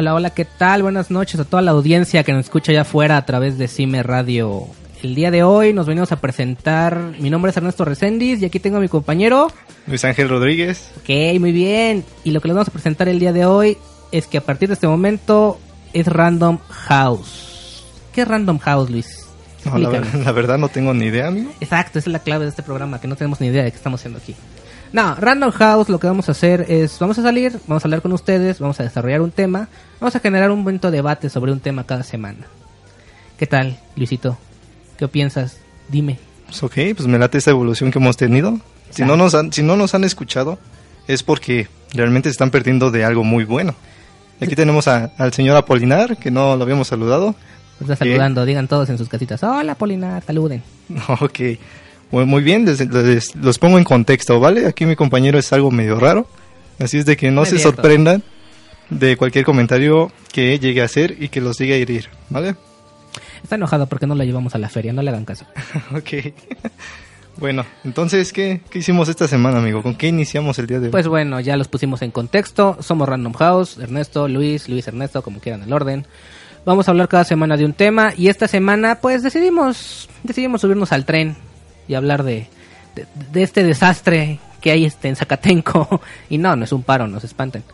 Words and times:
Hola, 0.00 0.14
hola, 0.14 0.30
¿qué 0.30 0.46
tal? 0.46 0.82
Buenas 0.82 1.10
noches 1.10 1.38
a 1.40 1.44
toda 1.44 1.60
la 1.60 1.72
audiencia 1.72 2.24
que 2.24 2.32
nos 2.32 2.46
escucha 2.46 2.72
allá 2.72 2.80
afuera 2.80 3.18
a 3.18 3.26
través 3.26 3.58
de 3.58 3.68
Cime 3.68 4.02
Radio. 4.02 4.64
El 5.02 5.14
día 5.14 5.30
de 5.30 5.42
hoy 5.42 5.74
nos 5.74 5.84
venimos 5.84 6.10
a 6.10 6.22
presentar. 6.22 7.12
Mi 7.20 7.28
nombre 7.28 7.50
es 7.50 7.56
Ernesto 7.58 7.84
Reséndiz 7.84 8.40
y 8.40 8.46
aquí 8.46 8.58
tengo 8.60 8.78
a 8.78 8.80
mi 8.80 8.88
compañero. 8.88 9.48
Luis 9.86 10.02
Ángel 10.06 10.30
Rodríguez. 10.30 10.90
Ok, 11.02 11.38
muy 11.38 11.52
bien. 11.52 12.02
Y 12.24 12.30
lo 12.30 12.40
que 12.40 12.48
les 12.48 12.54
vamos 12.54 12.68
a 12.68 12.72
presentar 12.72 13.10
el 13.10 13.18
día 13.18 13.34
de 13.34 13.44
hoy 13.44 13.76
es 14.10 14.26
que 14.26 14.38
a 14.38 14.40
partir 14.40 14.70
de 14.70 14.72
este 14.72 14.88
momento 14.88 15.60
es 15.92 16.06
Random 16.06 16.60
House. 16.70 17.84
¿Qué 18.14 18.22
es 18.22 18.28
Random 18.28 18.58
House, 18.58 18.88
Luis? 18.88 19.26
No, 19.66 19.76
la, 19.76 20.00
la 20.24 20.32
verdad 20.32 20.56
no 20.56 20.70
tengo 20.70 20.94
ni 20.94 21.04
idea, 21.04 21.28
amigo. 21.28 21.52
Exacto, 21.60 21.98
esa 21.98 22.08
es 22.08 22.12
la 22.12 22.20
clave 22.20 22.44
de 22.44 22.48
este 22.48 22.62
programa, 22.62 23.02
que 23.02 23.06
no 23.06 23.16
tenemos 23.16 23.38
ni 23.42 23.48
idea 23.48 23.64
de 23.64 23.70
qué 23.70 23.76
estamos 23.76 24.00
haciendo 24.00 24.18
aquí. 24.18 24.34
No, 24.92 25.14
Random 25.14 25.52
House 25.52 25.88
lo 25.88 26.00
que 26.00 26.06
vamos 26.08 26.28
a 26.28 26.32
hacer 26.32 26.66
es, 26.68 26.98
vamos 26.98 27.18
a 27.18 27.22
salir, 27.22 27.58
vamos 27.68 27.84
a 27.84 27.86
hablar 27.86 28.02
con 28.02 28.12
ustedes, 28.12 28.58
vamos 28.58 28.80
a 28.80 28.82
desarrollar 28.82 29.20
un 29.20 29.30
tema, 29.30 29.68
vamos 30.00 30.16
a 30.16 30.20
generar 30.20 30.50
un 30.50 30.64
buen 30.64 30.78
debate 30.80 31.30
sobre 31.30 31.52
un 31.52 31.60
tema 31.60 31.84
cada 31.84 32.02
semana. 32.02 32.38
¿Qué 33.38 33.46
tal, 33.46 33.78
Luisito? 33.96 34.36
¿Qué 34.98 35.06
piensas? 35.06 35.58
Dime. 35.88 36.18
Pues 36.46 36.62
ok, 36.64 36.74
pues 36.96 37.06
me 37.06 37.18
late 37.18 37.38
esta 37.38 37.52
evolución 37.52 37.92
que 37.92 37.98
hemos 38.00 38.16
tenido. 38.16 38.58
Si 38.90 39.02
no, 39.04 39.16
nos 39.16 39.34
han, 39.36 39.52
si 39.52 39.62
no 39.62 39.76
nos 39.76 39.94
han 39.94 40.02
escuchado, 40.02 40.58
es 41.06 41.22
porque 41.22 41.68
realmente 41.94 42.28
se 42.28 42.32
están 42.32 42.50
perdiendo 42.50 42.90
de 42.90 43.04
algo 43.04 43.22
muy 43.22 43.44
bueno. 43.44 43.76
Aquí 44.40 44.56
tenemos 44.56 44.88
a- 44.88 45.12
al 45.18 45.32
señor 45.32 45.56
Apolinar, 45.56 46.16
que 46.16 46.30
no 46.32 46.56
lo 46.56 46.62
habíamos 46.64 46.88
saludado. 46.88 47.36
Está 47.80 47.94
saludando, 47.96 48.44
digan 48.44 48.66
todos 48.68 48.90
en 48.90 48.98
sus 48.98 49.08
casitas. 49.08 49.42
Hola, 49.44 49.76
Polinar, 49.76 50.22
saluden. 50.24 50.62
Ok, 51.20 51.38
muy, 52.10 52.42
bien, 52.42 52.64
les- 52.66 52.80
les- 52.92 53.34
los 53.36 53.58
pongo 53.58 53.78
en 53.78 53.84
contexto, 53.84 54.40
¿vale? 54.40 54.66
Aquí 54.66 54.84
mi 54.86 54.96
compañero 54.96 55.38
es 55.38 55.52
algo 55.52 55.70
medio 55.70 55.98
raro, 56.00 56.26
así 56.78 56.98
es 56.98 57.06
de 57.06 57.16
que 57.16 57.30
no 57.30 57.44
se 57.44 57.58
sorprendan 57.58 58.22
de 58.90 59.16
cualquier 59.16 59.44
comentario 59.44 60.10
que 60.32 60.58
llegue 60.58 60.82
a 60.82 60.86
hacer 60.86 61.16
y 61.20 61.28
que 61.28 61.40
los 61.40 61.58
llegue 61.58 61.74
a 61.74 61.76
herir, 61.76 62.08
¿vale? 62.28 62.56
Está 63.42 63.54
enojado 63.54 63.86
porque 63.86 64.06
no 64.06 64.14
lo 64.14 64.24
llevamos 64.24 64.54
a 64.54 64.58
la 64.58 64.68
feria, 64.68 64.92
no 64.92 65.02
le 65.02 65.10
hagan 65.10 65.24
caso. 65.24 65.46
ok. 65.96 66.32
bueno, 67.36 67.64
entonces, 67.84 68.32
¿qué, 68.32 68.60
¿qué 68.70 68.80
hicimos 68.80 69.08
esta 69.08 69.26
semana, 69.28 69.58
amigo? 69.58 69.82
¿Con 69.82 69.94
qué 69.94 70.08
iniciamos 70.08 70.58
el 70.58 70.66
día 70.66 70.78
de 70.78 70.86
hoy? 70.86 70.90
Pues 70.92 71.08
bueno, 71.08 71.40
ya 71.40 71.56
los 71.56 71.68
pusimos 71.68 72.02
en 72.02 72.10
contexto. 72.10 72.76
Somos 72.80 73.08
Random 73.08 73.32
House, 73.32 73.78
Ernesto, 73.78 74.28
Luis, 74.28 74.68
Luis 74.68 74.86
Ernesto, 74.88 75.22
como 75.22 75.40
quieran 75.40 75.62
el 75.62 75.72
orden. 75.72 76.06
Vamos 76.66 76.86
a 76.86 76.90
hablar 76.90 77.08
cada 77.08 77.24
semana 77.24 77.56
de 77.56 77.64
un 77.64 77.72
tema 77.72 78.12
y 78.14 78.28
esta 78.28 78.46
semana 78.46 78.96
pues 78.96 79.22
decidimos 79.22 80.10
decidimos 80.22 80.60
subirnos 80.60 80.92
al 80.92 81.06
tren 81.06 81.34
y 81.90 81.96
hablar 81.96 82.22
de, 82.22 82.46
de, 83.32 83.42
este 83.42 83.64
desastre 83.64 84.38
que 84.60 84.70
hay 84.70 84.84
este 84.84 85.08
en 85.08 85.16
Zacatenco. 85.16 86.00
Y 86.30 86.38
no, 86.38 86.54
no 86.54 86.64
es 86.64 86.70
un 86.70 86.84
paro, 86.84 87.08
no 87.08 87.18
se 87.18 87.26
espanten. 87.26 87.64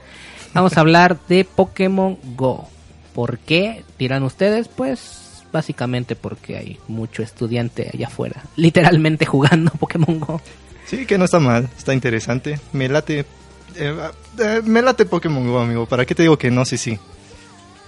Vamos 0.54 0.76
a 0.76 0.80
hablar 0.80 1.18
de 1.28 1.44
Pokémon 1.44 2.16
Go. 2.34 2.66
¿Por 3.14 3.38
qué? 3.38 3.84
Dirán 3.98 4.22
ustedes, 4.22 4.68
pues 4.68 5.42
básicamente 5.52 6.16
porque 6.16 6.56
hay 6.56 6.78
mucho 6.88 7.22
estudiante 7.22 7.90
allá 7.92 8.06
afuera, 8.06 8.42
literalmente 8.56 9.26
jugando 9.26 9.70
Pokémon 9.78 10.18
Go. 10.18 10.40
Sí, 10.86 11.04
que 11.04 11.18
no 11.18 11.26
está 11.26 11.38
mal, 11.38 11.68
está 11.76 11.92
interesante. 11.92 12.58
Me 12.72 12.88
late... 12.88 13.26
eh, 13.74 13.94
eh, 14.38 14.62
me 14.64 14.80
late 14.80 15.04
Pokémon 15.04 15.46
Go, 15.46 15.60
amigo. 15.60 15.84
¿Para 15.84 16.06
qué 16.06 16.14
te 16.14 16.22
digo 16.22 16.38
que 16.38 16.50
no? 16.50 16.64
Sí, 16.64 16.78
sí. 16.78 16.98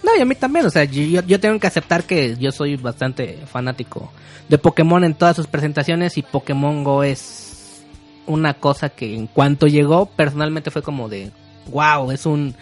No, 0.08 0.18
y 0.18 0.22
a 0.22 0.24
mí 0.24 0.34
también, 0.34 0.64
o 0.64 0.70
sea, 0.70 0.84
yo, 0.84 1.22
yo 1.22 1.38
tengo 1.38 1.58
que 1.60 1.66
aceptar 1.66 2.04
que 2.04 2.34
yo 2.36 2.50
soy 2.50 2.76
bastante 2.76 3.38
fanático 3.50 4.10
de 4.48 4.56
Pokémon 4.56 5.04
en 5.04 5.12
todas 5.12 5.36
sus 5.36 5.46
presentaciones 5.46 6.16
y 6.16 6.22
Pokémon 6.22 6.82
Go 6.82 7.02
es 7.02 7.82
una 8.26 8.54
cosa 8.54 8.88
que 8.88 9.14
en 9.14 9.26
cuanto 9.26 9.66
llegó 9.66 10.06
personalmente 10.06 10.70
fue 10.70 10.80
como 10.82 11.10
de, 11.10 11.30
wow, 11.70 12.10
es 12.10 12.24
un... 12.24 12.54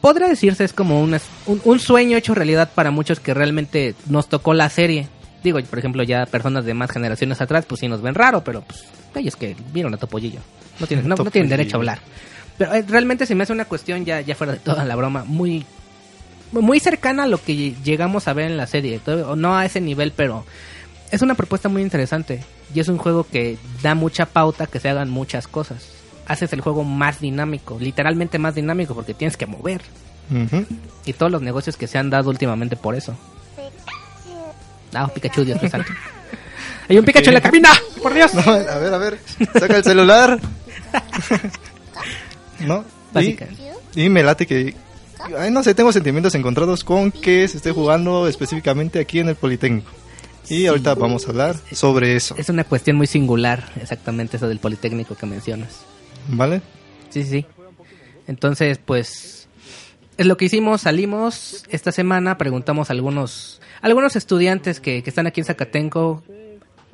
Podría 0.00 0.28
decirse, 0.28 0.62
es 0.62 0.72
como 0.72 1.00
un, 1.00 1.18
un, 1.46 1.60
un 1.64 1.78
sueño 1.80 2.16
hecho 2.16 2.34
realidad 2.34 2.70
para 2.72 2.92
muchos 2.92 3.18
que 3.18 3.34
realmente 3.34 3.96
nos 4.06 4.28
tocó 4.28 4.54
la 4.54 4.68
serie. 4.68 5.08
Digo, 5.42 5.60
por 5.62 5.80
ejemplo, 5.80 6.04
ya 6.04 6.26
personas 6.26 6.64
de 6.64 6.74
más 6.74 6.92
generaciones 6.92 7.40
atrás, 7.40 7.64
pues 7.66 7.80
sí 7.80 7.88
nos 7.88 8.02
ven 8.02 8.14
raro, 8.14 8.44
pero 8.44 8.62
pues 8.62 8.84
ellos 9.16 9.34
que 9.34 9.56
vieron 9.72 9.94
a 9.94 9.96
Topollillo. 9.96 10.40
No 10.78 10.86
tienen, 10.86 11.08
no, 11.08 11.16
no 11.16 11.30
tienen 11.30 11.50
derecho 11.50 11.76
a 11.76 11.78
hablar. 11.78 11.98
Pero 12.56 12.74
eh, 12.74 12.84
realmente 12.86 13.26
se 13.26 13.34
me 13.34 13.42
hace 13.42 13.52
una 13.52 13.64
cuestión 13.64 14.04
ya, 14.04 14.20
ya 14.20 14.36
fuera 14.36 14.52
de 14.52 14.60
toda 14.60 14.84
la 14.84 14.94
broma, 14.94 15.24
muy 15.24 15.64
muy 16.52 16.80
cercana 16.80 17.24
a 17.24 17.26
lo 17.26 17.42
que 17.42 17.74
llegamos 17.82 18.28
a 18.28 18.32
ver 18.32 18.50
en 18.50 18.56
la 18.56 18.66
serie. 18.66 19.00
No 19.36 19.56
a 19.56 19.64
ese 19.64 19.80
nivel, 19.80 20.12
pero 20.14 20.44
es 21.10 21.22
una 21.22 21.34
propuesta 21.34 21.68
muy 21.68 21.82
interesante. 21.82 22.42
Y 22.74 22.80
es 22.80 22.88
un 22.88 22.98
juego 22.98 23.26
que 23.30 23.58
da 23.82 23.94
mucha 23.94 24.26
pauta 24.26 24.66
que 24.66 24.80
se 24.80 24.88
hagan 24.88 25.10
muchas 25.10 25.46
cosas. 25.48 25.88
Haces 26.26 26.52
el 26.52 26.60
juego 26.60 26.84
más 26.84 27.20
dinámico, 27.20 27.78
literalmente 27.78 28.38
más 28.38 28.54
dinámico, 28.54 28.94
porque 28.94 29.14
tienes 29.14 29.36
que 29.36 29.46
mover. 29.46 29.82
Y 31.04 31.12
todos 31.12 31.30
los 31.30 31.42
negocios 31.42 31.76
que 31.76 31.86
se 31.86 31.98
han 31.98 32.08
dado 32.08 32.30
últimamente 32.30 32.76
por 32.76 32.94
eso. 32.94 33.14
Ah, 34.94 35.08
Pikachu, 35.08 35.44
Dios 35.44 35.58
santo. 35.70 35.92
Hay 36.88 36.98
un 36.98 37.04
Pikachu 37.04 37.28
en 37.28 37.34
la 37.34 37.40
cabina, 37.40 37.70
por 38.02 38.12
Dios. 38.14 38.32
No, 38.34 38.42
a 38.42 38.78
ver, 38.78 38.94
a 38.94 38.98
ver. 38.98 39.18
Saca 39.52 39.76
el 39.76 39.84
celular. 39.84 40.38
¿No? 42.60 42.84
Y, 43.20 43.36
y 43.94 44.08
me 44.08 44.22
late 44.22 44.46
que... 44.46 44.74
Ay, 45.38 45.50
no 45.50 45.62
sé, 45.62 45.74
tengo 45.74 45.92
sentimientos 45.92 46.34
encontrados 46.34 46.84
con 46.84 47.10
que 47.12 47.46
se 47.48 47.56
esté 47.56 47.72
jugando 47.72 48.26
específicamente 48.28 49.00
aquí 49.00 49.18
en 49.20 49.28
el 49.28 49.36
Politécnico. 49.36 49.90
Y 50.48 50.66
ahorita 50.66 50.94
vamos 50.94 51.26
a 51.26 51.30
hablar 51.30 51.56
sobre 51.72 52.16
eso, 52.16 52.34
Es 52.36 52.48
una 52.48 52.64
cuestión 52.64 52.96
muy 52.96 53.06
singular, 53.06 53.70
exactamente 53.80 54.36
eso 54.36 54.48
del 54.48 54.58
Politécnico 54.58 55.14
que 55.14 55.26
mencionas. 55.26 55.84
¿vale? 56.28 56.62
Sí, 57.10 57.22
sí, 57.24 57.30
sí. 57.30 57.46
Entonces, 58.26 58.78
pues 58.78 59.48
es 60.16 60.26
lo 60.26 60.36
que 60.36 60.46
hicimos, 60.46 60.82
salimos 60.82 61.64
esta 61.70 61.92
semana, 61.92 62.38
preguntamos 62.38 62.90
a 62.90 62.92
algunos 62.92 63.60
algunos 63.80 64.14
estudiantes 64.14 64.80
que, 64.80 65.02
que 65.02 65.10
están 65.10 65.26
aquí 65.26 65.40
en 65.40 65.44
Zacatenco 65.44 66.22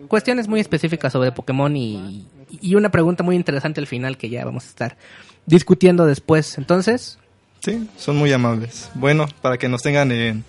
cuestiones 0.06 0.48
muy 0.48 0.60
específicas 0.60 1.12
sobre 1.12 1.32
Pokémon 1.32 1.76
y, 1.76 2.26
y 2.60 2.74
una 2.76 2.90
pregunta 2.90 3.22
muy 3.22 3.36
interesante 3.36 3.80
al 3.80 3.86
final 3.86 4.16
que 4.16 4.30
ya 4.30 4.44
vamos 4.44 4.64
a 4.64 4.68
estar 4.68 4.96
discutiendo 5.46 6.06
después. 6.06 6.56
Entonces, 6.56 7.18
Sí, 7.60 7.88
son 7.96 8.16
muy 8.16 8.32
amables. 8.32 8.90
Bueno, 8.94 9.26
para 9.42 9.58
que 9.58 9.68
nos 9.68 9.82
tengan 9.82 10.12
en, 10.12 10.44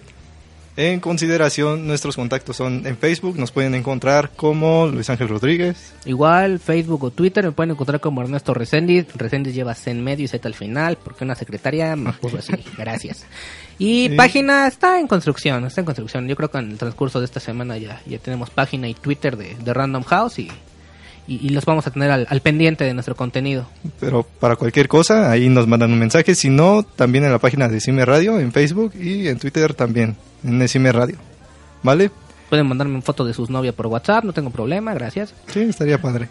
en 0.78 1.00
consideración, 1.00 1.88
nuestros 1.88 2.16
contactos 2.16 2.56
son 2.56 2.86
en 2.86 2.97
Facebook, 2.97 3.38
nos 3.38 3.52
pueden 3.52 3.75
encontrar 3.75 4.30
como 4.36 4.88
Luis 4.88 5.09
Ángel 5.09 5.28
Rodríguez. 5.28 5.94
igual 6.06 6.59
Facebook 6.59 7.03
o 7.03 7.12
Twitter 7.12 7.44
me 7.44 7.52
pueden 7.52 7.72
encontrar 7.72 8.00
como 8.00 8.22
Ernesto 8.22 8.53
Resendiz. 8.53 9.08
Resendiz 9.16 9.53
lleva 9.56 9.74
C 9.75 9.92
en 9.92 10.03
medio 10.03 10.24
y 10.25 10.28
Z 10.28 10.48
al 10.48 10.53
final 10.53 10.98
porque 11.03 11.24
una 11.24 11.36
secretaria 11.36 11.96
me 11.96 12.14
puso 12.14 12.38
así. 12.38 12.53
Gracias. 12.78 13.25
Y 13.80 14.09
Sí. 14.09 14.16
página 14.16 14.68
está 14.68 15.00
en 15.00 15.08
construcción, 15.08 15.66
está 15.66 15.81
en 15.81 15.86
construcción. 15.86 16.28
Yo 16.28 16.36
creo 16.36 16.52
que 16.52 16.58
en 16.59 16.72
el 16.72 16.78
transcurso 16.78 17.19
de 17.19 17.25
esta 17.25 17.40
semana 17.40 17.78
ya, 17.78 18.02
ya 18.06 18.19
tenemos 18.19 18.50
página 18.50 18.88
y 18.88 18.94
Twitter 18.94 19.36
de, 19.36 19.56
de 19.56 19.74
Random 19.74 20.03
House 20.03 20.40
y, 20.40 20.50
y, 21.29 21.45
y 21.45 21.50
los 21.50 21.63
vamos 21.66 21.85
a 21.88 21.91
tener 21.91 22.09
al, 22.12 22.28
al 22.29 22.41
pendiente 22.41 22.84
de 22.84 22.94
nuestro 22.94 23.16
contenido. 23.16 23.67
Pero 24.00 24.23
para 24.23 24.56
cualquier 24.56 24.88
cosa, 24.88 25.31
ahí 25.31 25.47
nos 25.47 25.67
mandan 25.67 25.94
un 25.94 26.00
mensaje. 26.00 26.34
Si 26.35 26.50
no, 26.50 26.84
también 26.84 27.23
en 27.23 27.31
la 27.31 27.40
página 27.40 27.67
de 27.69 27.79
Cime 27.79 28.03
Radio, 28.03 28.40
en 28.40 28.51
Facebook 28.51 28.94
y 28.95 29.28
en 29.28 29.38
Twitter 29.38 29.73
también, 29.73 30.18
en 30.44 30.68
Cime 30.68 30.91
Radio. 30.91 31.18
¿Vale? 31.84 32.12
Pueden 32.50 32.68
mandarme 32.68 32.95
una 32.95 33.03
foto 33.03 33.23
de 33.25 33.34
sus 33.34 33.50
novias 33.50 33.75
por 33.75 33.88
WhatsApp, 33.88 34.23
no 34.23 34.34
tengo 34.34 34.50
problema, 34.50 34.94
gracias. 34.94 35.34
Sí, 35.53 35.62
estaría 35.62 36.01
padre. 36.01 36.29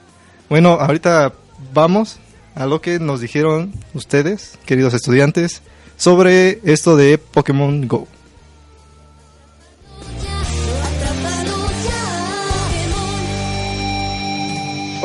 Bueno, 0.48 0.72
ahorita 0.81 1.32
vamos 1.72 2.19
a 2.54 2.66
lo 2.66 2.81
que 2.81 2.99
nos 2.99 3.20
dijeron 3.20 3.73
ustedes, 3.94 4.58
queridos 4.67 4.94
estudiantes, 4.94 5.62
sobre 5.96 6.61
esto 6.64 6.96
de 6.96 7.19
Pokémon 7.19 7.87
Go. 7.87 8.08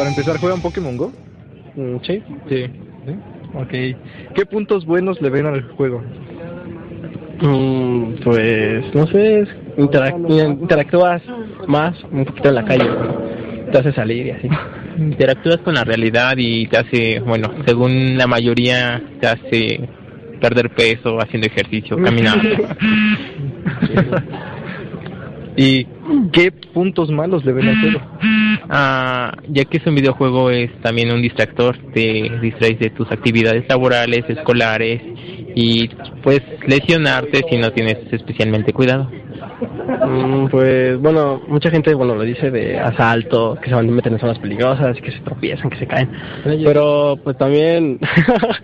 Para 0.04 0.10
empezar, 0.10 0.38
¿juegan 0.38 0.60
Pokémon 0.62 0.98
Go? 0.98 1.14
Mm, 1.78 1.96
Sí, 2.06 2.22
sí. 2.50 2.66
Ok. 3.54 3.70
¿Qué 4.36 4.46
puntos 4.46 4.86
buenos 4.86 5.22
le 5.22 5.30
ven 5.30 5.46
al 5.46 5.62
juego? 5.78 6.04
Mm, 7.42 8.16
pues 8.22 8.94
no 8.94 9.08
sé, 9.08 9.48
interac- 9.78 10.60
interactúas 10.60 11.22
más 11.68 11.96
un 12.12 12.26
poquito 12.26 12.50
en 12.50 12.56
la 12.56 12.66
calle, 12.66 12.90
te 13.72 13.78
hace 13.78 13.94
salir 13.94 14.28
y 14.28 14.32
así. 14.32 14.50
interactúas 14.98 15.60
con 15.60 15.74
la 15.76 15.86
realidad 15.86 16.34
y 16.36 16.68
te 16.68 16.80
hace, 16.80 17.20
bueno, 17.22 17.50
según 17.66 18.18
la 18.18 18.28
mayoría, 18.28 19.02
te 19.22 19.28
hace 19.28 19.88
perder 20.42 20.70
peso 20.72 21.18
haciendo 21.22 21.48
ejercicio, 21.48 21.96
caminando. 21.96 22.50
¿Y 25.56 25.86
qué 26.34 26.52
puntos 26.52 27.10
malos 27.10 27.46
le 27.46 27.54
ven 27.54 27.70
al 27.70 27.80
juego? 27.80 28.02
Ah, 28.70 29.34
ya 29.50 29.66
que 29.66 29.78
es 29.78 29.86
un 29.86 29.96
videojuego, 29.96 30.50
es 30.50 30.72
también 30.82 31.12
un 31.12 31.22
distractor, 31.22 31.78
te 31.94 32.32
distraes 32.42 32.80
de 32.80 32.90
tus 32.90 33.12
actividades 33.12 33.66
laborales, 33.68 34.24
escolares 34.28 35.02
y 35.56 35.90
puedes 36.24 36.42
lesionarte 36.68 37.42
si 37.50 37.58
no 37.58 37.72
tienes 37.72 37.98
especialmente 38.12 38.74
cuidado. 38.74 39.10
Mm, 40.06 40.48
pues 40.48 41.00
bueno, 41.00 41.42
mucha 41.48 41.70
gente 41.70 41.94
bueno 41.94 42.16
lo 42.16 42.24
dice 42.24 42.52
de 42.52 42.80
asalto, 42.80 43.58
que 43.62 43.70
se 43.70 43.76
van 43.76 43.88
a 43.88 43.92
meter 43.92 44.12
en 44.12 44.20
zonas 44.20 44.40
peligrosas, 44.40 45.00
que 45.02 45.12
se 45.12 45.20
tropiezan, 45.20 45.70
que 45.70 45.78
se 45.78 45.88
caen. 45.88 46.10
Pero 46.44 47.18
pues 47.24 47.38
también, 47.38 48.00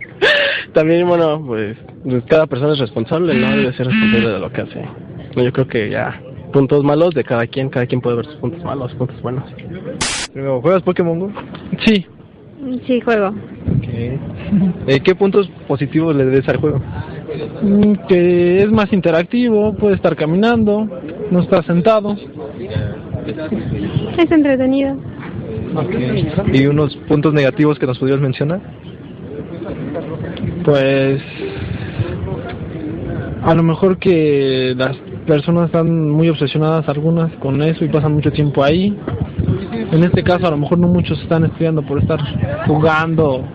también 0.73 1.07
bueno, 1.07 1.43
pues 1.45 1.77
cada 2.27 2.47
persona 2.47 2.73
es 2.73 2.79
responsable, 2.79 3.33
¿no? 3.33 3.49
Debe 3.55 3.73
ser 3.73 3.87
responsable 3.87 4.29
de 4.29 4.39
lo 4.39 4.51
que 4.51 4.61
hace. 4.61 4.85
Yo 5.35 5.53
creo 5.53 5.67
que 5.67 5.89
ya 5.89 6.19
puntos 6.51 6.83
malos 6.83 7.13
de 7.13 7.23
cada 7.23 7.45
quien, 7.47 7.69
cada 7.69 7.85
quien 7.85 8.01
puede 8.01 8.17
ver 8.17 8.25
sus 8.25 8.35
puntos 8.35 8.63
malos, 8.63 8.93
puntos 8.95 9.21
buenos. 9.21 9.43
Primero, 10.33 10.61
¿juegas 10.61 10.83
Pokémon 10.83 11.19
Go? 11.19 11.31
Sí. 11.85 12.05
Sí, 12.85 12.99
juego. 13.01 13.33
Eh, 14.87 14.99
¿Qué 15.03 15.15
puntos 15.15 15.49
positivos 15.67 16.15
le 16.15 16.25
ves 16.25 16.47
al 16.49 16.57
juego? 16.57 16.81
Mm, 17.61 17.93
que 18.07 18.63
es 18.63 18.71
más 18.71 18.91
interactivo, 18.91 19.73
puede 19.73 19.95
estar 19.95 20.15
caminando, 20.15 20.87
no 21.31 21.41
estar 21.41 21.65
sentado. 21.65 22.15
Es 24.17 24.31
entretenido. 24.31 24.97
¿Y 26.51 26.65
unos 26.65 26.95
puntos 27.07 27.33
negativos 27.33 27.77
que 27.79 27.85
nos 27.85 27.99
pudieras 27.99 28.21
mencionar? 28.21 28.59
Pues 30.65 31.21
a 33.43 33.53
lo 33.55 33.63
mejor 33.63 33.97
que 33.97 34.73
las 34.75 34.97
personas 35.29 35.67
están 35.67 36.09
muy 36.09 36.27
obsesionadas 36.27 36.89
algunas 36.89 37.31
con 37.35 37.61
eso 37.61 37.85
y 37.85 37.89
pasan 37.89 38.13
mucho 38.13 38.31
tiempo 38.31 38.63
ahí. 38.63 38.97
En 39.91 40.03
este 40.03 40.23
caso 40.23 40.47
a 40.47 40.49
lo 40.49 40.57
mejor 40.57 40.79
no 40.79 40.87
muchos 40.87 41.21
están 41.21 41.45
estudiando 41.45 41.83
por 41.83 41.99
estar 41.99 42.19
jugando 42.65 43.45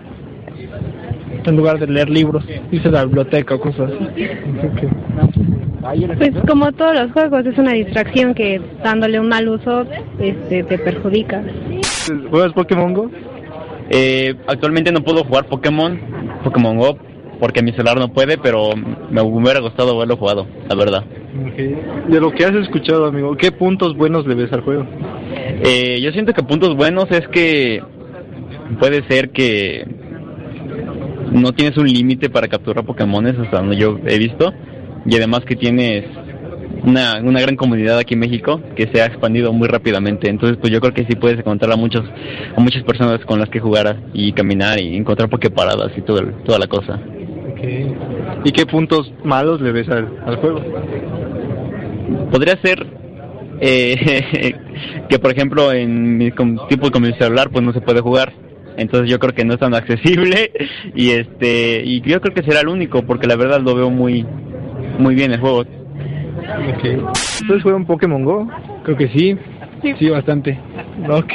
en 1.43 1.55
lugar 1.57 1.77
de 1.77 1.87
leer 1.87 2.09
libros, 2.09 2.45
irse 2.71 2.87
a 2.87 2.91
la 2.91 3.05
biblioteca 3.05 3.55
o 3.55 3.59
cosas 3.59 3.91
así. 3.91 4.07
Pues 6.17 6.31
como 6.47 6.71
todos 6.71 6.95
los 6.95 7.11
juegos, 7.11 7.45
es 7.45 7.57
una 7.57 7.73
distracción 7.73 8.33
que 8.33 8.61
dándole 8.81 9.19
un 9.19 9.27
mal 9.27 9.47
uso 9.47 9.85
este, 10.19 10.63
te 10.63 10.77
perjudica. 10.79 11.43
¿Juegas 12.29 12.53
Pokémon 12.53 12.93
Go? 12.93 13.11
Eh, 13.89 14.33
actualmente 14.47 14.93
no 14.93 15.01
puedo 15.01 15.25
jugar 15.25 15.45
Pokémon, 15.45 15.99
Pokémon 16.43 16.77
Go, 16.77 16.97
porque 17.39 17.61
mi 17.61 17.71
celular 17.71 17.97
no 17.97 18.11
puede, 18.11 18.37
pero 18.37 18.71
me 19.09 19.21
hubiera 19.21 19.59
gustado 19.59 19.95
haberlo 19.95 20.17
jugado, 20.17 20.47
la 20.67 20.75
verdad. 20.75 21.03
De 22.07 22.19
lo 22.19 22.31
que 22.31 22.45
has 22.45 22.55
escuchado, 22.55 23.05
amigo, 23.05 23.35
¿qué 23.35 23.51
puntos 23.51 23.95
buenos 23.95 24.25
le 24.25 24.35
ves 24.35 24.51
al 24.53 24.61
juego? 24.61 24.85
Eh, 25.63 25.99
yo 26.01 26.11
siento 26.11 26.33
que 26.33 26.43
puntos 26.43 26.75
buenos 26.75 27.05
es 27.11 27.27
que 27.27 27.81
puede 28.79 29.03
ser 29.07 29.29
que 29.29 29.85
no 31.31 31.51
tienes 31.53 31.77
un 31.77 31.87
límite 31.87 32.29
para 32.29 32.47
capturar 32.47 32.85
Pokémones 32.85 33.37
hasta 33.37 33.57
donde 33.57 33.77
yo 33.77 33.99
he 34.05 34.17
visto 34.17 34.53
y 35.05 35.15
además 35.15 35.41
que 35.45 35.55
tienes 35.55 36.05
una, 36.83 37.19
una 37.21 37.41
gran 37.41 37.55
comunidad 37.55 37.97
aquí 37.97 38.13
en 38.13 38.21
México 38.21 38.61
que 38.75 38.87
se 38.93 39.01
ha 39.01 39.05
expandido 39.05 39.51
muy 39.53 39.67
rápidamente 39.67 40.29
entonces 40.29 40.57
pues 40.59 40.71
yo 40.71 40.79
creo 40.79 40.93
que 40.93 41.05
sí 41.05 41.15
puedes 41.15 41.39
encontrar 41.39 41.71
a 41.71 41.75
muchos 41.75 42.05
a 42.55 42.59
muchas 42.59 42.83
personas 42.83 43.23
con 43.25 43.39
las 43.39 43.49
que 43.49 43.59
jugar 43.59 43.97
y 44.13 44.33
caminar 44.33 44.79
y 44.79 44.95
encontrar 44.95 45.29
Poképaradas 45.29 45.91
y 45.97 46.01
todo 46.01 46.21
toda 46.45 46.59
la 46.59 46.67
cosa 46.67 46.99
¿Y 48.43 48.51
qué 48.51 48.65
puntos 48.65 49.11
malos 49.23 49.61
le 49.61 49.71
ves 49.71 49.89
al, 49.89 50.09
al 50.25 50.37
juego? 50.37 50.61
podría 52.31 52.55
ser 52.61 52.85
eh, 53.61 54.53
que 55.09 55.19
por 55.19 55.31
ejemplo 55.31 55.71
en 55.71 56.17
mi 56.17 56.31
tipo 56.69 56.91
con 56.91 57.01
mi 57.01 57.13
celular 57.13 57.49
pues 57.49 57.63
no 57.63 57.73
se 57.73 57.81
puede 57.81 58.01
jugar 58.01 58.33
entonces 58.77 59.09
yo 59.09 59.19
creo 59.19 59.33
que 59.33 59.45
no 59.45 59.53
es 59.53 59.59
tan 59.59 59.73
accesible 59.73 60.51
y 60.95 61.11
este 61.11 61.81
y 61.83 62.01
yo 62.01 62.19
creo 62.21 62.33
que 62.33 62.43
será 62.43 62.61
el 62.61 62.67
único 62.67 63.03
porque 63.03 63.27
la 63.27 63.35
verdad 63.35 63.61
lo 63.61 63.75
veo 63.75 63.89
muy 63.89 64.25
muy 64.99 65.15
bien 65.15 65.31
el 65.31 65.39
juego 65.39 65.63
¿Ustedes 67.41 67.63
juegan 67.63 67.85
Pokémon 67.85 68.23
Go? 68.23 68.47
Creo 68.83 68.97
que 68.97 69.07
sí, 69.09 69.35
sí, 69.97 70.09
bastante. 70.09 70.59
Ok. 71.09 71.33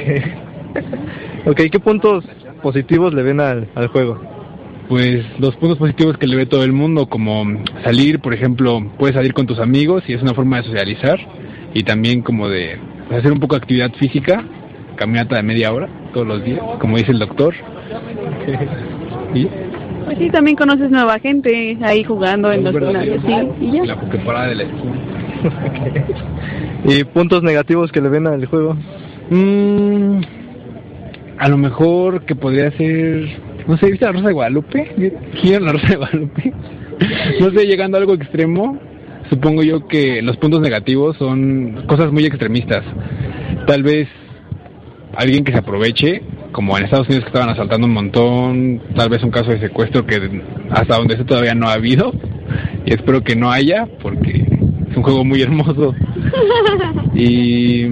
Ok, 1.46 1.62
¿qué 1.72 1.80
puntos 1.80 2.22
positivos 2.62 3.14
le 3.14 3.22
ven 3.22 3.40
al, 3.40 3.66
al 3.74 3.88
juego? 3.88 4.20
Pues 4.90 5.24
los 5.38 5.54
puntos 5.54 5.78
positivos 5.78 6.18
que 6.18 6.26
le 6.26 6.34
ve 6.34 6.46
todo 6.46 6.64
el 6.64 6.72
mundo, 6.72 7.06
como 7.06 7.44
salir, 7.84 8.18
por 8.18 8.34
ejemplo, 8.34 8.82
puedes 8.98 9.14
salir 9.14 9.32
con 9.32 9.46
tus 9.46 9.60
amigos 9.60 10.02
y 10.08 10.14
es 10.14 10.20
una 10.20 10.34
forma 10.34 10.56
de 10.56 10.64
socializar 10.64 11.16
y 11.72 11.84
también 11.84 12.22
como 12.22 12.48
de 12.48 12.76
hacer 13.08 13.30
un 13.30 13.38
poco 13.38 13.54
de 13.54 13.58
actividad 13.58 13.92
física, 14.00 14.44
caminata 14.96 15.36
de 15.36 15.44
media 15.44 15.72
hora 15.72 15.88
todos 16.12 16.26
los 16.26 16.44
días, 16.44 16.60
como 16.80 16.96
dice 16.96 17.12
el 17.12 17.20
doctor. 17.20 17.54
¿Y? 19.34 19.46
Pues 20.06 20.18
sí, 20.18 20.28
también 20.30 20.56
conoces 20.56 20.90
nueva 20.90 21.20
gente 21.20 21.78
ahí 21.82 22.02
jugando 22.02 22.50
en 22.50 22.64
los 22.64 22.72
gimnasios, 22.76 23.22
sí, 23.24 23.66
y 23.66 23.70
ya. 23.70 23.84
La 23.84 24.46
de 24.48 24.54
la 24.56 24.62
esquina. 24.64 26.04
¿Y 26.84 27.04
puntos 27.04 27.44
negativos 27.44 27.92
que 27.92 28.00
le 28.00 28.08
ven 28.08 28.26
al 28.26 28.44
juego? 28.46 28.76
Mm, 29.30 30.20
a 31.38 31.48
lo 31.48 31.58
mejor 31.58 32.24
que 32.24 32.34
podría 32.34 32.72
ser, 32.72 33.49
no 33.66 33.76
sé, 33.78 33.90
¿viste 33.90 34.04
la 34.04 34.12
Rosa 34.12 34.28
de 34.28 34.32
Guadalupe? 34.32 35.12
¿Quién 35.40 35.64
la 35.64 35.72
Rosa 35.72 35.86
de 35.88 35.96
Guadalupe? 35.96 36.52
no 37.40 37.50
sé, 37.50 37.66
llegando 37.66 37.96
a 37.96 38.00
algo 38.00 38.14
extremo, 38.14 38.78
supongo 39.28 39.62
yo 39.62 39.86
que 39.86 40.22
los 40.22 40.36
puntos 40.36 40.60
negativos 40.60 41.16
son 41.16 41.84
cosas 41.86 42.12
muy 42.12 42.24
extremistas. 42.24 42.84
Tal 43.66 43.82
vez 43.82 44.08
alguien 45.14 45.44
que 45.44 45.52
se 45.52 45.58
aproveche, 45.58 46.22
como 46.52 46.76
en 46.76 46.84
Estados 46.84 47.08
Unidos 47.08 47.24
que 47.24 47.28
estaban 47.30 47.50
asaltando 47.50 47.86
un 47.86 47.94
montón, 47.94 48.82
tal 48.96 49.08
vez 49.08 49.22
un 49.22 49.30
caso 49.30 49.50
de 49.50 49.60
secuestro 49.60 50.06
que 50.06 50.42
hasta 50.70 50.96
donde 50.96 51.16
sé 51.16 51.24
todavía 51.24 51.54
no 51.54 51.68
ha 51.68 51.74
habido, 51.74 52.12
y 52.84 52.92
espero 52.92 53.22
que 53.22 53.36
no 53.36 53.50
haya, 53.50 53.86
porque 54.02 54.44
es 54.90 54.96
un 54.96 55.02
juego 55.02 55.24
muy 55.24 55.42
hermoso. 55.42 55.94
Y 57.12 57.84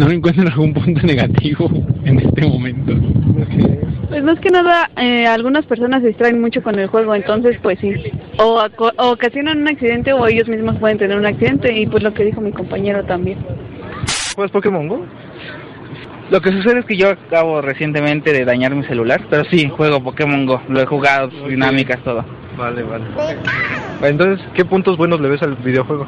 no 0.00 0.10
encuentro 0.10 0.48
algún 0.48 0.72
punto 0.72 1.06
negativo 1.06 1.70
en 2.04 2.18
este 2.20 2.46
momento. 2.46 2.94
Pues 4.08 4.24
más 4.24 4.40
que 4.40 4.48
nada, 4.48 4.90
eh, 4.96 5.26
algunas 5.26 5.66
personas 5.66 6.00
se 6.00 6.08
distraen 6.08 6.40
mucho 6.40 6.62
con 6.62 6.78
el 6.78 6.88
juego, 6.88 7.14
entonces 7.14 7.58
pues 7.62 7.78
sí. 7.80 7.92
O, 8.38 8.64
o 8.78 9.10
ocasionan 9.10 9.60
un 9.60 9.68
accidente 9.68 10.14
o 10.14 10.26
ellos 10.26 10.48
mismos 10.48 10.78
pueden 10.78 10.96
tener 10.96 11.18
un 11.18 11.26
accidente 11.26 11.78
y 11.78 11.86
pues 11.86 12.02
lo 12.02 12.14
que 12.14 12.24
dijo 12.24 12.40
mi 12.40 12.50
compañero 12.50 13.04
también. 13.04 13.38
¿Juegas 14.34 14.50
Pokémon 14.52 14.88
Go? 14.88 15.04
Lo 16.30 16.40
que 16.40 16.50
sucede 16.50 16.80
es 16.80 16.86
que 16.86 16.96
yo 16.96 17.10
acabo 17.10 17.60
recientemente 17.60 18.32
de 18.32 18.44
dañar 18.46 18.74
mi 18.74 18.84
celular, 18.84 19.20
pero 19.28 19.44
sí, 19.50 19.68
juego 19.68 20.02
Pokémon 20.02 20.46
Go, 20.46 20.62
lo 20.68 20.80
he 20.80 20.86
jugado, 20.86 21.30
sus 21.30 21.50
dinámicas, 21.50 22.02
todo. 22.02 22.24
Vale, 22.60 22.82
vale. 22.82 23.04
Entonces, 24.02 24.46
¿qué 24.54 24.66
puntos 24.66 24.98
buenos 24.98 25.18
le 25.18 25.30
ves 25.30 25.42
al 25.42 25.56
videojuego? 25.56 26.06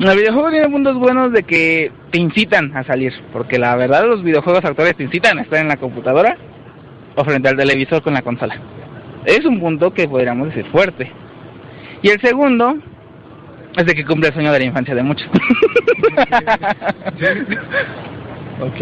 El 0.00 0.16
videojuego 0.16 0.50
tiene 0.50 0.70
puntos 0.70 0.96
buenos 0.96 1.32
de 1.32 1.42
que 1.42 1.92
te 2.10 2.18
incitan 2.18 2.74
a 2.74 2.82
salir, 2.82 3.12
porque 3.30 3.58
la 3.58 3.76
verdad 3.76 4.06
los 4.06 4.22
videojuegos 4.22 4.64
actuales 4.64 4.96
te 4.96 5.02
incitan 5.02 5.38
a 5.38 5.42
estar 5.42 5.60
en 5.60 5.68
la 5.68 5.76
computadora 5.76 6.38
o 7.14 7.24
frente 7.24 7.50
al 7.50 7.56
televisor 7.56 8.02
con 8.02 8.14
la 8.14 8.22
consola. 8.22 8.58
Es 9.26 9.44
un 9.44 9.60
punto 9.60 9.92
que 9.92 10.08
podríamos 10.08 10.48
decir 10.48 10.64
fuerte. 10.72 11.12
Y 12.00 12.08
el 12.08 12.20
segundo 12.22 12.74
es 13.76 13.84
de 13.84 13.94
que 13.94 14.06
cumple 14.06 14.28
el 14.28 14.34
sueño 14.34 14.50
de 14.50 14.58
la 14.60 14.64
infancia 14.64 14.94
de 14.94 15.02
muchos. 15.02 15.28
Ok. 18.60 18.80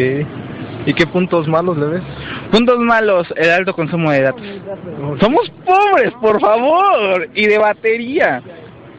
¿Y 0.86 0.94
qué 0.94 1.06
puntos 1.06 1.46
malos 1.46 1.76
le 1.76 1.86
ves? 1.86 2.02
Puntos 2.50 2.78
malos, 2.78 3.32
el 3.36 3.50
alto 3.50 3.74
consumo 3.74 4.10
de 4.10 4.22
datos. 4.22 4.42
Somos 5.20 5.50
pobres, 5.64 6.12
por 6.20 6.40
favor, 6.40 7.28
y 7.34 7.46
de 7.46 7.58
batería. 7.58 8.42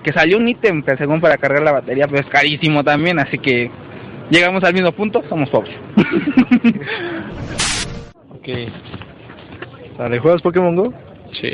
Que 0.03 0.13
salió 0.13 0.37
un 0.37 0.47
ítem 0.47 0.83
que 0.83 0.97
según 0.97 1.21
para 1.21 1.37
cargar 1.37 1.63
la 1.63 1.73
batería, 1.73 2.07
pero 2.07 2.21
es 2.21 2.27
carísimo 2.27 2.83
también, 2.83 3.19
así 3.19 3.37
que 3.37 3.69
llegamos 4.29 4.63
al 4.63 4.73
mismo 4.73 4.91
punto, 4.91 5.23
somos 5.29 5.49
pobres. 5.49 5.75
Ok. 8.41 8.47
Vale, 9.99 10.17
¿juegas 10.17 10.41
Pokémon 10.41 10.75
Go? 10.75 10.91
Sí. 11.39 11.51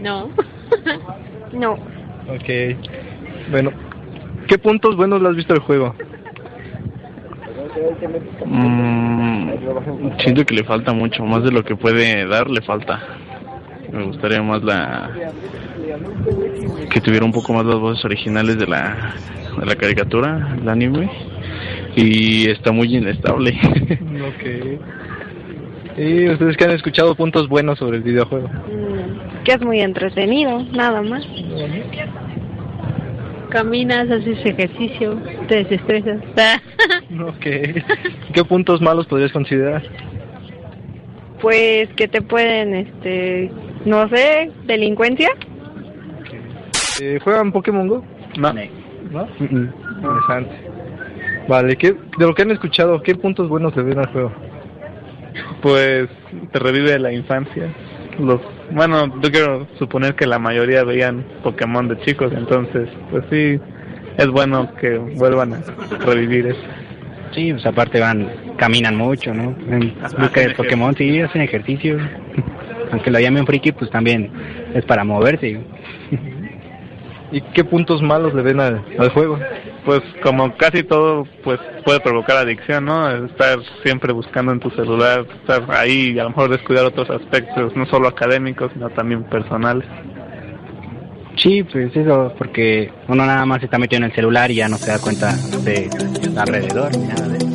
No. 0.00 0.30
no. 1.52 1.72
Ok. 1.72 2.48
Bueno, 3.50 3.72
¿qué 4.48 4.56
puntos 4.56 4.96
buenos 4.96 5.20
le 5.20 5.28
has 5.28 5.36
visto 5.36 5.52
al 5.52 5.60
juego? 5.60 5.94
Mm, 8.44 9.50
siento 10.18 10.44
que 10.44 10.54
le 10.54 10.64
falta 10.64 10.92
mucho, 10.92 11.24
más 11.24 11.42
de 11.42 11.50
lo 11.50 11.64
que 11.64 11.76
puede 11.76 12.26
dar, 12.26 12.50
le 12.50 12.60
falta. 12.62 13.00
Me 13.90 14.04
gustaría 14.04 14.42
más 14.42 14.62
la 14.62 15.10
que 16.90 17.00
tuviera 17.00 17.24
un 17.24 17.32
poco 17.32 17.52
más 17.52 17.66
las 17.66 17.78
voces 17.78 18.04
originales 18.04 18.58
de 18.58 18.66
la 18.66 19.14
de 19.58 19.66
la 19.66 19.76
caricatura, 19.76 20.56
el 20.60 20.68
anime, 20.68 21.10
y 21.96 22.50
está 22.50 22.72
muy 22.72 22.94
inestable. 22.96 23.58
Ok. 24.22 25.98
¿Y 25.98 26.28
ustedes 26.28 26.56
que 26.56 26.64
han 26.64 26.70
escuchado 26.70 27.14
puntos 27.14 27.48
buenos 27.48 27.78
sobre 27.78 27.98
el 27.98 28.02
videojuego? 28.02 28.48
Que 29.44 29.52
es 29.52 29.60
muy 29.60 29.80
entretenido, 29.80 30.64
nada 30.72 31.02
más. 31.02 31.26
Caminas, 33.50 34.10
haces 34.10 34.38
ejercicio, 34.46 35.18
te 35.48 35.64
desestresas. 35.64 36.20
Ok. 37.20 37.46
¿Qué 38.32 38.44
puntos 38.44 38.80
malos 38.80 39.06
podrías 39.06 39.32
considerar? 39.32 39.82
pues 41.42 41.88
que 41.96 42.06
te 42.06 42.22
pueden, 42.22 42.72
este, 42.72 43.50
no 43.84 44.08
sé, 44.08 44.50
delincuencia. 44.64 45.28
Eh, 47.00 47.18
¿Juegan 47.22 47.52
Pokémon 47.52 47.88
Go? 47.88 48.04
No. 48.38 48.54
¿No? 49.10 49.28
Interesante. 49.40 50.52
Vale, 51.48 51.76
¿qué, 51.76 51.92
de 51.92 52.26
lo 52.26 52.34
que 52.34 52.42
han 52.42 52.52
escuchado, 52.52 53.02
¿qué 53.02 53.16
puntos 53.16 53.48
buenos 53.48 53.76
le 53.76 53.82
ven 53.82 53.98
al 53.98 54.06
juego? 54.06 54.32
Pues 55.60 56.08
te 56.52 56.58
revive 56.60 56.98
la 57.00 57.12
infancia. 57.12 57.74
Los, 58.20 58.40
bueno, 58.70 59.20
yo 59.20 59.30
quiero 59.32 59.66
suponer 59.78 60.14
que 60.14 60.26
la 60.26 60.38
mayoría 60.38 60.84
veían 60.84 61.24
Pokémon 61.42 61.88
de 61.88 61.98
chicos, 62.02 62.32
entonces, 62.36 62.88
pues 63.10 63.24
sí, 63.30 63.58
es 64.16 64.28
bueno 64.28 64.72
que 64.76 64.96
vuelvan 64.96 65.54
a 65.54 65.62
revivir 66.04 66.46
eso. 66.46 66.81
Sí, 67.34 67.52
pues 67.52 67.64
aparte 67.64 67.98
van, 67.98 68.30
caminan 68.56 68.96
mucho, 68.96 69.32
¿no? 69.32 69.54
En 69.70 69.94
busca 70.18 70.40
de 70.40 70.50
Pokémon, 70.54 70.94
sí, 70.96 71.20
hacen 71.20 71.42
ejercicio. 71.42 71.98
Aunque 72.92 73.10
lo 73.10 73.18
llamen 73.18 73.46
friki, 73.46 73.72
pues 73.72 73.90
también 73.90 74.30
es 74.74 74.84
para 74.84 75.02
moverse. 75.02 75.60
¿Y 77.32 77.40
qué 77.54 77.64
puntos 77.64 78.02
malos 78.02 78.34
le 78.34 78.42
ven 78.42 78.60
al, 78.60 78.84
al 78.98 79.08
juego? 79.10 79.38
Pues 79.86 80.02
como 80.22 80.54
casi 80.56 80.82
todo, 80.82 81.26
pues 81.42 81.58
puede 81.84 82.00
provocar 82.00 82.36
adicción, 82.36 82.84
¿no? 82.84 83.26
Estar 83.26 83.58
siempre 83.82 84.12
buscando 84.12 84.52
en 84.52 84.60
tu 84.60 84.68
celular, 84.70 85.24
estar 85.40 85.64
ahí 85.70 86.12
y 86.14 86.18
a 86.18 86.24
lo 86.24 86.30
mejor 86.30 86.50
descuidar 86.50 86.84
otros 86.84 87.08
aspectos, 87.08 87.74
no 87.74 87.86
solo 87.86 88.08
académicos, 88.08 88.70
sino 88.74 88.90
también 88.90 89.24
personales. 89.24 89.88
Sí, 91.36 91.62
pues 91.64 91.94
eso, 91.96 92.32
porque 92.38 92.90
uno 93.08 93.26
nada 93.26 93.44
más 93.46 93.60
se 93.60 93.66
está 93.66 93.78
metido 93.78 93.98
en 93.98 94.04
el 94.04 94.12
celular 94.14 94.50
y 94.50 94.56
ya 94.56 94.68
no 94.68 94.76
se 94.76 94.90
da 94.90 94.98
cuenta 94.98 95.34
de 95.64 95.88
alrededor 96.36 96.96
ni 96.96 97.06
nada 97.06 97.28
de 97.28 97.38
eso. 97.38 97.51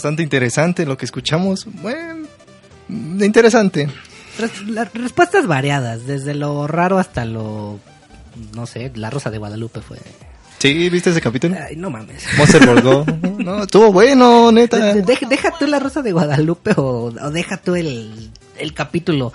Bastante 0.00 0.22
interesante 0.22 0.86
lo 0.86 0.96
que 0.96 1.04
escuchamos. 1.04 1.66
Bueno, 1.82 2.26
interesante. 3.20 3.88
Las 4.68 4.92
respuestas 4.94 5.46
variadas, 5.46 6.06
desde 6.06 6.34
lo 6.34 6.66
raro 6.66 6.98
hasta 6.98 7.24
lo. 7.24 7.78
No 8.54 8.66
sé, 8.66 8.90
la 8.94 9.10
Rosa 9.10 9.30
de 9.30 9.38
Guadalupe 9.38 9.80
fue. 9.80 9.98
Sí, 10.58 10.88
¿viste 10.88 11.10
ese 11.10 11.20
capítulo? 11.20 11.56
Ay, 11.68 11.76
no 11.76 11.90
mames. 11.90 12.22
Monster 12.38 12.66
Ball 12.66 12.82
Go. 12.82 13.04
No, 13.40 13.62
estuvo 13.62 13.90
bueno, 13.92 14.52
neta. 14.52 14.92
De- 14.94 15.02
de- 15.02 15.18
deja 15.28 15.50
tú 15.58 15.66
la 15.66 15.78
Rosa 15.78 16.02
de 16.02 16.12
Guadalupe 16.12 16.72
o, 16.76 17.04
o 17.06 17.30
deja 17.30 17.56
tú 17.56 17.74
el, 17.74 18.30
el 18.58 18.74
capítulo. 18.74 19.32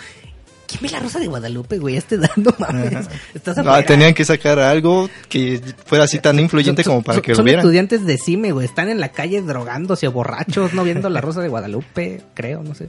¿Quién 0.68 0.82
ve 0.82 0.90
la 0.90 1.00
Rosa 1.00 1.20
de 1.20 1.28
Guadalupe, 1.28 1.78
güey? 1.80 1.96
Este 1.98 2.18
no 2.18 2.54
mames. 2.60 3.08
Estás 3.34 3.58
Ah, 3.58 3.62
afuera. 3.62 3.86
tenían 3.86 4.14
que 4.14 4.26
sacar 4.26 4.60
algo 4.60 5.10
que 5.30 5.62
fuera 5.86 6.06
así 6.06 6.20
tan 6.20 6.40
influyente 6.40 6.84
como 6.84 7.02
para 7.04 7.18
Son- 7.18 7.24
que 7.24 7.32
lo 7.32 7.36
son 7.38 7.46
vieran. 7.46 7.62
estudiantes 7.62 8.06
de 8.06 8.18
CIME, 8.18 8.52
güey. 8.52 8.66
Están 8.66 8.90
en 8.90 9.00
la 9.00 9.10
calle 9.10 9.42
drogándose 9.42 10.08
o 10.08 10.12
borrachos, 10.12 10.74
no 10.74 10.84
viendo 10.84 11.10
la 11.10 11.22
Rosa 11.22 11.42
de 11.42 11.50
Guadalupe, 11.50 12.22
creo, 12.34 12.64
no 12.64 12.74
sé. 12.76 12.88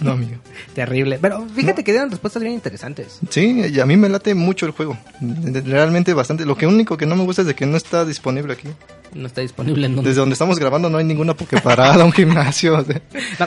No, 0.00 0.12
amigo. 0.12 0.36
Terrible. 0.74 1.18
Pero 1.20 1.46
fíjate 1.54 1.84
que 1.84 1.92
dieron 1.92 2.10
respuestas 2.10 2.42
bien 2.42 2.54
interesantes. 2.54 3.18
Sí, 3.30 3.62
y 3.72 3.80
a 3.80 3.86
mí 3.86 3.96
me 3.96 4.08
late 4.08 4.34
mucho 4.34 4.66
el 4.66 4.72
juego. 4.72 4.98
Realmente 5.20 6.14
bastante. 6.14 6.44
Lo 6.44 6.56
que 6.56 6.66
único 6.66 6.96
que 6.96 7.06
no 7.06 7.16
me 7.16 7.24
gusta 7.24 7.42
es 7.42 7.48
de 7.48 7.54
que 7.54 7.66
no 7.66 7.76
está 7.76 8.04
disponible 8.04 8.52
aquí. 8.54 8.68
No 9.14 9.26
está 9.28 9.40
disponible 9.40 9.86
en 9.86 9.94
donde. 9.94 10.10
Desde 10.10 10.20
donde 10.20 10.32
estamos 10.32 10.58
grabando 10.58 10.90
no 10.90 10.98
hay 10.98 11.04
ninguna 11.04 11.34
pokeparada, 11.34 12.04
un 12.04 12.12
gimnasio. 12.12 12.84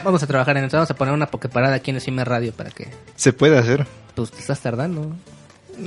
Vamos 0.04 0.24
a 0.24 0.28
trabajar 0.28 0.58
en 0.58 0.64
eso. 0.66 0.78
Vamos 0.78 0.92
a 0.92 0.96
poner 0.96 1.14
una 1.14 1.28
pokeparada 1.28 1.76
aquí 1.76 1.92
en 1.92 1.98
el 1.98 2.02
CIME 2.02 2.24
Radio 2.24 2.54
para 2.54 2.70
que. 2.72 2.88
se 3.16 3.34
puede 3.34 3.58
hacer. 3.58 3.86
Pues 4.16 4.32
te 4.32 4.40
estás 4.40 4.60
tardando. 4.62 5.14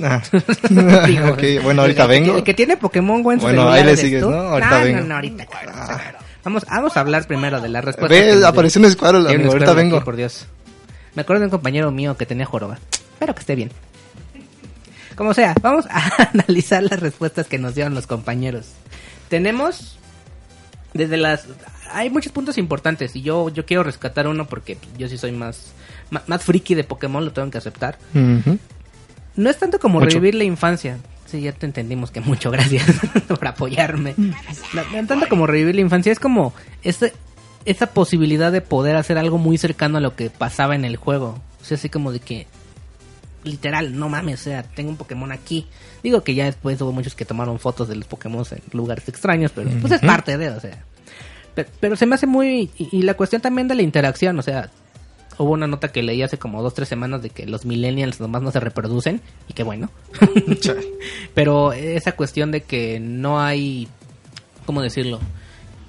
Ah. 0.03 0.21
Digo, 1.07 1.29
Ok, 1.31 1.63
bueno, 1.63 1.81
ahorita 1.81 2.03
el 2.03 2.09
vengo. 2.09 2.37
El 2.37 2.43
que 2.43 2.53
tiene 2.53 2.77
Pokémon 2.77 3.23
Go 3.23 3.33
en 3.33 3.39
su 3.39 3.45
Bueno, 3.45 3.69
ahí 3.69 3.83
le 3.83 3.97
sigues. 3.97 4.21
¿no? 4.21 4.29
Ahorita 4.29 4.79
no, 4.79 4.85
vengo. 4.85 4.99
No, 5.01 5.05
no, 5.07 5.15
ahorita. 5.15 5.45
claro, 5.47 5.71
claro. 5.71 6.17
Vamos, 6.43 6.65
vamos 6.65 6.97
a 6.97 6.99
hablar 7.01 7.27
primero 7.27 7.59
de 7.59 7.69
la 7.69 7.81
respuesta. 7.81 8.15
Ve, 8.15 8.45
apareció 8.45 8.81
un 8.81 8.89
Squirrel, 8.89 9.27
Hay 9.27 9.35
un 9.35 9.41
amigo, 9.41 9.51
ahorita 9.51 9.71
aquí, 9.71 9.77
vengo. 9.77 10.03
por 10.03 10.15
Dios. 10.15 10.47
Me 11.13 11.23
acuerdo 11.23 11.41
de 11.41 11.45
un 11.47 11.51
compañero 11.51 11.91
mío 11.91 12.15
que 12.15 12.25
tenía 12.25 12.45
joroba. 12.45 12.79
Espero 13.13 13.33
que 13.35 13.41
esté 13.41 13.55
bien. 13.55 13.71
Como 15.15 15.33
sea, 15.33 15.53
vamos 15.61 15.85
a 15.89 16.29
analizar 16.33 16.81
las 16.83 16.99
respuestas 16.99 17.47
que 17.47 17.59
nos 17.59 17.75
dieron 17.75 17.93
los 17.93 18.07
compañeros. 18.07 18.67
Tenemos 19.31 19.97
desde 20.93 21.15
las 21.15 21.47
hay 21.93 22.09
muchos 22.09 22.33
puntos 22.33 22.57
importantes 22.57 23.15
y 23.15 23.21
yo 23.21 23.47
yo 23.47 23.65
quiero 23.65 23.81
rescatar 23.81 24.27
uno 24.27 24.45
porque 24.45 24.77
yo 24.97 25.07
sí 25.07 25.17
soy 25.17 25.31
más 25.31 25.71
más, 26.27 26.43
friki 26.43 26.75
de 26.75 26.83
Pokémon, 26.83 27.23
lo 27.23 27.31
tengo 27.31 27.49
que 27.49 27.57
aceptar. 27.57 27.97
No 28.13 29.49
es 29.49 29.57
tanto 29.57 29.79
como 29.79 30.01
Mucho. 30.01 30.09
revivir 30.15 30.35
la 30.35 30.43
infancia. 30.43 30.97
Sí, 31.27 31.39
ya 31.39 31.53
te 31.53 31.65
entendimos 31.65 32.11
que 32.11 32.19
mucho 32.19 32.51
gracias 32.55 32.85
por 33.29 33.47
apoyarme. 33.47 34.15
No, 34.17 34.83
no 34.93 35.07
tanto 35.07 35.29
como 35.29 35.47
revivir 35.47 35.75
la 35.75 35.81
infancia, 35.81 36.11
es 36.11 36.19
como 36.19 36.53
esa 36.83 37.87
posibilidad 37.87 38.51
de 38.51 38.59
poder 38.59 38.97
hacer 38.97 39.17
algo 39.17 39.37
muy 39.37 39.57
cercano 39.57 39.99
a 39.99 40.01
lo 40.01 40.13
que 40.17 40.29
pasaba 40.29 40.75
en 40.75 40.83
el 40.83 40.97
juego. 40.97 41.41
O 41.61 41.63
sea, 41.63 41.75
así 41.77 41.87
como 41.87 42.11
de 42.11 42.19
que, 42.19 42.47
literal, 43.43 43.97
no 43.97 44.09
mames, 44.09 44.41
o 44.41 44.43
sea, 44.45 44.63
tengo 44.63 44.89
un 44.89 44.97
Pokémon 44.97 45.31
aquí. 45.31 45.67
Digo 46.03 46.23
que 46.23 46.35
ya 46.35 46.45
después 46.45 46.81
hubo 46.81 46.91
muchos 46.91 47.15
que 47.15 47.25
tomaron 47.25 47.59
fotos 47.59 47.87
de 47.87 47.95
los 47.95 48.07
Pokémon 48.07 48.45
en 48.51 48.61
lugares 48.71 49.07
extraños, 49.09 49.51
pero 49.53 49.69
pues 49.81 49.93
es 49.93 50.01
parte 50.01 50.37
de, 50.37 50.49
o 50.49 50.59
sea. 50.59 50.83
Pero, 51.53 51.69
pero 51.79 51.95
se 51.95 52.05
me 52.05 52.15
hace 52.15 52.27
muy... 52.27 52.69
Y, 52.77 52.97
y 52.97 53.01
la 53.01 53.15
cuestión 53.15 53.41
también 53.41 53.67
de 53.67 53.75
la 53.75 53.81
interacción, 53.81 54.39
o 54.39 54.41
sea, 54.41 54.69
hubo 55.37 55.51
una 55.51 55.67
nota 55.67 55.89
que 55.89 56.03
leí 56.03 56.21
hace 56.21 56.37
como 56.37 56.61
dos, 56.61 56.73
tres 56.73 56.87
semanas 56.87 57.21
de 57.21 57.29
que 57.29 57.45
los 57.45 57.65
millennials 57.65 58.19
nomás 58.19 58.41
no 58.41 58.51
se 58.51 58.59
reproducen, 58.59 59.21
y 59.47 59.53
qué 59.53 59.63
bueno. 59.63 59.89
Pero 61.33 61.73
esa 61.73 62.13
cuestión 62.13 62.51
de 62.51 62.61
que 62.61 62.99
no 62.99 63.41
hay, 63.41 63.87
¿cómo 64.65 64.81
decirlo? 64.81 65.19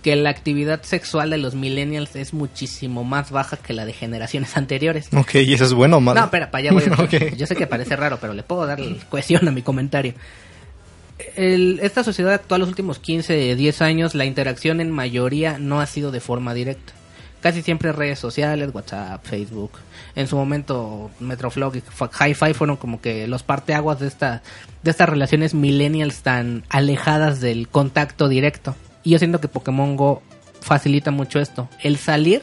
Que 0.03 0.17
la 0.17 0.31
actividad 0.31 0.83
sexual 0.83 1.31
de 1.31 1.39
los 1.39 1.55
millennials 1.55 2.17
es 2.17 2.35
muchísimo 2.35 3.05
más 3.05 3.31
baja 3.31 3.57
que 3.57 3.73
la 3.73 3.85
de 3.87 3.93
generaciones 3.93 4.57
anteriores. 4.57 5.09
Ok, 5.17 5.37
¿y 5.37 5.55
eso 5.55 5.65
es 5.65 5.73
bueno 5.73 5.99
o 5.99 6.01
malo? 6.01 6.19
No, 6.19 6.25
espera, 6.27 6.51
para 6.51 6.71
allá 6.71 6.73
voy. 6.73 6.83
Ok. 7.05 7.37
Yo 7.37 7.47
sé 7.47 7.55
que 7.55 7.67
parece 7.69 7.95
raro, 7.95 8.19
pero 8.21 8.33
le 8.35 8.43
puedo 8.43 8.67
dar 8.67 8.81
cohesión 9.09 9.47
a 9.47 9.53
mi 9.53 9.63
comentario. 9.63 10.15
El- 11.37 11.79
esta 11.83 12.03
sociedad 12.03 12.33
actual, 12.35 12.61
los 12.61 12.69
últimos 12.69 12.99
15, 12.99 13.55
10 13.55 13.83
años, 13.83 14.15
la 14.15 14.25
interacción 14.25 14.81
en 14.81 14.91
mayoría 14.91 15.59
no 15.59 15.81
ha 15.81 15.87
sido 15.87 16.11
de 16.11 16.21
forma 16.21 16.53
directa. 16.55 16.93
Casi 17.41 17.63
siempre 17.63 17.93
redes 17.93 18.19
sociales, 18.19 18.71
WhatsApp, 18.73 19.25
Facebook. 19.25 19.73
En 20.15 20.27
su 20.29 20.37
momento, 20.37 21.11
Metroflog 21.19 21.75
y 21.77 21.79
Hi-Fi 21.81 22.55
fueron 22.55 22.77
como 22.77 23.01
que 23.01 23.27
los 23.27 23.43
parteaguas 23.43 23.99
de, 23.99 24.07
esta, 24.07 24.43
de 24.83 24.91
estas 24.91 25.09
relaciones 25.09 25.53
millennials 25.55 26.23
tan 26.23 26.65
alejadas 26.69 27.41
del 27.41 27.69
contacto 27.69 28.29
directo. 28.29 28.77
Y 29.03 29.11
yo 29.11 29.19
siento 29.19 29.41
que 29.41 29.49
Pokémon 29.49 29.97
Go 29.97 30.23
facilita 30.61 31.11
mucho 31.11 31.41
esto. 31.41 31.69
El 31.83 31.97
salir 31.97 32.43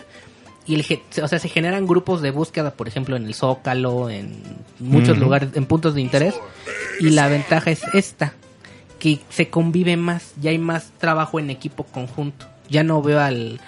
y 0.65 0.75
el, 0.75 1.23
o 1.23 1.27
sea, 1.27 1.39
se 1.39 1.49
generan 1.49 1.87
grupos 1.87 2.21
de 2.21 2.31
búsqueda, 2.31 2.71
por 2.71 2.87
ejemplo, 2.87 3.15
en 3.15 3.25
el 3.25 3.33
Zócalo, 3.33 4.09
en 4.09 4.43
muchos 4.79 5.17
lugares, 5.17 5.49
en 5.55 5.65
puntos 5.65 5.95
de 5.95 6.01
interés. 6.01 6.35
Y 6.99 7.09
la 7.09 7.27
ventaja 7.27 7.71
es 7.71 7.81
esta, 7.93 8.33
que 8.99 9.19
se 9.29 9.49
convive 9.49 9.97
más, 9.97 10.33
ya 10.39 10.51
hay 10.51 10.59
más 10.59 10.91
trabajo 10.99 11.39
en 11.39 11.49
equipo 11.49 11.85
conjunto. 11.85 12.45
Ya 12.69 12.83
no 12.83 13.01
veo 13.01 13.19
al, 13.19 13.59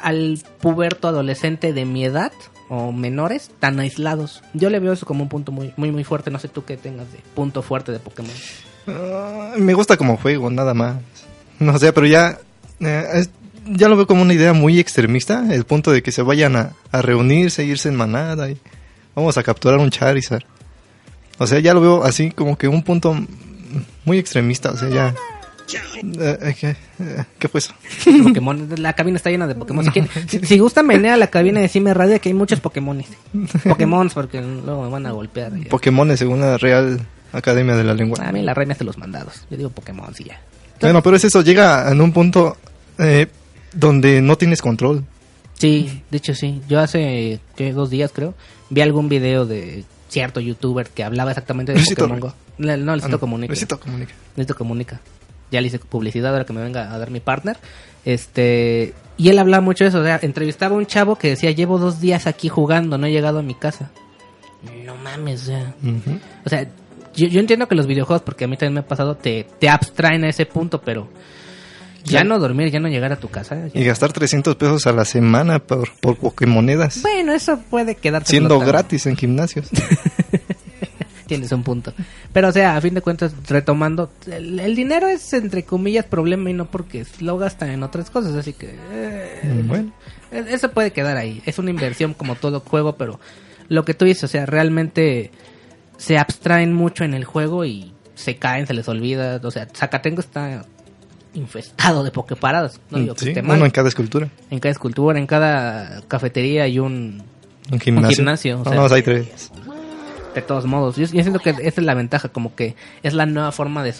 al 0.00 0.38
puberto 0.60 1.08
adolescente 1.08 1.72
de 1.72 1.84
mi 1.84 2.04
edad 2.04 2.32
o 2.68 2.92
menores 2.92 3.50
tan 3.58 3.80
aislados. 3.80 4.42
Yo 4.54 4.70
le 4.70 4.78
veo 4.78 4.92
eso 4.92 5.06
como 5.06 5.24
un 5.24 5.28
punto 5.28 5.50
muy, 5.50 5.72
muy, 5.76 5.90
muy 5.90 6.04
fuerte. 6.04 6.30
No 6.30 6.38
sé 6.38 6.48
tú 6.48 6.64
qué 6.64 6.76
tengas 6.76 7.10
de 7.10 7.18
punto 7.34 7.62
fuerte 7.62 7.90
de 7.90 7.98
Pokémon. 7.98 8.30
Ah, 8.86 9.54
me 9.56 9.74
gusta 9.74 9.96
como 9.96 10.16
juego, 10.16 10.50
nada 10.50 10.72
más. 10.74 10.96
No 11.72 11.78
sé, 11.78 11.92
pero 11.92 12.06
ya, 12.06 12.38
eh, 12.80 13.04
es- 13.14 13.30
ya 13.66 13.88
lo 13.88 13.96
veo 13.96 14.06
como 14.06 14.22
una 14.22 14.32
idea 14.34 14.52
muy 14.52 14.78
extremista, 14.78 15.44
el 15.52 15.64
punto 15.64 15.90
de 15.92 16.02
que 16.02 16.10
se 16.12 16.22
vayan 16.22 16.56
a, 16.56 16.72
a 16.90 17.02
reunirse, 17.02 17.64
irse 17.64 17.88
en 17.88 17.96
manada 17.96 18.48
y 18.50 18.56
vamos 19.14 19.36
a 19.36 19.42
capturar 19.42 19.78
un 19.78 19.90
Charizard. 19.90 20.42
O 21.38 21.46
sea, 21.46 21.58
ya 21.60 21.74
lo 21.74 21.80
veo 21.80 22.04
así 22.04 22.30
como 22.30 22.56
que 22.56 22.66
un 22.68 22.82
punto 22.82 23.14
muy 24.04 24.18
extremista, 24.18 24.70
o 24.70 24.76
sea, 24.76 24.88
ya... 24.88 25.14
Eh, 26.02 26.38
eh, 26.40 26.54
¿qué, 26.58 26.76
¿Qué 27.38 27.48
fue 27.48 27.58
eso? 27.58 27.74
Pokémon, 28.24 28.68
la 28.78 28.94
cabina 28.94 29.18
está 29.18 29.28
llena 29.28 29.46
de 29.46 29.54
Pokémon. 29.54 29.84
Si, 29.92 30.02
si, 30.28 30.46
si 30.46 30.58
gustan 30.58 30.86
venir 30.86 31.10
a 31.10 31.16
la 31.18 31.26
cabina 31.26 31.60
de 31.60 31.68
Cime 31.68 31.92
Radio, 31.92 32.18
que 32.22 32.30
hay 32.30 32.34
muchos 32.34 32.58
Pokémon. 32.60 33.04
Pokémon, 33.68 34.08
porque 34.14 34.40
luego 34.40 34.84
me 34.84 34.88
van 34.88 35.04
a 35.04 35.10
golpear. 35.10 35.52
Pokémon 35.68 36.16
según 36.16 36.40
la 36.40 36.56
Real 36.56 37.00
Academia 37.32 37.76
de 37.76 37.84
la 37.84 37.92
Lengua. 37.92 38.18
A 38.26 38.32
mí 38.32 38.40
la 38.42 38.54
reina 38.54 38.72
hace 38.72 38.84
los 38.84 38.96
mandados. 38.96 39.44
Yo 39.50 39.58
digo 39.58 39.68
Pokémon, 39.68 40.14
sí 40.14 40.24
ya. 40.24 40.40
Bueno, 40.80 41.02
pero 41.02 41.16
es 41.16 41.24
eso, 41.24 41.42
llega 41.42 41.90
en 41.90 42.00
un 42.00 42.12
punto 42.12 42.56
eh, 42.98 43.26
donde 43.72 44.20
no 44.22 44.36
tienes 44.36 44.60
control. 44.62 45.04
Sí, 45.54 46.02
de 46.10 46.16
hecho 46.18 46.34
sí. 46.34 46.60
Yo 46.68 46.78
hace 46.80 47.40
¿qué? 47.56 47.72
dos 47.72 47.90
días 47.90 48.12
creo 48.14 48.34
vi 48.70 48.80
algún 48.80 49.08
video 49.08 49.44
de 49.46 49.84
cierto 50.08 50.40
youtuber 50.40 50.88
que 50.88 51.02
hablaba 51.04 51.30
exactamente 51.32 51.72
de 51.72 51.78
Luisito 51.78 52.02
Pokémon 52.02 52.20
Go. 52.20 52.34
Le- 52.58 52.76
No, 52.76 52.92
Luisito 52.92 53.06
Ah, 53.06 53.10
no, 53.10 53.18
Comunica. 53.20 53.50
Luisito 53.52 53.80
Comunica. 53.80 54.12
Luisito 54.36 54.54
Comunica. 54.56 55.00
Ya 55.50 55.60
le 55.60 55.66
hice 55.68 55.78
publicidad 55.78 56.32
ahora 56.32 56.44
que 56.44 56.52
me 56.52 56.62
venga 56.62 56.92
a 56.92 56.98
dar 56.98 57.10
mi 57.10 57.20
partner. 57.20 57.56
Este, 58.04 58.94
y 59.16 59.28
él 59.30 59.38
hablaba 59.38 59.60
mucho 59.62 59.84
de 59.84 59.88
eso, 59.90 60.00
o 60.00 60.04
sea, 60.04 60.18
entrevistaba 60.22 60.74
a 60.74 60.78
un 60.78 60.86
chavo 60.86 61.16
que 61.16 61.30
decía, 61.30 61.50
llevo 61.50 61.78
dos 61.78 62.00
días 62.00 62.26
aquí 62.26 62.48
jugando, 62.48 62.96
no 62.98 63.06
he 63.06 63.10
llegado 63.12 63.38
a 63.40 63.42
mi 63.42 63.54
casa. 63.54 63.90
No 64.84 64.96
mames, 64.96 65.42
o 65.42 65.46
sea. 65.46 65.74
O 66.44 66.48
sea, 66.48 66.66
yo, 67.18 67.28
yo 67.28 67.40
entiendo 67.40 67.68
que 67.68 67.74
los 67.74 67.86
videojuegos, 67.86 68.22
porque 68.22 68.44
a 68.44 68.48
mí 68.48 68.56
también 68.56 68.74
me 68.74 68.80
ha 68.80 68.86
pasado, 68.86 69.16
te, 69.16 69.46
te 69.58 69.68
abstraen 69.68 70.24
a 70.24 70.28
ese 70.28 70.46
punto, 70.46 70.80
pero 70.80 71.08
ya 72.04 72.20
Ya. 72.20 72.24
no 72.24 72.38
dormir, 72.38 72.70
ya 72.70 72.80
no 72.80 72.88
llegar 72.88 73.12
a 73.12 73.16
tu 73.16 73.28
casa. 73.28 73.68
ya- 73.72 73.80
Y 73.80 73.84
gastar 73.84 74.12
300 74.12 74.56
pesos 74.56 74.86
a 74.86 74.92
la 74.92 75.04
semana 75.04 75.58
por, 75.58 75.90
por 76.00 76.16
Pokémonedas. 76.16 77.02
Bueno, 77.02 77.32
eso 77.32 77.58
puede 77.70 77.94
quedar 77.96 78.24
Siendo 78.24 78.58
gratis 78.60 79.06
en 79.06 79.16
gimnasios. 79.16 79.68
Tienes 81.26 81.52
un 81.52 81.62
punto. 81.62 81.92
Pero, 82.32 82.48
o 82.48 82.52
sea, 82.52 82.76
a 82.76 82.80
fin 82.80 82.94
de 82.94 83.02
cuentas, 83.02 83.34
retomando, 83.48 84.10
el, 84.32 84.58
el 84.60 84.74
dinero 84.74 85.08
es, 85.08 85.30
entre 85.34 85.62
comillas, 85.62 86.06
problema 86.06 86.48
y 86.48 86.54
no 86.54 86.70
porque 86.70 87.04
lo 87.20 87.36
gastan 87.36 87.68
en 87.68 87.82
otras 87.82 88.08
cosas, 88.08 88.34
así 88.34 88.54
que... 88.54 88.74
eh, 88.92 89.62
Bueno. 89.66 89.92
eh, 90.32 90.46
Eso 90.48 90.70
puede 90.70 90.90
quedar 90.92 91.18
ahí. 91.18 91.42
Es 91.44 91.58
una 91.58 91.68
inversión 91.68 92.14
como 92.14 92.34
todo 92.34 92.60
juego, 92.60 92.96
pero 92.96 93.20
lo 93.68 93.84
que 93.84 93.92
tú 93.92 94.06
dices, 94.06 94.24
o 94.24 94.28
sea, 94.28 94.46
realmente 94.46 95.30
se 95.98 96.16
abstraen 96.16 96.72
mucho 96.72 97.04
en 97.04 97.12
el 97.12 97.24
juego 97.24 97.64
y 97.66 97.92
se 98.14 98.36
caen, 98.36 98.66
se 98.66 98.72
les 98.72 98.88
olvida. 98.88 99.38
O 99.44 99.50
sea, 99.50 99.68
Zacatengo 99.76 100.20
está 100.20 100.64
infestado 101.34 102.02
de 102.02 102.10
pokeparadas. 102.10 102.80
No 102.90 102.98
digo 102.98 103.14
que 103.14 103.20
Sí, 103.24 103.28
esté 103.28 103.42
mal. 103.42 103.56
uno 103.58 103.66
en 103.66 103.70
cada 103.70 103.88
escultura. 103.88 104.28
En 104.50 104.58
cada 104.58 104.72
escultura, 104.72 105.18
en 105.18 105.26
cada 105.26 106.00
cafetería 106.08 106.62
hay 106.64 106.78
un, 106.78 107.22
Un 107.70 107.78
gimnasio. 107.80 108.16
gimnasio, 108.16 108.60
o 108.60 108.64
sea, 108.64 108.74
no, 108.74 108.88
no, 108.88 108.94
hay 108.94 109.02
tres. 109.02 109.50
de 110.34 110.42
todos 110.42 110.64
modos. 110.66 110.96
Yo, 110.96 111.02
yo 111.04 111.22
siento 111.22 111.38
que 111.40 111.50
esa 111.50 111.80
es 111.80 111.84
la 111.86 111.94
ventaja, 111.94 112.28
como 112.30 112.54
que 112.54 112.74
es 113.02 113.12
la 113.14 113.26
nueva 113.26 113.52
forma 113.52 113.84
de, 113.84 113.92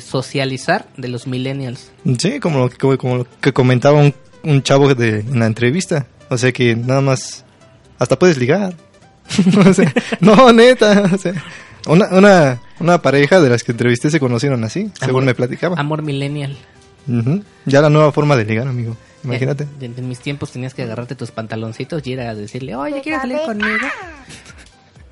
socializar 0.00 0.86
de 0.96 1.08
los 1.08 1.26
millennials. 1.26 1.90
Sí, 2.18 2.38
como 2.40 2.60
lo 2.60 2.70
que, 2.70 2.76
como, 2.76 2.96
como 2.98 3.16
lo 3.18 3.26
que 3.40 3.52
comentaba 3.52 3.98
un, 4.00 4.14
un 4.44 4.62
chavo 4.62 4.94
de, 4.94 5.20
en 5.20 5.38
la 5.40 5.46
entrevista. 5.46 6.06
O 6.28 6.38
sea 6.38 6.52
que 6.52 6.76
nada 6.76 7.00
más, 7.00 7.44
hasta 7.98 8.18
puedes 8.18 8.38
ligar. 8.38 8.74
O 9.66 9.74
sea, 9.74 9.92
no, 10.20 10.52
neta. 10.52 11.10
O 11.12 11.18
sea, 11.18 11.34
una, 11.86 12.08
una, 12.08 12.60
una 12.78 13.02
pareja 13.02 13.40
de 13.40 13.48
las 13.50 13.62
que 13.64 13.72
entrevisté 13.72 14.10
se 14.10 14.20
conocieron 14.20 14.64
así, 14.64 14.90
según 15.00 15.24
me 15.24 15.34
platicaba. 15.34 15.76
Amor 15.78 16.02
millennial. 16.02 16.56
Ya 17.64 17.80
la 17.80 17.90
nueva 17.90 18.12
forma 18.12 18.36
de 18.36 18.44
ligar, 18.44 18.68
amigo. 18.68 18.96
Imagínate. 19.24 19.66
En, 19.80 19.94
en 19.96 20.08
mis 20.08 20.20
tiempos 20.20 20.50
tenías 20.50 20.72
que 20.72 20.82
agarrarte 20.82 21.14
tus 21.14 21.30
pantaloncitos 21.30 22.06
y 22.06 22.12
ir 22.12 22.20
a 22.20 22.34
decirle, 22.34 22.74
oye, 22.74 23.00
¿quieres 23.02 23.20
salir 23.20 23.38
conmigo? 23.44 23.86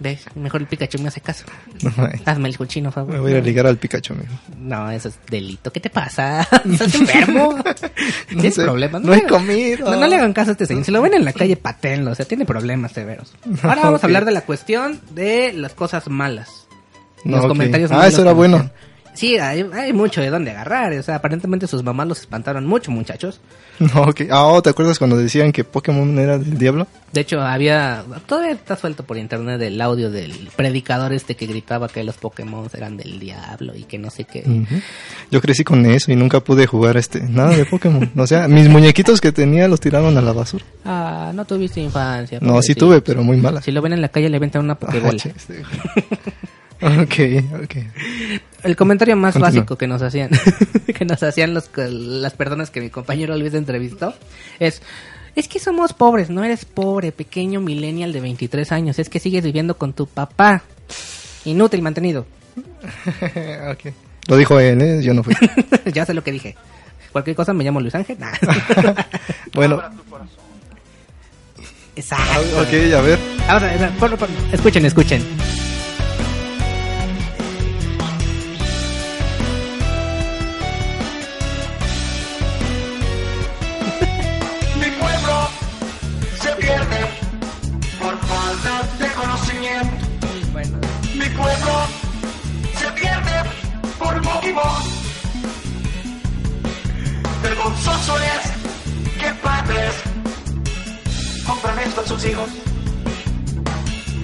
¿Ves? 0.01 0.25
Mejor 0.37 0.61
el 0.61 0.69
Pikachu 0.69 1.01
me 1.01 1.09
hace 1.09 1.21
caso. 1.21 1.45
Hazme 2.25 2.49
el 2.49 2.57
cochino, 2.57 2.93
favor. 2.93 3.15
Me 3.15 3.19
voy 3.21 3.35
a 3.35 3.41
ligar 3.41 3.67
al 3.67 3.79
Pikachu, 3.79 4.13
amigo. 4.13 4.29
No, 4.57 4.89
eso 4.93 5.09
es 5.09 5.19
delito. 5.29 5.73
¿Qué 5.73 5.81
te 5.81 5.91
pasa? 5.91 6.43
¿Estás 6.73 6.95
enfermo? 6.95 7.57
¿Tienes 8.29 8.55
sé, 8.55 8.63
problemas? 8.63 9.03
no 9.03 9.13
he 9.13 9.17
le- 9.23 9.27
comido. 9.29 9.91
No, 9.91 9.97
no 9.97 10.07
le 10.07 10.15
hagan 10.15 10.33
caso 10.33 10.51
a 10.51 10.53
este 10.53 10.67
señor. 10.67 10.85
Si 10.85 10.93
lo 10.93 11.03
ven 11.03 11.15
en 11.15 11.25
la 11.25 11.33
calle, 11.33 11.57
patenlo. 11.57 12.13
O 12.13 12.15
sea, 12.15 12.27
tiene 12.27 12.45
problemas 12.45 12.93
severos. 12.93 13.35
Ahora 13.63 13.83
vamos 13.83 14.03
a 14.05 14.07
hablar 14.07 14.25
de 14.25 14.31
la 14.33 14.43
cuestión 14.43 15.01
de 15.11 15.53
las 15.53 15.73
cosas 15.73 16.09
malas. 16.09 16.67
No, 17.25 17.37
Los 17.39 17.47
ok. 17.47 17.49
comentarios 17.51 17.91
Ah, 17.91 17.97
malos 17.97 18.13
eso 18.13 18.23
era 18.23 18.33
bueno. 18.33 18.59
decían. 18.59 18.73
Sí, 19.19 19.37
hay, 19.37 19.69
hay 19.73 19.93
mucho 19.93 20.21
de 20.21 20.31
dónde 20.31 20.53
agarrar. 20.53 20.93
O 20.93 21.03
sea, 21.03 21.17
aparentemente 21.17 21.67
sus 21.67 21.83
mamás 21.83 22.07
los 22.07 22.21
espantaron 22.21 22.65
mucho, 22.67 22.93
muchachos. 22.93 23.41
No, 23.81 24.03
ok. 24.03 24.21
Ah, 24.31 24.47
oh, 24.47 24.63
¿te 24.63 24.71
acuerdas 24.71 24.97
cuando 24.97 25.17
decían 25.17 25.51
que 25.51 25.65
Pokémon 25.65 26.17
era 26.21 26.39
del 26.39 26.57
diablo? 26.57 26.87
De 27.13 27.23
hecho, 27.23 27.41
había. 27.41 28.05
Todavía 28.27 28.53
está 28.53 28.77
suelto 28.77 29.03
por 29.03 29.19
internet 29.19 29.61
el 29.63 29.81
audio 29.81 30.13
del 30.13 30.49
predicador 30.55 31.13
este 31.13 31.35
que 31.35 31.47
gritaba 31.47 31.89
que 31.89 32.05
los 32.05 32.17
Pokémon 32.17 32.71
eran 32.73 32.97
del 32.97 33.19
diablo 33.19 33.75
y 33.75 33.83
que 33.85 33.99
no 33.99 34.09
sé 34.11 34.23
qué. 34.23 34.45
Ujú. 34.47 34.81
Yo 35.33 35.41
crecí 35.41 35.65
con 35.65 35.85
eso 35.85 36.13
y 36.13 36.15
nunca 36.15 36.39
pude 36.39 36.69
jugar 36.69 36.97
este 36.97 37.21
nada 37.21 37.57
de 37.57 37.67
Pokémon. 37.67 38.09
O 38.17 38.27
sea, 38.29 38.47
mis 38.47 38.69
muñequitos 38.69 39.21
que 39.21 39.33
tenía 39.33 39.67
los 39.67 39.81
tiraron 39.81 40.17
a 40.17 40.23
la 40.23 40.33
basura. 40.33 40.65
Ah, 40.85 41.33
no 41.35 41.45
tuviste 41.45 41.81
infancia. 41.81 42.39
No, 42.41 42.63
sí 42.63 42.77
tuve, 42.77 43.01
pero 43.01 43.25
muy 43.25 43.39
mala. 43.39 43.63
Si 43.63 43.73
lo 43.73 43.83
ven 43.83 43.95
en 43.95 44.01
la 44.01 44.11
calle, 44.11 44.29
le 44.29 44.37
aventan 44.37 44.63
una 44.63 44.75
Pokébola. 44.79 45.21
Ah. 45.25 46.03
ok, 46.81 47.63
ok. 47.65 47.77
El 48.65 48.77
comentario 48.77 49.17
más 49.17 49.35
Continúa. 49.35 49.49
básico 49.49 49.77
que 49.77 49.87
nos 49.87 50.03
hacían, 50.03 50.31
que 50.99 51.05
nos 51.05 51.23
hacían 51.23 51.55
los, 51.55 51.71
las 51.77 52.33
personas 52.35 52.71
que 52.71 52.81
mi 52.81 52.91
compañero 52.91 53.37
Luis 53.37 53.55
entrevistó, 53.55 54.15
es, 54.59 54.83
es 55.37 55.49
que 55.49 55.59
somos 55.59 55.93
pobres, 55.93 56.31
no 56.31 56.43
eres 56.45 56.65
pobre, 56.65 57.13
pequeño 57.13 57.61
millennial 57.61 58.13
de 58.13 58.21
23 58.21 58.73
años, 58.73 58.99
es 58.99 59.09
que 59.09 59.21
sigues 59.21 59.45
viviendo 59.45 59.77
con 59.77 59.93
tu 59.93 60.07
papá. 60.07 60.63
Inútil 61.45 61.83
mantenido. 61.83 62.27
Ok. 63.71 63.93
Lo 64.29 64.37
dijo 64.37 64.61
él, 64.61 64.83
¿eh? 64.83 65.01
yo 65.03 65.15
no 65.15 65.23
fui. 65.23 65.35
ya 65.93 66.05
sé 66.05 66.13
lo 66.13 66.23
que 66.23 66.33
dije. 66.33 66.55
Cualquier 67.13 67.35
cosa 67.35 67.55
me 67.55 67.65
llamo 67.65 67.81
Luis 67.81 67.95
Ángel. 67.95 68.19
Nah. 68.19 68.33
bueno, 69.55 69.81
Exacto. 71.97 72.61
ok, 72.61 72.95
a 72.95 73.01
ver. 73.01 73.19
Vamos 73.47 73.63
a 73.63 74.17
ver. 74.17 74.31
Escuchen, 74.53 74.85
escuchen. 74.85 75.23
Vergonzoso 97.43 98.17
es 98.19 99.19
que 99.21 99.31
padres 99.43 99.95
compran 101.47 101.79
esto 101.81 102.01
a 102.01 102.07
sus 102.07 102.25
hijos. 102.25 102.49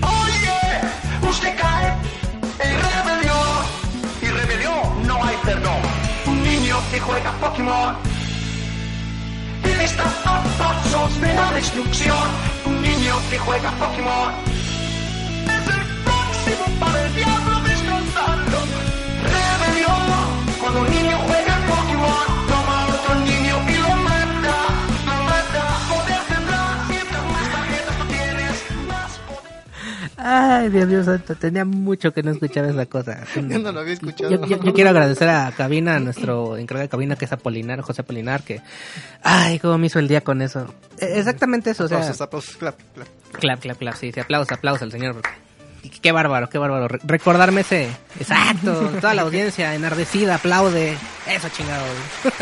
Oye, 0.03 1.29
usted 1.29 1.57
cae 1.59 1.95
en 2.61 2.81
rebelión. 2.83 3.65
Y 4.23 4.27
rebelión 4.27 5.07
no 5.07 5.23
hay 5.25 5.37
perdón. 5.45 5.81
Un 6.27 6.43
niño 6.43 6.77
que 6.91 7.01
juega 7.01 7.33
Pokémon 7.33 7.97
está 9.85 10.05
a 10.25 10.43
pasos 10.59 11.21
de 11.21 11.35
la 11.35 11.53
destrucción. 11.53 12.29
Un 12.65 12.81
niño 12.81 13.15
que 13.31 13.39
juega 13.39 13.71
Pokémon 13.73 14.33
Ay, 30.17 30.69
Dios 30.71 30.87
mío 30.89 31.05
santo, 31.05 31.35
tenía 31.35 31.65
mucho 31.65 32.13
que 32.13 32.23
no 32.23 32.31
escuchar 32.31 32.65
esa 32.67 32.87
cosa. 32.87 33.25
Yo 33.35 33.59
no 33.59 33.73
lo 33.73 33.81
había 33.81 33.95
escuchado. 33.95 34.31
Yo, 34.31 34.47
yo- 34.47 34.63
yo 34.63 34.73
quiero 34.73 34.91
agradecer 34.91 35.29
a 35.29 35.53
Cabina, 35.53 35.97
a 35.97 36.01
nuestro 36.01 36.57
encargado 36.57 36.85
de 36.85 36.89
Cabina, 36.89 37.17
que 37.17 37.25
es 37.25 37.33
Apolinar, 37.33 37.81
José 37.81 38.03
Apolinar, 38.03 38.43
que... 38.43 38.61
Ay, 39.23 39.59
cómo 39.59 39.77
me 39.77 39.89
hizo 39.89 39.99
el 39.99 40.09
día 40.09 40.23
con 40.23 40.41
eso. 40.41 40.73
E- 40.99 41.19
Exactamente 41.19 41.71
eso, 41.71 41.85
o 41.85 41.89
sea... 41.89 41.99
Aplausos, 41.99 42.21
aplausos, 42.21 42.57
clap, 42.57 42.77
clap. 42.95 43.09
Clap, 43.33 43.61
clap, 43.61 43.79
clap, 43.79 43.95
sí, 43.97 44.13
sí, 44.13 44.21
aplausos, 44.21 44.53
aplausos 44.53 44.83
al 44.83 44.93
señor. 44.93 45.15
porque- 45.15 45.44
Qué 46.01 46.13
bárbaro, 46.13 46.49
qué 46.49 46.59
bárbaro. 46.59 46.89
Re- 46.89 47.01
recordarme 47.05 47.61
ese... 47.63 47.89
Exacto, 48.19 48.73
toda 49.01 49.15
la 49.15 49.23
audiencia 49.23 49.75
enardecida, 49.75 50.37
aplaude. 50.37 50.97
Eso, 51.27 51.49
chingado. 51.51 51.85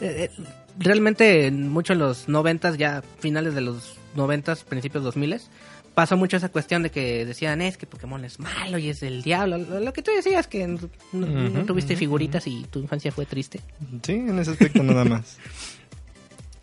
Eh, 0.00 0.30
eh, 0.36 0.44
Realmente, 0.78 1.50
mucho 1.50 1.92
en 1.92 1.98
los 1.98 2.28
noventas, 2.28 2.78
ya 2.78 3.02
finales 3.20 3.54
de 3.54 3.60
los 3.60 3.96
noventas, 4.14 4.64
principios 4.64 5.04
dos 5.04 5.16
miles, 5.16 5.48
pasó 5.94 6.16
mucho 6.16 6.38
esa 6.38 6.48
cuestión 6.48 6.82
de 6.82 6.90
que 6.90 7.26
decían, 7.26 7.60
es 7.60 7.76
que 7.76 7.86
Pokémon 7.86 8.24
es 8.24 8.40
malo 8.40 8.78
y 8.78 8.88
es 8.88 9.00
del 9.00 9.22
diablo. 9.22 9.58
Lo, 9.58 9.92
que 9.92 10.00
tú 10.02 10.10
decías, 10.16 10.46
que 10.46 10.66
no, 10.66 11.64
tuviste 11.66 11.94
figuritas 11.94 12.46
y 12.46 12.64
tu 12.70 12.78
infancia 12.78 13.12
fue 13.12 13.26
triste. 13.26 13.60
Sí, 14.02 14.12
en 14.12 14.38
ese 14.38 14.52
aspecto 14.52 14.82
nada 14.82 15.04
más. 15.04 15.36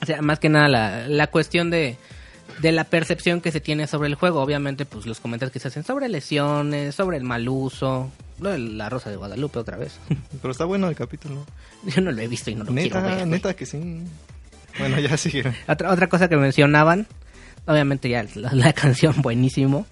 O 0.02 0.06
sea, 0.06 0.22
más 0.22 0.40
que 0.40 0.48
nada 0.48 0.70
la, 0.70 1.08
la 1.10 1.28
cuestión 1.28 1.70
de, 1.70 1.98
de 2.62 2.72
la 2.72 2.84
percepción 2.84 3.42
que 3.42 3.52
se 3.52 3.60
tiene 3.62 3.88
sobre 3.88 4.08
el 4.08 4.16
juego. 4.16 4.42
Obviamente, 4.42 4.86
pues 4.86 5.06
los 5.06 5.20
comentarios 5.20 5.52
que 5.54 5.60
se 5.60 5.70
hacen 5.70 5.84
sobre 5.84 6.10
lesiones, 6.10 6.96
sobre 6.96 7.18
el 7.18 7.24
mal 7.24 7.48
uso, 7.48 8.12
lo 8.40 8.50
de 8.52 8.60
la 8.60 8.90
Rosa 8.90 9.10
de 9.10 9.16
Guadalupe 9.16 9.60
otra 9.60 9.78
vez. 9.78 10.00
Pero 10.42 10.52
está 10.52 10.66
bueno 10.66 10.88
el 10.90 10.96
capítulo. 10.96 11.46
Yo 11.84 12.02
no 12.02 12.12
lo 12.12 12.22
he 12.22 12.28
visto 12.28 12.50
y 12.52 12.56
no 12.56 12.64
lo 12.64 12.74
quiero 12.74 13.02
Neta, 13.02 13.16
ver. 13.16 13.28
neta 13.28 13.54
que 13.56 13.66
sí. 13.66 14.02
Bueno, 14.78 15.00
ya 15.00 15.18
sigue. 15.18 15.52
Otra, 15.68 15.92
otra 15.92 16.08
cosa 16.08 16.28
que 16.30 16.38
mencionaban, 16.38 17.08
obviamente 17.66 18.10
ya 18.10 18.26
la, 18.36 18.54
la 18.54 18.74
canción 18.74 19.22
buenísimo, 19.22 19.86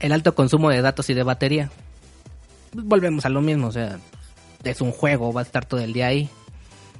el 0.00 0.12
alto 0.12 0.34
consumo 0.34 0.70
de 0.70 0.80
datos 0.82 1.08
y 1.10 1.14
de 1.14 1.22
batería. 1.22 1.70
Volvemos 2.72 3.26
a 3.26 3.28
lo 3.28 3.40
mismo, 3.42 3.66
o 3.68 3.72
sea, 3.72 3.98
es 4.64 4.80
un 4.80 4.92
juego, 4.92 5.32
va 5.32 5.40
a 5.42 5.44
estar 5.44 5.64
todo 5.66 5.80
el 5.80 5.92
día 5.92 6.06
ahí. 6.06 6.28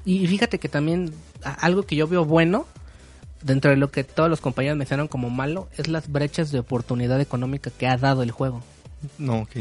Y 0.05 0.27
fíjate 0.27 0.59
que 0.59 0.69
también 0.69 1.15
algo 1.43 1.85
que 1.85 1.97
yo 1.97 2.09
veo 2.09 2.25
bueno 2.25 2.67
dentro 3.43 3.71
de 3.71 3.77
lo 3.77 3.91
que 3.91 4.05
todos 4.05 4.29
los 4.31 4.41
compañeros 4.41 4.79
mencionaron 4.79 5.09
como 5.09 5.31
malo, 5.31 5.69
es 5.77 5.89
las 5.89 6.11
brechas 6.11 6.51
de 6.53 6.59
oportunidad 6.59 7.21
económica 7.21 7.71
que 7.71 7.87
ha 7.87 7.97
dado 7.97 8.23
el 8.23 8.31
juego. 8.31 8.63
No, 9.19 9.41
ok. 9.41 9.57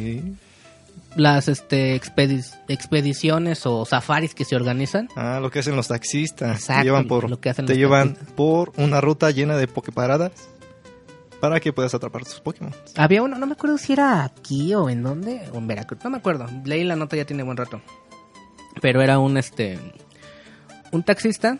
Las 1.15 1.47
este 1.47 1.99
expedi- 1.99 2.57
expediciones 2.67 3.65
o 3.65 3.85
safaris 3.85 4.33
que 4.33 4.45
se 4.45 4.55
organizan. 4.55 5.09
Ah, 5.15 5.39
lo 5.41 5.49
que 5.51 5.59
hacen 5.59 5.75
los 5.75 5.87
taxistas. 5.87 6.59
Exacto, 6.59 6.81
te 6.81 6.85
llevan 6.85 7.07
por, 7.07 7.29
lo 7.29 7.39
que 7.39 7.49
hacen 7.49 7.65
te 7.65 7.75
llevan 7.77 8.15
por 8.35 8.71
una 8.77 9.01
ruta 9.01 9.29
llena 9.31 9.57
de 9.57 9.67
pokeparadas 9.67 10.31
para 11.41 11.59
que 11.59 11.73
puedas 11.73 11.93
atrapar 11.93 12.23
tus 12.23 12.39
Pokémon. 12.39 12.73
Había 12.95 13.23
uno, 13.23 13.37
no 13.37 13.45
me 13.45 13.53
acuerdo 13.53 13.77
si 13.77 13.93
era 13.93 14.23
aquí 14.23 14.73
o 14.75 14.89
en 14.89 15.01
dónde, 15.03 15.49
o 15.53 15.57
en 15.57 15.67
Veracruz, 15.67 16.01
no 16.03 16.09
me 16.11 16.17
acuerdo. 16.17 16.45
Leí 16.65 16.83
la 16.83 16.95
nota 16.95 17.17
ya 17.17 17.25
tiene 17.25 17.43
buen 17.43 17.57
rato. 17.57 17.81
Pero 18.79 19.01
era 19.01 19.19
un 19.19 19.37
este 19.37 19.79
un 20.91 21.03
taxista 21.03 21.57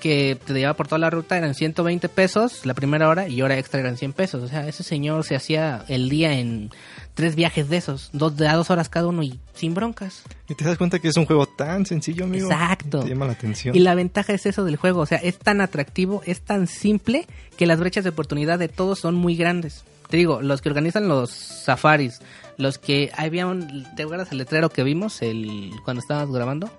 que 0.00 0.38
te 0.44 0.52
llevaba 0.54 0.76
por 0.76 0.88
toda 0.88 0.98
la 0.98 1.10
ruta, 1.10 1.36
eran 1.36 1.54
120 1.54 2.08
pesos 2.08 2.64
la 2.64 2.74
primera 2.74 3.08
hora 3.08 3.28
y 3.28 3.42
hora 3.42 3.58
extra 3.58 3.80
eran 3.80 3.96
100 3.96 4.12
pesos. 4.12 4.42
O 4.42 4.48
sea, 4.48 4.66
ese 4.68 4.82
señor 4.82 5.24
se 5.24 5.36
hacía 5.36 5.84
el 5.88 6.08
día 6.08 6.38
en 6.38 6.70
tres 7.14 7.34
viajes 7.34 7.68
de 7.68 7.78
esos, 7.78 8.10
dos 8.12 8.36
de 8.36 8.46
a 8.46 8.54
dos 8.54 8.70
horas 8.70 8.88
cada 8.88 9.08
uno 9.08 9.22
y 9.22 9.40
sin 9.54 9.74
broncas. 9.74 10.22
Y 10.48 10.54
te 10.54 10.64
das 10.64 10.78
cuenta 10.78 11.00
que 11.00 11.08
es 11.08 11.16
un 11.16 11.26
juego 11.26 11.46
tan 11.46 11.84
sencillo, 11.84 12.24
amigo. 12.24 12.50
Exacto. 12.50 13.00
Te 13.00 13.08
llama 13.08 13.26
la 13.26 13.32
atención. 13.32 13.74
Y 13.74 13.80
la 13.80 13.94
ventaja 13.94 14.32
es 14.32 14.46
eso 14.46 14.64
del 14.64 14.76
juego, 14.76 15.00
o 15.00 15.06
sea, 15.06 15.18
es 15.18 15.38
tan 15.38 15.60
atractivo, 15.60 16.22
es 16.26 16.40
tan 16.40 16.66
simple 16.66 17.26
que 17.56 17.66
las 17.66 17.80
brechas 17.80 18.04
de 18.04 18.10
oportunidad 18.10 18.58
de 18.58 18.68
todos 18.68 19.00
son 19.00 19.16
muy 19.16 19.36
grandes. 19.36 19.84
Te 20.08 20.16
digo, 20.16 20.40
los 20.40 20.62
que 20.62 20.68
organizan 20.68 21.08
los 21.08 21.30
safaris, 21.30 22.20
los 22.56 22.78
que 22.78 23.10
había 23.16 23.46
un, 23.46 23.86
¿te 23.96 24.04
acuerdas 24.04 24.32
el 24.32 24.38
letrero 24.38 24.70
que 24.70 24.82
vimos 24.82 25.20
el 25.20 25.72
cuando 25.84 26.00
estábamos 26.00 26.34
grabando? 26.34 26.70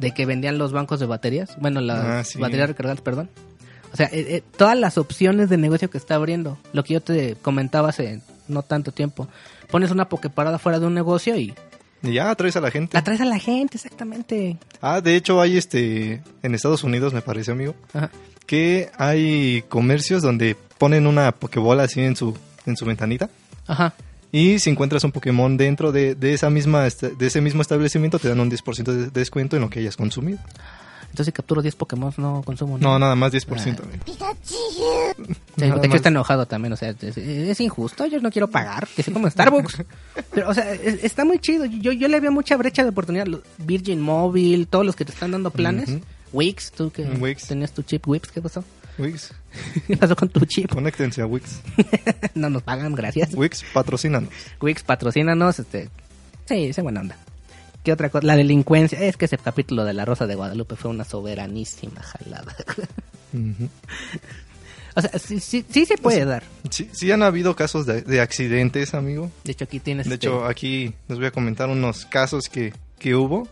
De 0.00 0.12
que 0.12 0.26
vendían 0.26 0.58
los 0.58 0.72
bancos 0.72 0.98
de 0.98 1.06
baterías, 1.06 1.56
bueno, 1.60 1.80
las 1.80 2.04
Ah, 2.04 2.24
sí. 2.24 2.38
baterías 2.38 2.68
recargables, 2.68 3.02
perdón. 3.02 3.28
O 3.92 3.96
sea, 3.96 4.06
eh, 4.06 4.26
eh, 4.36 4.42
todas 4.56 4.78
las 4.78 4.98
opciones 4.98 5.48
de 5.50 5.56
negocio 5.58 5.90
que 5.90 5.98
está 5.98 6.14
abriendo, 6.14 6.58
lo 6.72 6.82
que 6.84 6.94
yo 6.94 7.00
te 7.02 7.34
comentaba 7.42 7.90
hace 7.90 8.20
no 8.48 8.62
tanto 8.62 8.92
tiempo. 8.92 9.28
Pones 9.70 9.90
una 9.90 10.08
pokeparada 10.08 10.58
fuera 10.58 10.78
de 10.80 10.86
un 10.86 10.94
negocio 10.94 11.36
y 11.36 11.54
Y 12.02 12.12
ya 12.14 12.34
traes 12.34 12.56
a 12.56 12.60
la 12.60 12.70
gente. 12.70 12.96
la 12.96 13.04
traes 13.04 13.20
a 13.20 13.24
la 13.26 13.38
gente, 13.38 13.76
exactamente. 13.76 14.56
Ah, 14.80 15.00
de 15.02 15.16
hecho 15.16 15.40
hay 15.40 15.56
este 15.58 16.22
en 16.42 16.54
Estados 16.54 16.82
Unidos, 16.82 17.12
me 17.12 17.20
parece, 17.20 17.50
amigo, 17.52 17.74
Ajá. 17.92 18.10
que 18.46 18.90
hay 18.96 19.62
comercios 19.68 20.22
donde 20.22 20.56
ponen 20.78 21.06
una 21.06 21.30
pokebola 21.32 21.82
así 21.82 22.00
en 22.00 22.16
su 22.16 22.34
en 22.66 22.76
su 22.76 22.86
ventanita. 22.86 23.28
Ajá. 23.66 23.92
Y 24.32 24.58
si 24.60 24.70
encuentras 24.70 25.02
un 25.04 25.12
Pokémon 25.12 25.56
dentro 25.56 25.90
de, 25.92 26.14
de 26.14 26.32
esa 26.34 26.50
misma 26.50 26.86
este- 26.86 27.10
de 27.10 27.26
ese 27.26 27.40
mismo 27.40 27.62
establecimiento 27.62 28.18
te 28.18 28.28
dan 28.28 28.38
un 28.40 28.50
10% 28.50 28.84
de 28.92 29.10
descuento 29.10 29.56
en 29.56 29.62
lo 29.62 29.70
que 29.70 29.80
hayas 29.80 29.96
consumido. 29.96 30.38
Entonces 31.02 31.26
si 31.26 31.32
capturo 31.32 31.60
10 31.60 31.74
Pokémon 31.74 32.14
no 32.18 32.42
consumo. 32.44 32.78
No, 32.78 32.96
nada 33.00 33.16
más 33.16 33.32
10%. 33.32 33.80
Ah. 33.82 34.34
Sí, 34.44 34.56
Nada 35.56 35.74
de 35.74 35.78
hecho 35.80 35.88
más. 35.88 35.94
está 35.96 36.08
enojado 36.08 36.46
también, 36.46 36.72
o 36.72 36.76
sea, 36.76 36.90
es, 36.90 37.16
es 37.18 37.60
injusto, 37.60 38.06
yo 38.06 38.20
no 38.20 38.30
quiero 38.30 38.48
pagar, 38.48 38.86
que 38.94 39.02
sea 39.02 39.12
como 39.12 39.28
Starbucks. 39.28 39.82
Pero, 40.32 40.48
o 40.48 40.54
sea, 40.54 40.72
es- 40.72 41.02
está 41.02 41.24
muy 41.24 41.40
chido, 41.40 41.64
yo, 41.64 41.90
yo 41.90 42.06
le 42.06 42.20
veo 42.20 42.30
mucha 42.30 42.56
brecha 42.56 42.84
de 42.84 42.90
oportunidad. 42.90 43.26
Virgin 43.58 44.00
Mobile, 44.00 44.66
todos 44.66 44.86
los 44.86 44.94
que 44.94 45.04
te 45.04 45.12
están 45.12 45.32
dando 45.32 45.50
planes. 45.50 45.90
Wix, 46.32 46.70
tú 46.70 46.90
que 46.92 47.02
Wix. 47.02 47.48
tenías 47.48 47.72
tu 47.72 47.82
chip 47.82 48.06
Wix, 48.06 48.30
¿qué 48.30 48.40
pasó? 48.40 48.62
Wix. 49.00 49.32
¿Qué 49.86 49.96
pasó 49.96 50.14
con 50.14 50.28
tu 50.28 50.44
chip? 50.44 50.70
Conéctense 50.70 51.22
a 51.22 51.26
Wix. 51.26 51.60
no 52.34 52.50
nos 52.50 52.62
pagan, 52.62 52.94
gracias. 52.94 53.34
Wix, 53.34 53.64
patrocínanos. 53.72 54.30
Wix, 54.60 54.82
patrocínanos, 54.82 55.58
este... 55.58 55.88
Sí, 56.46 56.66
esa 56.66 56.82
buena 56.82 57.00
onda. 57.00 57.16
¿Qué 57.84 57.92
otra 57.92 58.10
cosa? 58.10 58.26
La 58.26 58.36
delincuencia. 58.36 59.00
Es 59.00 59.16
que 59.16 59.24
ese 59.24 59.38
capítulo 59.38 59.84
de 59.84 59.94
La 59.94 60.04
Rosa 60.04 60.26
de 60.26 60.34
Guadalupe 60.34 60.76
fue 60.76 60.90
una 60.90 61.04
soberanísima 61.04 62.02
jalada. 62.02 62.54
O 64.96 65.00
sea, 65.00 65.18
sí, 65.20 65.38
sí, 65.38 65.64
sí 65.70 65.86
se 65.86 65.96
puede 65.96 66.24
dar. 66.24 66.42
Sí, 66.68 66.90
sí 66.92 67.12
han 67.12 67.22
habido 67.22 67.54
casos 67.54 67.86
de, 67.86 68.02
de 68.02 68.20
accidentes, 68.20 68.92
amigo. 68.92 69.30
De 69.44 69.52
hecho, 69.52 69.64
aquí 69.64 69.78
tienes... 69.78 70.08
De 70.08 70.14
este, 70.14 70.26
hecho, 70.26 70.44
aquí 70.44 70.92
les 71.06 71.18
voy 71.18 71.28
a 71.28 71.30
comentar 71.30 71.68
unos 71.68 72.06
casos 72.06 72.48
que, 72.48 72.72
que 72.98 73.14
hubo. 73.14 73.46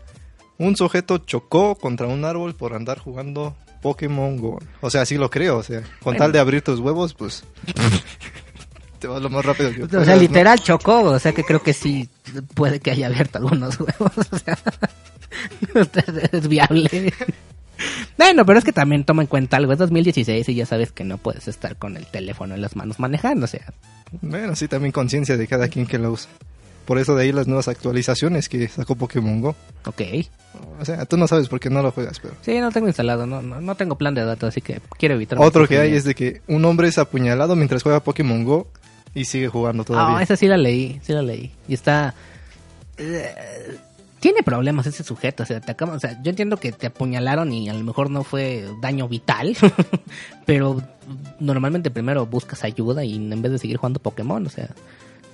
Un 0.58 0.76
sujeto 0.76 1.18
chocó 1.18 1.76
contra 1.76 2.08
un 2.08 2.24
árbol 2.24 2.56
por 2.56 2.74
andar 2.74 2.98
jugando 2.98 3.54
Pokémon 3.82 4.36
Go. 4.36 4.58
O 4.80 4.90
sea, 4.90 5.04
sí 5.06 5.16
lo 5.16 5.30
creo. 5.30 5.58
O 5.58 5.62
sea, 5.62 5.80
con 5.82 5.88
Bueno. 6.04 6.18
tal 6.18 6.32
de 6.32 6.38
abrir 6.38 6.62
tus 6.62 6.80
huevos, 6.80 7.14
pues 7.14 7.44
te 8.98 9.06
vas 9.06 9.22
lo 9.22 9.30
más 9.30 9.44
rápido 9.44 9.70
que 9.72 9.84
O 9.84 9.88
puedas, 9.88 10.06
sea, 10.06 10.16
¿no? 10.16 10.20
literal 10.22 10.60
chocó, 10.60 11.02
o 11.02 11.18
sea 11.18 11.32
que 11.32 11.44
creo 11.44 11.62
que 11.62 11.72
sí 11.72 12.08
puede 12.54 12.80
que 12.80 12.90
haya 12.90 13.06
abierto 13.06 13.38
algunos 13.38 13.78
huevos, 13.80 14.12
o 14.32 14.38
sea, 14.38 14.58
es 16.32 16.48
viable. 16.48 17.12
Bueno, 18.16 18.44
pero 18.44 18.58
es 18.58 18.64
que 18.64 18.72
también 18.72 19.04
toma 19.04 19.22
en 19.22 19.28
cuenta 19.28 19.56
algo, 19.56 19.72
es 19.72 19.78
2016 19.78 20.48
y 20.48 20.54
ya 20.56 20.66
sabes 20.66 20.90
que 20.90 21.04
no 21.04 21.16
puedes 21.18 21.46
estar 21.46 21.76
con 21.76 21.96
el 21.96 22.06
teléfono 22.06 22.56
en 22.56 22.60
las 22.60 22.74
manos 22.74 22.98
manejando, 22.98 23.44
o 23.44 23.48
sea, 23.48 23.72
Bueno, 24.20 24.56
sí, 24.56 24.66
también 24.66 24.90
conciencia 24.90 25.36
de 25.36 25.46
cada 25.46 25.68
quien 25.68 25.86
que 25.86 25.98
lo 25.98 26.10
usa. 26.12 26.28
Por 26.88 26.98
eso 26.98 27.14
de 27.14 27.24
ahí 27.24 27.32
las 27.32 27.46
nuevas 27.46 27.68
actualizaciones 27.68 28.48
que 28.48 28.66
sacó 28.66 28.96
Pokémon 28.96 29.42
Go. 29.42 29.54
ok. 29.84 30.00
O 30.80 30.84
sea, 30.86 31.04
tú 31.04 31.18
no 31.18 31.28
sabes 31.28 31.46
por 31.48 31.60
qué 31.60 31.68
no 31.68 31.82
lo 31.82 31.92
juegas, 31.92 32.18
pero... 32.18 32.32
Sí, 32.40 32.58
no 32.60 32.70
tengo 32.72 32.86
instalado, 32.86 33.26
no, 33.26 33.42
no, 33.42 33.60
no 33.60 33.74
tengo 33.74 33.96
plan 33.98 34.14
de 34.14 34.24
datos, 34.24 34.48
así 34.48 34.62
que 34.62 34.80
quiero 34.98 35.14
evitar. 35.16 35.38
Otro 35.38 35.68
que 35.68 35.78
hay 35.78 35.92
es 35.94 36.04
de 36.04 36.14
que 36.14 36.40
un 36.48 36.64
hombre 36.64 36.88
es 36.88 36.96
apuñalado 36.96 37.56
mientras 37.56 37.82
juega 37.82 38.00
Pokémon 38.00 38.42
Go 38.42 38.68
y 39.14 39.26
sigue 39.26 39.48
jugando 39.48 39.84
todavía. 39.84 40.16
Ah, 40.18 40.22
esa 40.22 40.34
sí 40.36 40.46
la 40.48 40.56
leí, 40.56 40.98
sí 41.02 41.12
la 41.12 41.20
leí. 41.22 41.52
Y 41.68 41.74
está... 41.74 42.14
eh, 42.96 43.76
tiene 44.20 44.42
problemas 44.42 44.86
ese 44.86 45.04
sujeto, 45.04 45.42
o 45.42 45.46
sea, 45.46 45.60
te 45.60 45.70
acaba- 45.72 45.92
o 45.94 46.00
sea, 46.00 46.18
yo 46.22 46.30
entiendo 46.30 46.56
que 46.56 46.72
te 46.72 46.86
apuñalaron 46.88 47.52
y 47.52 47.68
a 47.68 47.74
lo 47.74 47.84
mejor 47.84 48.10
no 48.10 48.24
fue 48.24 48.64
daño 48.80 49.06
vital, 49.08 49.56
pero 50.46 50.82
normalmente 51.38 51.90
primero 51.90 52.26
buscas 52.26 52.64
ayuda 52.64 53.04
y 53.04 53.14
en 53.14 53.42
vez 53.42 53.52
de 53.52 53.58
seguir 53.58 53.76
jugando 53.76 54.00
Pokémon, 54.00 54.44
o 54.44 54.50
sea, 54.50 54.70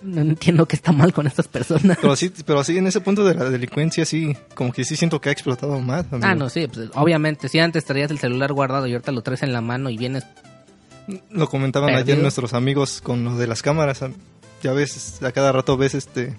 no 0.05 0.21
entiendo 0.21 0.67
qué 0.67 0.77
está 0.77 0.93
mal 0.93 1.13
con 1.13 1.27
estas 1.27 1.49
personas. 1.49 1.99
Pero 2.01 2.15
sí, 2.15 2.31
pero 2.45 2.63
sí, 2.63 2.77
en 2.79 2.87
ese 2.87 3.01
punto 3.01 3.25
de 3.25 3.35
la 3.35 3.49
delincuencia, 3.51 4.05
sí, 4.05 4.37
como 4.55 4.73
que 4.73 4.85
sí 4.85 4.97
siento 4.97 5.21
que 5.21 5.31
ha 5.31 5.33
explotado 5.33 5.81
más. 5.81 6.05
amigo. 6.11 6.27
Ah, 6.27 6.35
no, 6.35 6.49
sí, 6.51 6.69
pues, 6.69 6.91
obviamente, 6.95 7.49
si 7.49 7.59
antes 7.59 7.85
traías 7.85 8.11
el 8.11 8.19
celular 8.19 8.53
guardado 8.53 8.87
y 8.87 8.93
ahorita 8.93 9.13
lo 9.13 9.23
traes 9.23 9.43
en 9.43 9.53
la 9.53 9.61
mano 9.61 9.91
y 9.91 9.97
vienes... 9.97 10.25
Lo 11.31 11.49
comentaban 11.49 11.89
Perdido. 11.89 12.05
ayer 12.05 12.19
nuestros 12.19 12.55
amigos 12.55 13.01
con 13.03 13.25
lo 13.25 13.37
de 13.37 13.47
las 13.47 13.63
cámaras. 13.63 14.01
Ya 14.63 14.73
ves, 14.73 15.23
a 15.23 15.33
cada 15.33 15.53
rato 15.53 15.77
ves 15.77 15.95
este 15.95 16.35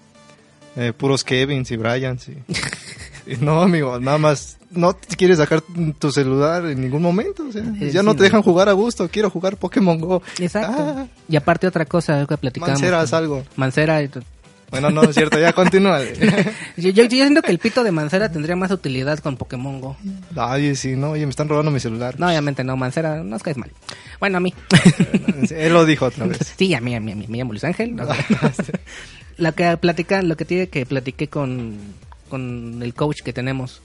eh, 0.76 0.94
puros 0.96 1.24
Kevins 1.24 1.72
y 1.72 1.78
Bryans. 1.78 2.30
Y 2.30 2.38
no, 3.42 3.62
amigo, 3.62 4.00
nada 4.00 4.18
más. 4.18 4.58
No 4.72 4.94
te 4.94 5.16
quieres 5.16 5.38
sacar 5.38 5.62
tu 6.00 6.12
celular 6.12 6.66
en 6.66 6.82
ningún 6.82 7.02
momento. 7.02 7.46
O 7.48 7.52
sea, 7.52 7.62
Eh, 7.62 7.92
ya 7.94 8.02
sí, 8.02 8.06
no 8.06 8.14
te 8.14 8.20
no. 8.20 8.24
dejan 8.24 8.42
jugar 8.42 8.68
a 8.68 8.74
gusto. 8.74 9.08
Quiero 9.10 9.30
jugar 9.30 9.56
Pokémon 9.58 10.00
Go. 10.00 10.22
Exacto. 10.40 10.76
Ah, 10.78 11.08
Y 11.30 11.36
aparte 11.38 11.66
otra 11.68 11.86
cosa 11.86 12.26
que 12.28 12.38
platicamos. 12.38 12.72
Mancera, 12.72 13.02
haz 13.02 13.14
algo. 13.14 13.44
Mancera... 13.56 14.02
Bueno, 14.72 14.90
no, 14.90 15.04
es 15.04 15.14
cierto, 15.16 15.40
ya 15.40 15.54
continúa. 15.54 16.02
Yo, 16.76 16.90
yo, 16.90 17.04
yo 17.04 17.10
siento 17.10 17.42
que 17.44 17.52
el 17.52 17.60
pito 17.60 17.84
de 17.84 17.92
Mancera 17.92 18.30
tendría 18.32 18.56
más 18.58 18.72
utilidad 18.72 19.20
con 19.20 19.38
Pokémon 19.38 19.80
Go. 19.80 19.96
Ay, 20.36 20.76
sí, 20.76 20.96
no, 20.98 21.12
oye, 21.12 21.26
me 21.26 21.30
están 21.30 21.48
robando 21.48 21.72
mi 21.72 21.80
celular. 21.80 22.20
No, 22.20 22.28
obviamente 22.28 22.64
no, 22.66 22.76
Mancera, 22.76 23.24
no 23.24 23.36
os 23.36 23.44
caes 23.44 23.56
mal. 23.58 23.72
Bueno, 24.20 24.38
a 24.38 24.40
mí. 24.42 24.54
Él 25.52 25.72
lo 25.72 25.86
dijo 25.86 26.06
otra 26.08 26.26
vez. 26.26 26.54
Sí, 26.58 26.74
a 26.74 26.82
mí, 26.82 26.96
a 26.96 27.00
mí, 27.00 27.12
a 27.12 27.16
mí. 27.16 27.26
Me 27.30 27.38
llamo 27.38 27.54
Luis 27.54 27.64
Ángel. 27.64 27.96
o 28.02 28.06
sea, 28.06 28.18
lo 29.38 29.54
que 29.54 29.78
platica, 29.78 30.22
lo 30.24 30.36
que 30.36 30.46
tiene 30.46 30.68
que 30.68 30.86
platiqué 30.86 31.28
con, 31.30 31.78
con 32.30 32.80
el 32.82 32.94
coach 32.94 33.22
que 33.22 33.34
tenemos. 33.34 33.82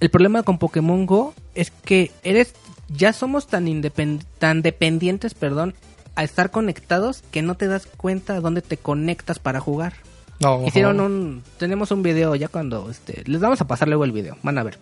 El 0.00 0.10
problema 0.10 0.42
con 0.42 0.58
Pokémon 0.58 1.06
Go 1.06 1.34
es 1.54 1.70
que 1.70 2.12
eres, 2.22 2.54
ya 2.88 3.12
somos 3.12 3.46
tan 3.48 3.66
independ- 3.66 4.24
tan 4.38 4.62
dependientes, 4.62 5.34
perdón, 5.34 5.74
a 6.14 6.24
estar 6.24 6.50
conectados 6.50 7.22
que 7.30 7.42
no 7.42 7.54
te 7.56 7.66
das 7.68 7.86
cuenta 7.86 8.34
a 8.36 8.40
dónde 8.40 8.62
te 8.62 8.76
conectas 8.76 9.38
para 9.38 9.60
jugar. 9.60 9.94
No, 10.40 10.64
Hicieron 10.66 11.00
un, 11.00 11.42
tenemos 11.58 11.90
un 11.90 12.02
video 12.04 12.34
ya 12.36 12.46
cuando, 12.48 12.90
este, 12.90 13.24
les 13.26 13.40
vamos 13.40 13.60
a 13.60 13.66
pasar 13.66 13.88
luego 13.88 14.04
el 14.04 14.12
video, 14.12 14.36
van 14.42 14.58
a 14.58 14.62
ver. 14.62 14.78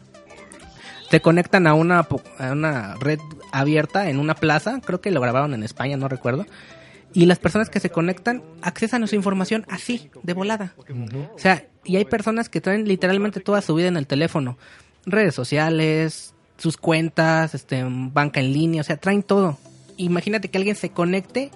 Se 1.10 1.20
conectan 1.20 1.66
a 1.66 1.74
una, 1.74 2.00
a 2.38 2.52
una 2.52 2.94
red 2.96 3.20
abierta 3.52 4.10
en 4.10 4.18
una 4.18 4.34
plaza, 4.34 4.80
creo 4.84 5.00
que 5.00 5.10
lo 5.10 5.20
grabaron 5.20 5.54
en 5.54 5.62
España, 5.62 5.96
no 5.96 6.08
recuerdo. 6.08 6.44
Y 7.12 7.26
las 7.26 7.38
personas 7.38 7.70
que 7.70 7.80
se 7.80 7.90
conectan 7.90 8.42
accesan 8.62 9.02
a 9.02 9.06
su 9.06 9.14
información 9.14 9.64
así, 9.68 10.10
de 10.22 10.32
volada. 10.34 10.74
O 11.34 11.38
sea, 11.38 11.66
y 11.84 11.96
hay 11.96 12.04
personas 12.04 12.48
que 12.48 12.60
traen 12.60 12.86
literalmente 12.86 13.40
toda 13.40 13.62
su 13.62 13.74
vida 13.74 13.88
en 13.88 13.96
el 13.96 14.06
teléfono. 14.06 14.58
Redes 15.06 15.34
sociales, 15.34 16.34
sus 16.58 16.76
cuentas, 16.76 17.54
este, 17.54 17.84
banca 17.88 18.40
en 18.40 18.52
línea, 18.52 18.80
o 18.80 18.84
sea, 18.84 18.96
traen 18.96 19.22
todo. 19.22 19.58
Imagínate 19.96 20.48
que 20.48 20.58
alguien 20.58 20.76
se 20.76 20.90
conecte 20.90 21.50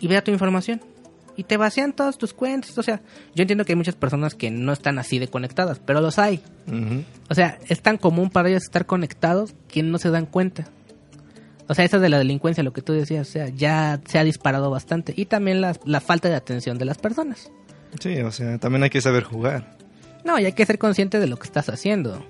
y 0.00 0.08
vea 0.08 0.24
tu 0.24 0.30
información. 0.30 0.80
Y 1.36 1.42
te 1.44 1.56
vacían 1.56 1.92
todas 1.92 2.16
tus 2.16 2.32
cuentas. 2.32 2.78
O 2.78 2.82
sea, 2.82 3.00
yo 3.34 3.42
entiendo 3.42 3.64
que 3.64 3.72
hay 3.72 3.76
muchas 3.76 3.96
personas 3.96 4.34
que 4.34 4.50
no 4.50 4.72
están 4.72 4.98
así 4.98 5.18
de 5.18 5.26
conectadas, 5.28 5.80
pero 5.84 6.00
los 6.00 6.18
hay. 6.18 6.40
O 7.28 7.34
sea, 7.34 7.58
es 7.68 7.82
tan 7.82 7.98
común 7.98 8.30
para 8.30 8.48
ellos 8.48 8.62
estar 8.62 8.86
conectados 8.86 9.54
que 9.68 9.82
no 9.82 9.98
se 9.98 10.10
dan 10.10 10.26
cuenta. 10.26 10.68
O 11.68 11.74
sea, 11.74 11.84
esa 11.84 11.98
de 11.98 12.08
la 12.08 12.18
delincuencia, 12.18 12.62
lo 12.62 12.72
que 12.72 12.82
tú 12.82 12.92
decías, 12.92 13.28
o 13.28 13.30
sea, 13.30 13.48
ya 13.48 14.00
se 14.06 14.18
ha 14.18 14.24
disparado 14.24 14.70
bastante. 14.70 15.14
Y 15.16 15.24
también 15.26 15.60
la, 15.60 15.74
la 15.86 16.00
falta 16.00 16.28
de 16.28 16.34
atención 16.34 16.76
de 16.78 16.84
las 16.84 16.98
personas. 16.98 17.50
Sí, 18.00 18.18
o 18.20 18.30
sea, 18.32 18.58
también 18.58 18.82
hay 18.82 18.90
que 18.90 19.00
saber 19.00 19.22
jugar. 19.24 19.76
No, 20.24 20.38
y 20.38 20.44
hay 20.44 20.52
que 20.52 20.66
ser 20.66 20.78
consciente 20.78 21.20
de 21.20 21.26
lo 21.26 21.36
que 21.38 21.44
estás 21.46 21.68
haciendo. 21.68 22.24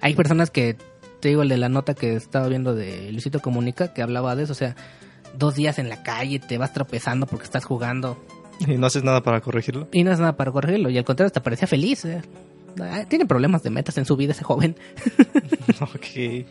Hay 0.00 0.14
personas 0.14 0.50
que 0.50 0.76
te 1.20 1.28
digo 1.28 1.42
el 1.42 1.48
de 1.48 1.56
la 1.56 1.68
nota 1.68 1.94
que 1.94 2.16
estaba 2.16 2.48
viendo 2.48 2.74
de 2.74 3.12
Luisito 3.12 3.38
Comunica, 3.40 3.92
que 3.94 4.02
hablaba 4.02 4.34
de 4.34 4.42
eso, 4.44 4.52
o 4.52 4.56
sea, 4.56 4.74
dos 5.38 5.54
días 5.54 5.78
en 5.78 5.88
la 5.88 6.02
calle, 6.02 6.40
te 6.40 6.58
vas 6.58 6.72
tropezando 6.72 7.26
porque 7.26 7.44
estás 7.44 7.64
jugando 7.64 8.18
Y 8.58 8.76
no 8.76 8.86
haces 8.88 9.04
nada 9.04 9.22
para 9.22 9.40
corregirlo. 9.40 9.86
y 9.92 10.02
no 10.02 10.10
es 10.12 10.18
nada 10.18 10.36
para 10.36 10.50
corregirlo, 10.50 10.90
y 10.90 10.98
al 10.98 11.04
contrario, 11.04 11.28
hasta 11.28 11.42
parecía 11.42 11.68
feliz. 11.68 12.04
eh. 12.04 12.22
Ah, 12.80 13.04
Tiene 13.08 13.26
problemas 13.26 13.62
de 13.62 13.70
metas 13.70 13.98
en 13.98 14.04
su 14.04 14.16
vida 14.16 14.32
ese 14.32 14.42
joven. 14.44 14.74
ok. 15.80 16.46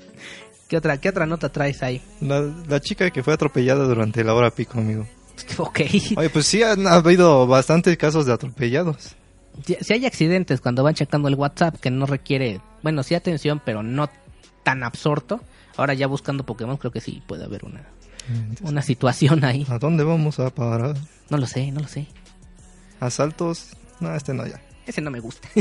¿Qué 0.71 0.77
otra, 0.77 1.01
¿Qué 1.01 1.09
otra 1.09 1.25
nota 1.25 1.49
traes 1.51 1.83
ahí? 1.83 2.01
La, 2.21 2.49
la 2.69 2.79
chica 2.79 3.09
que 3.11 3.23
fue 3.23 3.33
atropellada 3.33 3.83
durante 3.83 4.23
la 4.23 4.33
hora 4.33 4.51
pico, 4.51 4.79
amigo. 4.79 5.05
Ok. 5.57 5.81
Oye, 6.15 6.29
pues 6.29 6.45
sí, 6.45 6.63
han 6.63 6.87
habido 6.87 7.45
bastantes 7.45 7.97
casos 7.97 8.25
de 8.25 8.31
atropellados. 8.31 9.17
Si, 9.65 9.75
si 9.81 9.93
hay 9.93 10.05
accidentes 10.05 10.61
cuando 10.61 10.81
van 10.81 10.93
checando 10.93 11.27
el 11.27 11.35
WhatsApp 11.35 11.75
que 11.75 11.91
no 11.91 12.05
requiere, 12.05 12.61
bueno, 12.83 13.03
sí 13.03 13.15
atención, 13.15 13.61
pero 13.65 13.83
no 13.83 14.09
tan 14.63 14.83
absorto, 14.83 15.41
ahora 15.75 15.93
ya 15.93 16.07
buscando 16.07 16.45
Pokémon 16.45 16.77
creo 16.77 16.93
que 16.93 17.01
sí 17.01 17.21
puede 17.27 17.43
haber 17.43 17.65
una, 17.65 17.83
una 18.61 18.81
situación 18.81 19.43
ahí. 19.43 19.67
¿A 19.67 19.77
dónde 19.77 20.05
vamos 20.05 20.39
a 20.39 20.51
parar? 20.51 20.95
No 21.29 21.37
lo 21.37 21.47
sé, 21.47 21.69
no 21.73 21.81
lo 21.81 21.87
sé. 21.89 22.07
¿Asaltos? 23.01 23.71
No, 23.99 24.15
este 24.15 24.33
no 24.33 24.47
ya. 24.47 24.61
Ese 24.87 25.01
no 25.01 25.11
me 25.11 25.19
gusta. 25.19 25.49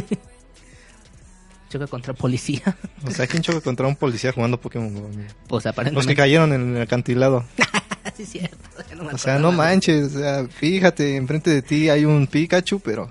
Choca 1.70 1.86
contra 1.86 2.12
policía. 2.12 2.76
O 3.06 3.10
sea, 3.10 3.26
¿quién 3.26 3.42
choca 3.42 3.60
contra 3.62 3.86
un 3.86 3.96
policía 3.96 4.32
jugando 4.32 4.60
Pokémon 4.60 4.92
Go? 4.92 5.08
Pues 5.48 5.50
Los 5.50 5.62
que 5.62 5.68
aparentemente. 5.70 6.14
cayeron 6.16 6.52
en 6.52 6.76
el 6.76 6.82
acantilado. 6.82 7.44
sí, 8.16 8.26
cierto. 8.26 8.56
no 8.96 9.08
O 9.10 9.16
sea, 9.18 9.38
no 9.38 9.52
manches, 9.52 10.16
o 10.16 10.18
sea, 10.18 10.46
fíjate, 10.48 11.16
enfrente 11.16 11.48
de 11.50 11.62
ti 11.62 11.88
hay 11.88 12.04
un 12.04 12.26
Pikachu, 12.26 12.80
pero... 12.80 13.08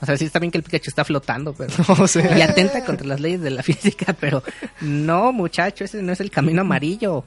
O 0.00 0.04
sea, 0.04 0.16
sí 0.16 0.24
está 0.24 0.40
bien 0.40 0.50
que 0.50 0.58
el 0.58 0.64
Pikachu 0.64 0.90
está 0.90 1.04
flotando, 1.04 1.54
pero... 1.54 1.72
O 2.02 2.08
sea- 2.08 2.36
Y 2.36 2.42
atenta 2.42 2.84
contra 2.84 3.06
las 3.06 3.20
leyes 3.20 3.40
de 3.40 3.50
la 3.50 3.62
física, 3.64 4.16
pero... 4.18 4.42
No, 4.80 5.32
muchacho, 5.32 5.84
ese 5.84 6.02
no 6.02 6.12
es 6.12 6.20
el 6.20 6.30
camino 6.32 6.62
amarillo. 6.62 7.24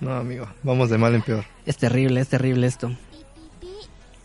No, 0.00 0.14
amigo, 0.16 0.46
vamos 0.62 0.90
de 0.90 0.98
mal 0.98 1.14
en 1.14 1.22
peor. 1.22 1.44
Es 1.64 1.78
terrible, 1.78 2.20
es 2.20 2.28
terrible 2.28 2.66
esto. 2.66 2.94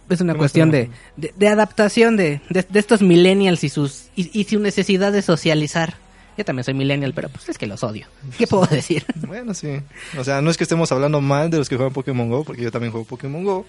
Es 0.09 0.21
una 0.21 0.33
¿Qué 0.33 0.37
más 0.37 0.43
cuestión 0.43 0.71
de, 0.71 0.89
de, 1.17 1.33
de 1.37 1.47
adaptación 1.47 2.17
de, 2.17 2.41
de, 2.49 2.65
de 2.67 2.79
estos 2.79 3.01
millennials 3.01 3.63
y 3.63 3.69
sus 3.69 4.07
y, 4.15 4.29
y 4.39 4.43
su 4.45 4.59
necesidad 4.59 5.11
de 5.11 5.21
socializar. 5.21 5.95
Yo 6.37 6.45
también 6.45 6.63
soy 6.63 6.73
millennial, 6.73 7.13
pero 7.13 7.27
pues 7.29 7.49
es 7.49 7.57
que 7.57 7.67
los 7.67 7.83
odio. 7.83 8.07
¿Qué 8.37 8.47
puedo 8.47 8.65
decir? 8.65 9.05
Bueno, 9.27 9.53
sí. 9.53 9.81
O 10.17 10.23
sea, 10.23 10.41
no 10.41 10.49
es 10.49 10.57
que 10.57 10.63
estemos 10.63 10.91
hablando 10.91 11.19
mal 11.21 11.49
de 11.49 11.57
los 11.57 11.67
que 11.69 11.75
juegan 11.75 11.93
Pokémon 11.93 12.29
Go, 12.29 12.43
porque 12.45 12.61
yo 12.63 12.71
también 12.71 12.91
juego 12.91 13.05
Pokémon 13.05 13.43
Go, 13.43 13.65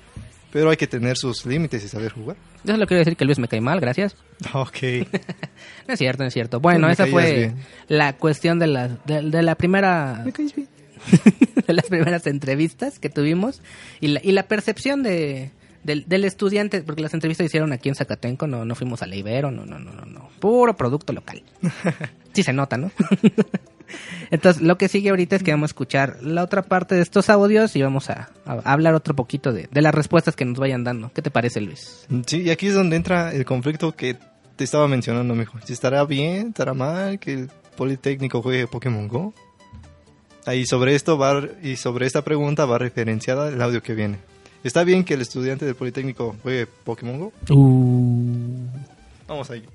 pero 0.53 0.71
hay 0.71 0.77
que 0.77 0.87
tener 0.87 1.17
sus 1.17 1.45
límites 1.45 1.83
y 1.85 1.89
saber 1.89 2.13
jugar. 2.13 2.37
Yo 2.65 2.73
solo 2.75 2.87
quiero 2.87 3.01
decir 3.01 3.17
que 3.17 3.25
Luis 3.25 3.39
me 3.41 3.49
cae 3.49 3.61
mal, 3.61 3.81
gracias. 3.81 4.15
Ok. 4.55 4.77
No 5.89 5.95
es 5.95 5.99
cierto, 5.99 6.23
no 6.23 6.29
es 6.29 6.33
cierto. 6.35 6.61
Bueno, 6.61 6.87
Me 6.87 6.93
esa 6.93 7.07
fue 7.09 7.33
bien. 7.35 7.57
la 7.89 8.13
cuestión 8.17 8.59
de 8.61 8.69
la, 8.69 8.87
de, 8.89 9.23
de 9.23 9.43
la 9.43 9.57
primera... 9.57 10.25
de 11.67 11.73
las 11.73 11.87
primeras 11.87 12.27
entrevistas 12.27 12.99
que 12.99 13.09
tuvimos 13.11 13.61
y 14.01 14.09
la, 14.09 14.21
y 14.23 14.33
la 14.33 14.45
percepción 14.45 15.03
de, 15.03 15.51
del, 15.83 16.05
del 16.07 16.25
estudiante, 16.25 16.83
porque 16.83 17.03
las 17.03 17.15
entrevistas 17.15 17.47
hicieron 17.47 17.73
aquí 17.73 17.89
en 17.89 17.95
Zacatenco, 17.95 18.47
no, 18.47 18.65
no 18.65 18.75
fuimos 18.75 19.03
a 19.03 19.07
la 19.07 19.17
Ibero, 19.17 19.51
no, 19.51 19.65
no, 19.65 19.79
no, 19.79 19.93
no, 19.93 20.05
no. 20.05 20.29
Puro 20.39 20.77
producto 20.77 21.13
local. 21.13 21.43
Sí 22.33 22.45
se 22.45 22.53
nota, 22.53 22.77
¿no? 22.77 22.93
Entonces, 24.31 24.63
lo 24.63 24.79
que 24.79 24.87
sigue 24.87 25.11
ahorita 25.11 25.35
es 25.35 25.43
que 25.43 25.51
vamos 25.51 25.71
a 25.71 25.73
escuchar 25.73 26.19
la 26.23 26.45
otra 26.45 26.63
parte 26.63 26.95
de 26.95 27.03
estos 27.03 27.29
audios 27.29 27.75
y 27.75 27.83
vamos 27.83 28.09
a, 28.09 28.31
a 28.47 28.73
hablar 28.73 28.95
otro 28.95 29.17
poquito 29.17 29.53
de, 29.53 29.69
de 29.69 29.83
las 29.83 29.93
respuestas 29.93 30.37
que 30.37 30.45
nos 30.45 30.61
vayan 30.61 30.85
dando. 30.85 31.11
¿Qué 31.13 31.23
te 31.23 31.33
parece, 31.33 31.61
Luis? 31.61 32.07
Sí, 32.27 32.43
y 32.43 32.51
aquí 32.51 32.69
es 32.69 32.75
donde 32.75 32.95
entra 32.95 33.35
el 33.35 33.45
conflicto 33.45 33.97
que 33.97 34.17
te 34.55 34.63
estaba 34.63 34.87
mencionando, 34.87 35.35
mijo. 35.35 35.59
Si 35.65 35.73
estará 35.73 36.05
bien, 36.05 36.49
estará 36.51 36.73
mal 36.73 37.19
que 37.19 37.33
el 37.33 37.51
Politécnico 37.77 38.43
juegue 38.43 38.67
Pokémon 38.67 39.09
Go. 39.09 39.35
Ahí 40.47 40.67
sobre 40.67 40.95
esto 40.95 41.19
va 41.19 41.43
y 41.63 41.77
sobre 41.77 42.07
esta 42.07 42.23
pregunta 42.23 42.65
va 42.65 42.79
referenciada 42.79 43.49
el 43.49 43.61
audio 43.61 43.83
que 43.83 43.95
viene. 43.95 44.19
¿Está 44.63 44.85
bien 44.85 45.05
que 45.05 45.15
el 45.15 45.23
estudiante 45.23 45.65
del 45.65 45.75
Politécnico 45.75 46.37
juegue 46.43 46.67
Pokémon 46.67 47.19
Go? 47.19 47.33
Uh. 47.49 48.67
Vamos 49.27 49.51
a 49.51 49.55
ello. 49.55 49.71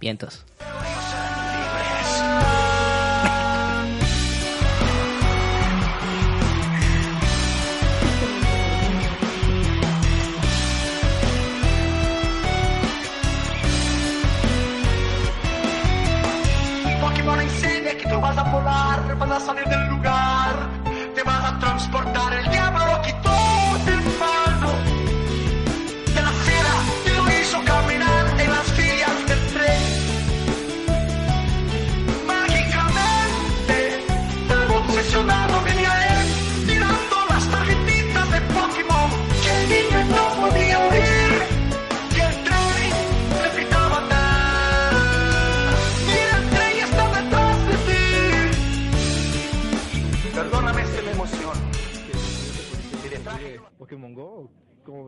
Vientos. 0.00 0.44
Pokémon 17.02 17.40
enseña 17.40 17.94
que 17.98 18.08
tú 18.08 18.18
vas 18.18 18.38
a 18.38 18.42
volar, 18.44 19.18
vas 19.18 19.30
a 19.30 19.40
salir 19.40 19.64
del 19.66 19.81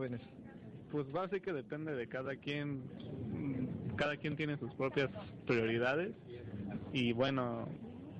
¿cómo 0.05 0.11
ven 0.11 0.13
eso? 0.13 0.25
Pues 0.91 1.11
base 1.11 1.41
que 1.41 1.51
depende 1.51 1.93
de 1.95 2.07
cada 2.07 2.35
quien, 2.35 2.83
cada 3.95 4.17
quien 4.17 4.35
tiene 4.35 4.57
sus 4.57 4.73
propias 4.75 5.09
prioridades 5.45 6.13
y 6.93 7.11
bueno, 7.13 7.67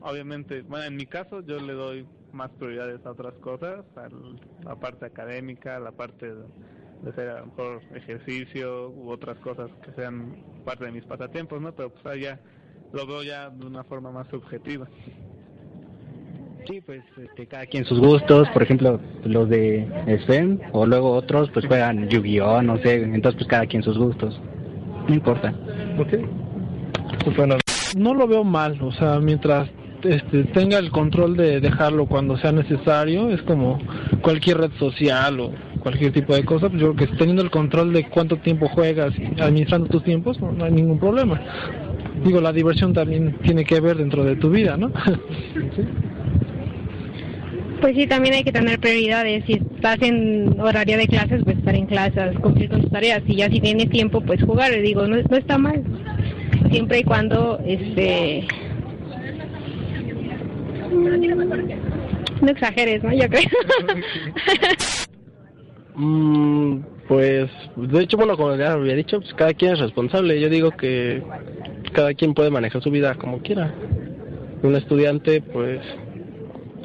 obviamente, 0.01 0.61
bueno, 0.63 0.85
en 0.85 0.95
mi 0.95 1.05
caso 1.05 1.41
yo 1.41 1.59
le 1.59 1.73
doy 1.73 2.07
más 2.33 2.51
prioridades 2.51 3.05
a 3.05 3.11
otras 3.11 3.33
cosas, 3.35 3.85
a 3.95 4.09
la 4.63 4.75
parte 4.75 5.05
académica, 5.05 5.77
a 5.77 5.79
la 5.79 5.91
parte 5.91 6.33
de, 6.33 6.43
de 7.03 7.09
hacer 7.09 7.29
a 7.29 7.39
lo 7.39 7.45
mejor 7.47 7.81
ejercicio 7.93 8.89
u 8.89 9.09
otras 9.09 9.37
cosas 9.39 9.71
que 9.83 9.91
sean 9.93 10.35
parte 10.65 10.85
de 10.85 10.91
mis 10.91 11.05
pasatiempos, 11.05 11.61
¿no? 11.61 11.73
Pero 11.73 11.91
pues 11.91 12.05
allá 12.05 12.39
lo 12.91 13.07
veo 13.07 13.23
ya 13.23 13.49
de 13.49 13.65
una 13.65 13.83
forma 13.85 14.11
más 14.11 14.27
subjetiva. 14.27 14.87
Sí, 16.67 16.81
pues 16.81 17.03
este, 17.21 17.45
cada 17.45 17.65
quien 17.67 17.85
sus 17.85 17.99
gustos, 17.99 18.49
por 18.49 18.63
ejemplo, 18.63 18.99
los 19.23 19.47
de 19.49 19.87
Sven, 20.25 20.59
o 20.71 20.85
luego 20.85 21.11
otros 21.11 21.49
pues 21.51 21.65
juegan 21.67 22.09
Yu-Gi-Oh, 22.09 22.61
no 22.63 22.77
sé, 22.79 22.95
entonces 23.03 23.35
pues 23.35 23.47
cada 23.47 23.67
quien 23.67 23.83
sus 23.83 23.97
gustos. 23.97 24.39
No 25.07 25.13
importa. 25.13 25.53
Ok. 25.99 26.13
Bueno, 27.35 27.57
no 27.95 28.13
lo 28.15 28.27
veo 28.27 28.43
mal, 28.43 28.81
o 28.81 28.91
sea, 28.91 29.19
mientras 29.19 29.69
este, 30.03 30.43
tenga 30.45 30.79
el 30.79 30.89
control 30.91 31.37
de 31.37 31.59
dejarlo 31.59 32.07
cuando 32.07 32.37
sea 32.37 32.51
necesario, 32.51 33.29
es 33.29 33.41
como 33.43 33.79
cualquier 34.21 34.57
red 34.57 34.71
social 34.79 35.39
o 35.39 35.51
cualquier 35.81 36.13
tipo 36.13 36.33
de 36.35 36.43
cosa, 36.45 36.69
pues 36.69 36.81
yo 36.81 36.95
creo 36.95 37.09
que 37.09 37.15
teniendo 37.17 37.43
el 37.43 37.51
control 37.51 37.93
de 37.93 38.09
cuánto 38.09 38.37
tiempo 38.37 38.67
juegas 38.69 39.13
y 39.19 39.39
administrando 39.39 39.87
tus 39.87 40.03
tiempos, 40.03 40.39
no, 40.41 40.51
no 40.51 40.65
hay 40.65 40.71
ningún 40.71 40.99
problema. 40.99 41.39
Digo, 42.23 42.41
la 42.41 42.51
diversión 42.51 42.93
también 42.93 43.37
tiene 43.43 43.65
que 43.65 43.79
ver 43.79 43.97
dentro 43.97 44.23
de 44.23 44.35
tu 44.35 44.49
vida, 44.49 44.77
¿no? 44.77 44.91
Pues 47.85 47.97
sí, 47.97 48.07
también 48.07 48.33
hay 48.33 48.43
que 48.43 48.51
tener 48.51 48.79
prioridades. 48.79 49.45
Si 49.45 49.61
estás 49.75 50.01
en 50.01 50.59
horario 50.59 50.97
de 50.97 51.05
clases, 51.05 51.43
pues 51.43 51.55
estar 51.55 51.75
en 51.75 51.85
clases, 51.85 52.35
cumplir 52.39 52.67
con 52.67 52.81
tus 52.81 52.89
tareas. 52.89 53.21
Y 53.27 53.35
ya 53.35 53.47
si 53.47 53.59
tienes 53.59 53.91
tiempo, 53.91 54.21
pues 54.21 54.41
jugar. 54.41 54.71
Digo, 54.81 55.05
no, 55.05 55.17
no 55.17 55.37
está 55.37 55.59
mal. 55.59 55.83
Siempre 56.71 57.01
y 57.01 57.03
cuando, 57.03 57.59
este... 57.63 58.47
No 62.41 62.49
exageres, 62.49 63.03
¿no? 63.03 63.13
Yo 63.13 63.29
creo. 63.29 63.43
Mm, 65.97 66.79
pues, 67.07 67.49
de 67.77 68.03
hecho, 68.03 68.17
bueno, 68.17 68.35
como 68.35 68.53
ya 68.57 68.73
había 68.73 68.95
dicho, 68.95 69.21
pues 69.21 69.33
cada 69.35 69.53
quien 69.53 69.73
es 69.73 69.79
responsable. 69.79 70.41
Yo 70.41 70.49
digo 70.49 70.71
que 70.71 71.23
cada 71.93 72.13
quien 72.15 72.33
puede 72.33 72.49
manejar 72.49 72.83
su 72.83 72.91
vida 72.91 73.15
como 73.15 73.39
quiera. 73.39 73.73
Un 74.61 74.75
estudiante, 74.75 75.39
pues, 75.39 75.79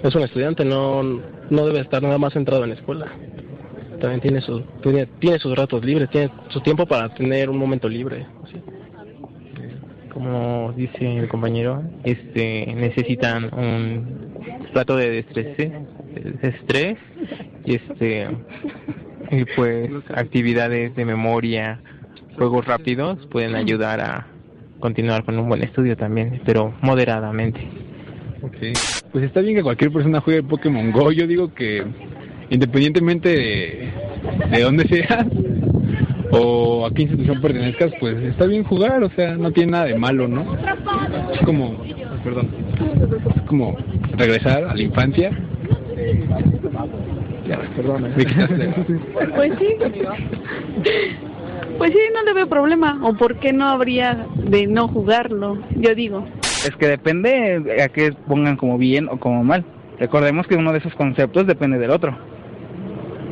es 0.03 0.15
un 0.15 0.23
estudiante, 0.23 0.65
no, 0.65 1.03
no 1.03 1.67
debe 1.67 1.81
estar 1.81 2.03
nada 2.03 2.19
más 2.19 2.33
centrado 2.33 2.65
en 2.65 2.71
la 2.71 2.77
escuela. 2.77 3.07
También 4.01 4.21
tiene, 4.21 4.41
su, 4.41 4.61
tiene, 4.83 5.07
tiene 5.07 5.39
sus 5.39 5.55
ratos 5.55 5.85
libres, 5.85 6.09
tiene 6.11 6.31
su 6.49 6.61
tiempo 6.61 6.87
para 6.87 7.13
tener 7.15 7.51
un 7.51 7.59
momento 7.59 7.89
libre. 7.89 8.27
como 10.13 10.73
dice 10.73 11.21
mi 11.21 11.29
compañero, 11.29 11.83
este 12.05 12.73
necesitan 12.75 13.51
un 13.53 14.31
rato 14.73 14.97
de 14.97 15.11
destrés, 15.11 15.57
de 15.57 16.49
estrés 16.49 16.99
y 17.65 17.77
este 17.77 18.29
y 19.31 19.45
pues 19.57 19.91
actividades 20.15 20.97
de 20.97 21.05
memoria, 21.05 21.81
juegos 22.37 22.67
rápidos 22.67 23.27
pueden 23.27 23.55
ayudar 23.55 24.01
a 24.01 24.27
continuar 24.81 25.25
con 25.25 25.39
un 25.39 25.49
buen 25.49 25.63
estudio 25.63 25.97
también, 25.97 26.41
pero 26.45 26.75
moderadamente. 26.81 27.61
Pues 29.13 29.25
está 29.25 29.41
bien 29.41 29.57
que 29.57 29.63
cualquier 29.63 29.91
persona 29.91 30.21
juegue 30.21 30.43
Pokémon 30.43 30.93
Go. 30.93 31.11
Yo 31.13 31.27
digo 31.27 31.53
que 31.53 31.85
independientemente 32.51 33.29
de, 33.29 33.93
de 34.51 34.63
dónde 34.63 34.85
seas 34.89 35.27
o 36.33 36.87
a 36.87 36.95
qué 36.95 37.03
institución 37.03 37.41
pertenezcas, 37.41 37.93
pues 37.99 38.17
está 38.23 38.47
bien 38.47 38.63
jugar. 38.65 39.03
O 39.03 39.11
sea, 39.11 39.35
no 39.37 39.51
tiene 39.51 39.73
nada 39.73 39.85
de 39.87 39.99
malo, 39.99 40.29
¿no? 40.29 40.57
Es 41.33 41.41
como, 41.45 41.83
perdón, 42.23 42.51
es 43.35 43.43
como 43.43 43.77
regresar 44.17 44.65
a 44.65 44.75
la 44.75 44.83
infancia. 44.83 45.31
Perdón. 47.77 48.13
Pues 49.35 49.53
sí. 49.59 49.69
Pues 51.79 51.93
sí, 51.93 51.99
no 52.15 52.23
le 52.25 52.33
veo 52.35 52.49
problema. 52.49 53.01
¿O 53.03 53.15
por 53.15 53.41
qué 53.41 53.53
no 53.53 53.67
habría 53.67 54.27
de 54.37 54.67
no 54.67 54.87
jugarlo? 54.87 55.59
Yo 55.77 55.95
digo. 55.95 56.25
Es 56.67 56.77
que 56.77 56.89
depende 56.89 57.83
a 57.83 57.89
qué 57.89 58.13
pongan 58.29 58.57
como 58.57 58.77
bien 58.79 59.09
o 59.09 59.19
como 59.19 59.43
mal. 59.45 59.65
Recordemos 59.99 60.47
que 60.47 60.57
uno 60.57 60.73
de 60.73 60.79
esos 60.79 60.95
conceptos 60.95 61.47
depende 61.47 61.79
del 61.79 61.91
otro. 61.91 62.17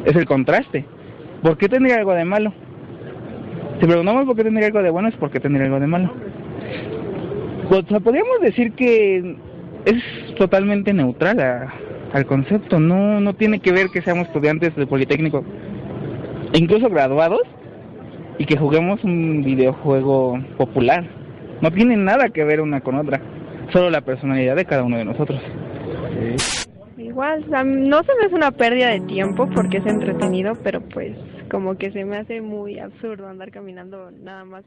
Es 0.04 0.16
el 0.16 0.26
contraste. 0.26 0.84
¿Por 1.42 1.56
qué 1.58 1.68
tendría 1.68 1.96
algo 1.96 2.14
de 2.14 2.24
malo? 2.24 2.52
Si 3.80 3.86
preguntamos 3.86 4.24
por 4.26 4.34
qué 4.36 4.44
tendría 4.44 4.66
algo 4.66 4.82
de 4.82 4.90
bueno, 4.90 5.08
es 5.08 5.16
porque 5.16 5.40
tendría 5.40 5.66
algo 5.66 5.78
de 5.80 5.86
malo. 5.86 6.10
Podríamos 7.68 8.40
decir 8.40 8.72
que 8.72 9.36
es 9.84 10.34
totalmente 10.36 10.92
neutral 10.92 11.38
a- 11.40 11.74
al 12.12 12.24
concepto. 12.26 12.80
No, 12.80 13.20
no 13.20 13.34
tiene 13.34 13.60
que 13.60 13.72
ver 13.72 13.88
que 13.92 14.00
seamos 14.02 14.26
estudiantes 14.28 14.74
de 14.74 14.86
Politécnico, 14.86 15.44
incluso 16.54 16.88
graduados, 16.88 17.42
y 18.38 18.46
que 18.46 18.56
juguemos 18.56 19.04
un 19.04 19.42
videojuego 19.44 20.38
popular. 20.56 21.04
No 21.60 21.70
tiene 21.70 21.96
nada 21.96 22.28
que 22.28 22.44
ver 22.44 22.60
una 22.60 22.80
con 22.80 22.96
otra. 22.96 23.20
Solo 23.72 23.90
la 23.90 24.00
personalidad 24.00 24.56
de 24.56 24.64
cada 24.64 24.82
uno 24.82 24.96
de 24.96 25.04
nosotros. 25.04 25.40
Igual, 26.96 27.44
o 27.44 27.48
sea, 27.48 27.64
no 27.64 28.02
se 28.02 28.14
me 28.14 28.26
hace 28.26 28.34
una 28.34 28.50
pérdida 28.50 28.88
de 28.88 29.00
tiempo 29.00 29.48
porque 29.54 29.78
es 29.78 29.86
entretenido, 29.86 30.54
pero 30.62 30.80
pues 30.80 31.16
como 31.50 31.76
que 31.76 31.90
se 31.90 32.04
me 32.04 32.18
hace 32.18 32.40
muy 32.40 32.78
absurdo 32.78 33.28
andar 33.28 33.50
caminando 33.50 34.10
nada 34.10 34.44
más. 34.44 34.64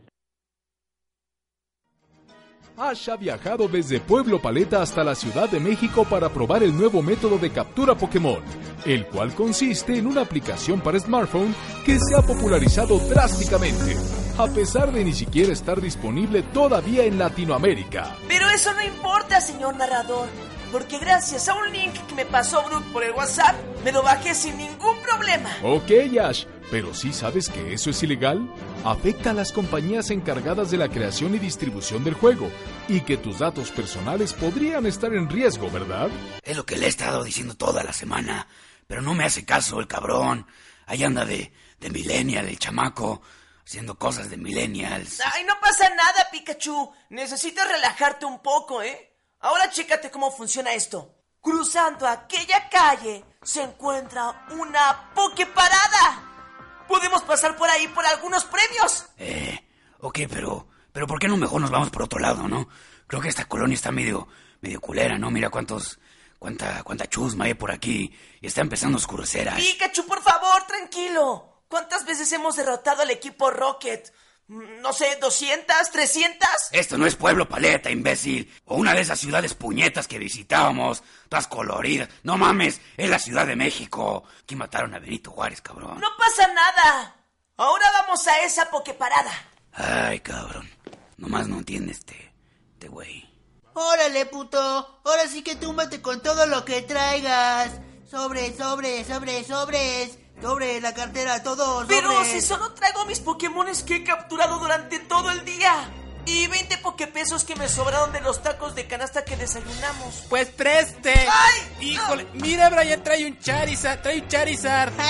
Ash 2.77 3.09
ha 3.09 3.17
viajado 3.17 3.67
desde 3.67 3.99
Pueblo 3.99 4.41
Paleta 4.41 4.81
hasta 4.81 5.03
la 5.03 5.13
Ciudad 5.13 5.49
de 5.49 5.59
México 5.59 6.05
para 6.09 6.29
probar 6.29 6.63
el 6.63 6.75
nuevo 6.75 7.01
método 7.01 7.37
de 7.37 7.51
captura 7.51 7.95
Pokémon, 7.95 8.39
el 8.85 9.05
cual 9.07 9.33
consiste 9.33 9.97
en 9.97 10.07
una 10.07 10.21
aplicación 10.21 10.79
para 10.79 10.97
smartphone 10.97 11.53
que 11.85 11.99
se 11.99 12.15
ha 12.15 12.21
popularizado 12.21 12.97
drásticamente, 12.99 13.95
a 14.41 14.47
pesar 14.47 14.91
de 14.91 15.03
ni 15.03 15.13
siquiera 15.13 15.53
estar 15.53 15.79
disponible 15.79 16.41
todavía 16.41 17.03
en 17.03 17.19
Latinoamérica. 17.19 18.15
Pero 18.27 18.49
eso 18.49 18.73
no 18.73 18.81
importa, 18.81 19.39
señor 19.39 19.75
narrador, 19.75 20.27
porque 20.71 20.97
gracias 20.97 21.47
a 21.47 21.53
un 21.53 21.71
link 21.71 21.93
que 22.07 22.15
me 22.15 22.25
pasó 22.25 22.63
Brook 22.63 22.83
por 22.91 23.03
el 23.03 23.11
WhatsApp, 23.11 23.55
me 23.83 23.91
lo 23.91 24.01
bajé 24.01 24.33
sin 24.33 24.57
ningún 24.57 24.97
problema. 25.03 25.49
Ok, 25.61 25.91
Ash, 26.19 26.45
pero 26.71 26.93
¿sí 26.95 27.13
sabes 27.13 27.49
que 27.49 27.73
eso 27.73 27.91
es 27.91 28.01
ilegal? 28.01 28.51
Afecta 28.83 29.29
a 29.29 29.33
las 29.33 29.51
compañías 29.51 30.09
encargadas 30.09 30.71
de 30.71 30.77
la 30.77 30.89
creación 30.89 31.35
y 31.35 31.39
distribución 31.39 32.03
del 32.03 32.15
juego, 32.15 32.49
y 32.87 33.01
que 33.01 33.17
tus 33.17 33.39
datos 33.39 33.69
personales 33.69 34.33
podrían 34.33 34.87
estar 34.87 35.13
en 35.13 35.29
riesgo, 35.29 35.69
¿verdad? 35.69 36.09
Es 36.41 36.57
lo 36.57 36.65
que 36.65 36.77
le 36.77 36.87
he 36.87 36.89
estado 36.89 37.23
diciendo 37.23 37.53
toda 37.53 37.83
la 37.83 37.93
semana. 37.93 38.47
Pero 38.87 39.03
no 39.03 39.13
me 39.13 39.23
hace 39.23 39.45
caso 39.45 39.79
el 39.79 39.87
cabrón. 39.87 40.47
Ahí 40.87 41.03
anda 41.03 41.25
de, 41.25 41.53
de 41.79 41.89
millennial, 41.91 42.47
el 42.47 42.57
chamaco, 42.57 43.21
haciendo 43.65 43.97
cosas 43.97 44.29
de 44.29 44.37
millennials. 44.37 45.21
Ay, 45.33 45.43
no 45.43 45.59
pasa 45.59 45.89
nada, 45.89 46.27
Pikachu. 46.31 46.91
Necesitas 47.09 47.67
relajarte 47.67 48.25
un 48.25 48.39
poco, 48.41 48.81
¿eh? 48.81 49.15
Ahora 49.39 49.69
chécate 49.69 50.11
cómo 50.11 50.31
funciona 50.31 50.73
esto. 50.73 51.15
Cruzando 51.41 52.07
aquella 52.07 52.69
calle 52.69 53.23
se 53.41 53.63
encuentra 53.63 54.45
una 54.51 55.11
Poképarada. 55.15 56.85
Podemos 56.87 57.23
pasar 57.23 57.55
por 57.55 57.69
ahí 57.69 57.87
por 57.87 58.05
algunos 58.05 58.45
premios. 58.45 59.07
Eh, 59.17 59.59
ok, 59.99 60.19
pero, 60.29 60.67
pero 60.91 61.07
¿por 61.07 61.19
qué 61.19 61.27
no 61.27 61.37
mejor 61.37 61.61
nos 61.61 61.71
vamos 61.71 61.89
por 61.89 62.03
otro 62.03 62.19
lado, 62.19 62.47
no? 62.47 62.67
Creo 63.07 63.21
que 63.21 63.29
esta 63.29 63.45
colonia 63.45 63.75
está 63.75 63.91
medio, 63.91 64.27
medio 64.61 64.79
culera, 64.79 65.17
¿no? 65.17 65.31
Mira 65.31 65.49
cuántos, 65.49 65.99
cuánta, 66.37 66.83
cuánta 66.83 67.07
chusma 67.07 67.45
hay 67.45 67.55
por 67.55 67.71
aquí 67.71 68.13
y 68.39 68.47
está 68.47 68.61
empezando 68.61 68.97
a 68.97 68.99
oscurecer. 68.99 69.51
Pikachu, 69.55 70.05
por 70.05 70.21
favor, 70.21 70.67
tranquilo. 70.67 71.50
¿Cuántas 71.71 72.05
veces 72.05 72.31
hemos 72.33 72.55
derrotado 72.57 73.01
al 73.01 73.09
equipo 73.09 73.49
Rocket? 73.49 74.13
Mm, 74.47 74.81
No 74.81 74.93
sé, 74.93 75.19
¿200? 75.19 75.65
¿300? 75.91 76.37
Esto 76.73 76.97
no 76.97 77.05
es 77.07 77.15
Pueblo 77.15 77.47
Paleta, 77.49 77.89
imbécil. 77.89 78.53
O 78.65 78.75
una 78.75 78.93
de 78.93 79.01
esas 79.01 79.19
ciudades 79.19 79.53
puñetas 79.55 80.07
que 80.07 80.19
visitábamos, 80.19 81.01
todas 81.29 81.47
coloridas. 81.47 82.09
No 82.23 82.37
mames, 82.37 82.81
es 82.97 83.09
la 83.09 83.17
Ciudad 83.17 83.47
de 83.47 83.55
México. 83.55 84.25
Aquí 84.43 84.55
mataron 84.55 84.93
a 84.93 84.99
Benito 84.99 85.31
Juárez, 85.31 85.61
cabrón. 85.61 85.99
No 85.99 86.09
pasa 86.19 86.47
nada. 86.53 87.15
Ahora 87.57 87.85
vamos 87.93 88.27
a 88.27 88.43
esa 88.43 88.69
Poképarada. 88.69 89.31
Ay, 89.73 90.19
cabrón. 90.19 90.69
Nomás 91.17 91.47
no 91.47 91.57
entiende 91.59 91.93
este, 91.93 92.33
este 92.73 92.89
güey. 92.89 93.29
Órale, 93.73 94.25
puto. 94.25 95.01
Ahora 95.05 95.27
sí 95.27 95.41
que 95.43 95.55
túmbate 95.55 96.01
con 96.01 96.21
todo 96.21 96.45
lo 96.47 96.65
que 96.65 96.81
traigas. 96.81 97.71
Sobres, 98.09 98.57
sobres, 98.57 99.07
sobres, 99.07 99.47
sobres. 99.47 100.17
Sobre 100.41 100.81
la 100.81 100.93
cartera, 100.93 101.43
todo, 101.43 101.81
sobres. 101.81 102.01
Pero 102.01 102.23
si 102.25 102.41
solo 102.41 102.71
traigo 102.73 103.05
mis 103.05 103.19
Pokémones 103.19 103.83
que 103.83 103.97
he 103.97 104.03
capturado 104.03 104.59
durante 104.59 104.99
todo 104.99 105.29
el 105.31 105.45
día. 105.45 105.89
Y 106.25 106.45
20 106.47 106.77
Poképesos 106.79 107.43
que 107.43 107.55
me 107.55 107.67
sobraron 107.67 108.11
de 108.11 108.21
los 108.21 108.43
tacos 108.43 108.75
de 108.75 108.85
canasta 108.85 109.25
que 109.25 109.35
desayunamos. 109.35 110.23
Pues 110.29 110.49
preste. 110.49 111.13
¡Ay! 111.13 111.87
Híjole, 111.91 112.27
mira, 112.33 112.69
Brian 112.69 113.03
trae 113.03 113.25
un 113.25 113.39
Charizard, 113.39 114.01
trae 114.01 114.21
un 114.21 114.27
Charizard. 114.27 114.93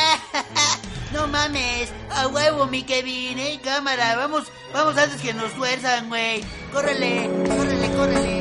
No 1.12 1.28
mames, 1.28 1.90
a 2.10 2.28
huevo, 2.28 2.68
mi 2.68 2.84
Kevin, 2.84 3.38
eh, 3.38 3.60
cámara, 3.62 4.16
vamos, 4.16 4.46
vamos 4.74 4.98
antes 4.98 5.20
que 5.22 5.34
nos 5.34 5.52
tuerzan, 5.56 6.08
güey. 6.08 6.42
Córrele, 6.72 7.30
córrele, 7.48 7.92
córrele, 7.92 8.41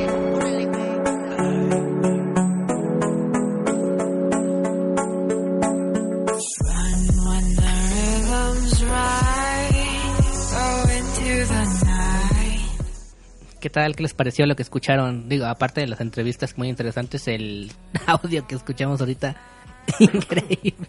¿Qué 13.61 13.69
tal? 13.69 13.95
¿Qué 13.95 14.01
les 14.01 14.15
pareció 14.15 14.47
lo 14.47 14.55
que 14.55 14.63
escucharon? 14.63 15.29
Digo, 15.29 15.45
aparte 15.45 15.81
de 15.81 15.87
las 15.87 16.01
entrevistas 16.01 16.57
muy 16.57 16.67
interesantes, 16.67 17.27
el 17.27 17.71
audio 18.07 18.47
que 18.47 18.55
escuchamos 18.55 18.99
ahorita, 18.99 19.35
increíble. 19.99 20.87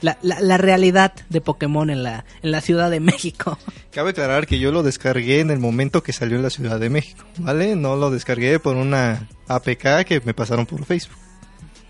La, 0.00 0.18
la, 0.20 0.40
la 0.40 0.58
realidad 0.58 1.12
de 1.30 1.40
Pokémon 1.40 1.88
en 1.90 2.02
la, 2.02 2.24
en 2.42 2.50
la 2.50 2.60
Ciudad 2.60 2.90
de 2.90 2.98
México. 2.98 3.56
Cabe 3.92 4.10
aclarar 4.10 4.48
que 4.48 4.58
yo 4.58 4.72
lo 4.72 4.82
descargué 4.82 5.38
en 5.38 5.52
el 5.52 5.60
momento 5.60 6.02
que 6.02 6.12
salió 6.12 6.36
en 6.36 6.42
la 6.42 6.50
Ciudad 6.50 6.80
de 6.80 6.90
México, 6.90 7.24
¿vale? 7.38 7.76
No 7.76 7.94
lo 7.94 8.10
descargué 8.10 8.58
por 8.58 8.74
una 8.74 9.28
APK 9.46 10.04
que 10.04 10.20
me 10.24 10.34
pasaron 10.34 10.66
por 10.66 10.84
Facebook. 10.84 11.16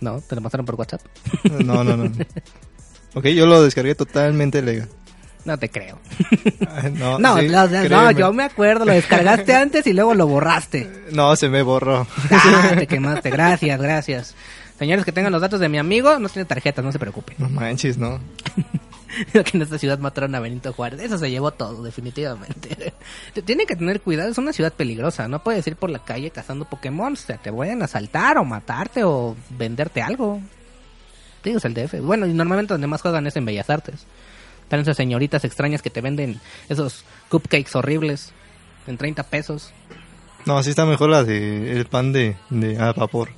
No, 0.03 0.21
te 0.21 0.35
lo 0.37 0.43
pasaron 0.43 0.67
por 0.67 0.75
WhatsApp. 0.75 1.01
No, 1.65 1.83
no, 1.85 1.97
no. 1.97 2.13
Ok, 3.15 3.27
yo 3.29 3.47
lo 3.47 3.63
descargué 3.63 3.95
totalmente 3.95 4.61
legal. 4.61 4.91
No 5.45 5.59
te 5.59 5.69
creo. 5.69 5.99
No, 6.99 7.19
No, 7.19 7.39
sí, 7.39 7.49
no, 7.49 7.67
no, 7.89 8.11
yo 8.13 8.33
me 8.33 8.45
acuerdo, 8.45 8.85
lo 8.85 8.93
descargaste 8.93 9.55
antes 9.55 9.87
y 9.87 9.93
luego 9.93 10.15
lo 10.15 10.27
borraste. 10.27 10.91
No, 11.13 11.35
se 11.37 11.49
me 11.49 11.63
borró. 11.63 12.07
Ah, 12.31 12.73
te 12.79 12.87
quemaste, 12.87 13.31
gracias, 13.31 13.81
gracias. 13.81 14.35
Señores 14.79 15.05
que 15.05 15.13
tengan 15.13 15.33
los 15.33 15.41
datos 15.41 15.61
de 15.61 15.69
mi 15.69 15.79
amigo, 15.79 16.19
no 16.19 16.29
tiene 16.29 16.45
tarjetas, 16.47 16.85
no 16.85 16.91
se 16.93 16.99
preocupen. 16.99 17.37
No 17.39 17.49
manches, 17.49 17.99
¿no? 17.99 18.21
que 19.33 19.45
en 19.53 19.63
esta 19.63 19.79
ciudad 19.79 19.99
mataron 19.99 20.35
a 20.35 20.41
Benito 20.41 20.73
Juárez. 20.73 21.01
Eso 21.03 21.19
se 21.19 21.31
llevó 21.31 21.51
todo, 21.51 21.83
definitivamente. 21.83 22.93
Te- 23.35 23.43
Tienen 23.43 23.67
que 23.67 23.77
tener 23.77 24.01
cuidado, 24.01 24.31
es 24.31 24.39
una 24.39 24.53
ciudad 24.55 24.73
peligrosa. 24.73 25.29
No 25.29 25.43
puedes 25.43 25.67
ir 25.67 25.77
por 25.77 25.91
la 25.91 25.99
calle 25.99 26.31
cazando 26.31 26.65
Pokémon. 26.65 27.13
O 27.13 27.17
sea, 27.17 27.37
te 27.37 27.53
pueden 27.53 27.83
asaltar 27.83 28.39
o 28.39 28.45
matarte 28.45 29.05
o 29.05 29.37
venderte 29.51 30.01
algo. 30.01 30.41
Digo, 31.45 31.59
es 31.59 31.65
el 31.67 31.75
DF. 31.75 32.01
Bueno, 32.01 32.27
y 32.27 32.33
normalmente 32.33 32.73
donde 32.75 32.87
más 32.87 33.03
juegan 33.03 33.27
es 33.27 33.37
en 33.37 33.45
Bellas 33.45 33.69
Artes. 33.69 34.07
Están 34.63 34.81
esas 34.81 34.97
señoritas 34.97 35.45
extrañas 35.45 35.83
que 35.83 35.91
te 35.91 36.01
venden 36.01 36.41
esos 36.69 37.05
cupcakes 37.29 37.77
horribles 37.77 38.33
en 38.87 38.97
30 38.97 39.23
pesos. 39.25 39.73
No, 40.47 40.59
así 40.59 40.71
está 40.71 40.87
mejor 40.87 41.11
la 41.11 41.25
de 41.25 41.73
el 41.73 41.87
pan 41.87 42.13
de, 42.13 42.37
de 42.51 42.79
a 42.79 42.93
vapor. 42.93 43.31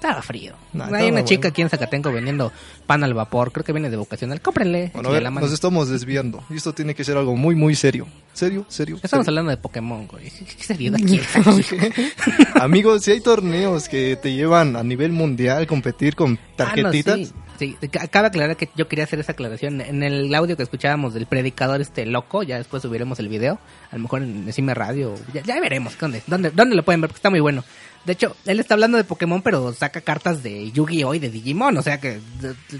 Estaba 0.00 0.22
frío. 0.22 0.54
No, 0.72 0.84
Hay 0.84 1.10
una 1.10 1.24
chica 1.24 1.48
aquí 1.48 1.60
en 1.60 1.68
Zacatenco 1.68 2.10
vendiendo 2.10 2.50
pan 2.86 3.04
al 3.04 3.12
vapor. 3.12 3.52
Creo 3.52 3.64
que 3.64 3.72
viene 3.74 3.90
de 3.90 3.98
vocacional. 3.98 4.40
Cómprenle. 4.40 4.90
Bueno, 4.94 5.10
a 5.10 5.12
échale 5.12 5.12
ver, 5.14 5.22
la 5.24 5.30
mano. 5.30 5.44
nos 5.46 5.52
estamos 5.52 5.90
desviando. 5.90 6.42
Y 6.48 6.56
esto 6.56 6.72
tiene 6.72 6.94
que 6.94 7.04
ser 7.04 7.18
algo 7.18 7.36
muy, 7.36 7.54
muy 7.54 7.74
serio. 7.74 8.06
¿Serio? 8.32 8.64
¿Serio? 8.68 8.96
Estamos 9.02 9.26
¿Serio? 9.26 9.40
hablando 9.40 9.50
de 9.50 9.56
Pokémon, 9.58 10.06
güey. 10.06 10.30
¿Qué 10.30 10.64
seriedad? 10.64 10.98
Amigos, 12.54 13.02
si 13.04 13.10
hay 13.12 13.20
torneos 13.20 13.88
que 13.88 14.16
te 14.20 14.32
llevan 14.32 14.76
a 14.76 14.82
nivel 14.82 15.12
mundial 15.12 15.66
competir 15.66 16.16
con 16.16 16.38
tarjetitas. 16.56 17.14
Ah, 17.14 17.18
no, 17.18 17.58
sí, 17.58 17.76
sí. 17.80 17.88
Ca- 17.88 18.08
Cabe 18.08 18.28
aclarar 18.28 18.56
que 18.56 18.70
yo 18.76 18.88
quería 18.88 19.04
hacer 19.04 19.20
esa 19.20 19.32
aclaración. 19.32 19.80
En 19.80 20.02
el 20.02 20.34
audio 20.34 20.56
que 20.56 20.62
escuchábamos 20.62 21.14
del 21.14 21.26
predicador 21.26 21.80
este 21.80 22.06
loco, 22.06 22.42
ya 22.42 22.56
después 22.56 22.82
subiremos 22.82 23.18
el 23.18 23.28
video. 23.28 23.58
A 23.90 23.96
lo 23.96 24.02
mejor 24.02 24.22
en 24.22 24.46
Decime 24.46 24.74
Radio. 24.74 25.14
Ya, 25.34 25.42
ya 25.42 25.60
veremos 25.60 25.96
dónde, 25.98 26.22
dónde, 26.26 26.50
dónde 26.50 26.76
lo 26.76 26.84
pueden 26.84 27.00
ver, 27.00 27.08
porque 27.10 27.18
está 27.18 27.30
muy 27.30 27.40
bueno. 27.40 27.64
De 28.04 28.12
hecho, 28.14 28.34
él 28.46 28.60
está 28.60 28.74
hablando 28.74 28.96
de 28.96 29.04
Pokémon, 29.04 29.42
pero 29.42 29.72
saca 29.74 30.00
cartas 30.00 30.42
de 30.42 30.70
Yu-Gi-Oh! 30.72 31.14
y 31.14 31.18
de 31.18 31.30
Digimon. 31.30 31.76
O 31.76 31.82
sea 31.82 32.00
que 32.00 32.20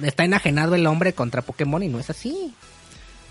está 0.02 0.24
enajenado 0.24 0.74
el 0.74 0.86
hombre 0.86 1.12
contra 1.12 1.42
Pokémon 1.42 1.82
y 1.82 1.88
no 1.88 1.98
es 2.00 2.08
así. 2.10 2.54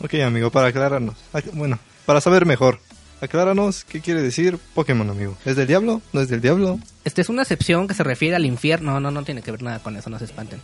Ok, 0.01 0.13
amigo, 0.15 0.51
para 0.51 0.67
aclararnos. 0.67 1.15
Ac- 1.33 1.51
Bueno, 1.53 1.79
para 2.05 2.21
saber 2.21 2.45
mejor. 2.45 2.79
Acláranos 3.21 3.83
qué 3.83 3.99
quiere 3.99 4.21
decir 4.21 4.57
Pokémon, 4.73 5.09
amigo. 5.09 5.35
¿Es 5.43 5.55
del 5.57 5.67
diablo? 5.67 6.01
¿No 6.13 6.21
es 6.21 6.29
del 6.29 6.39
diablo? 6.39 6.79
Esta 7.03 7.19
es 7.21 7.27
una 7.27 7.41
excepción 7.41 7.87
que 7.87 7.93
se 7.93 8.03
refiere 8.03 8.35
al 8.35 8.45
infierno. 8.45 8.91
No, 8.93 8.99
no, 9.01 9.11
no 9.11 9.23
tiene 9.23 9.41
que 9.41 9.51
ver 9.51 9.61
nada 9.61 9.79
con 9.79 9.97
eso, 9.97 10.09
no 10.09 10.17
se 10.19 10.25
espanten. 10.25 10.61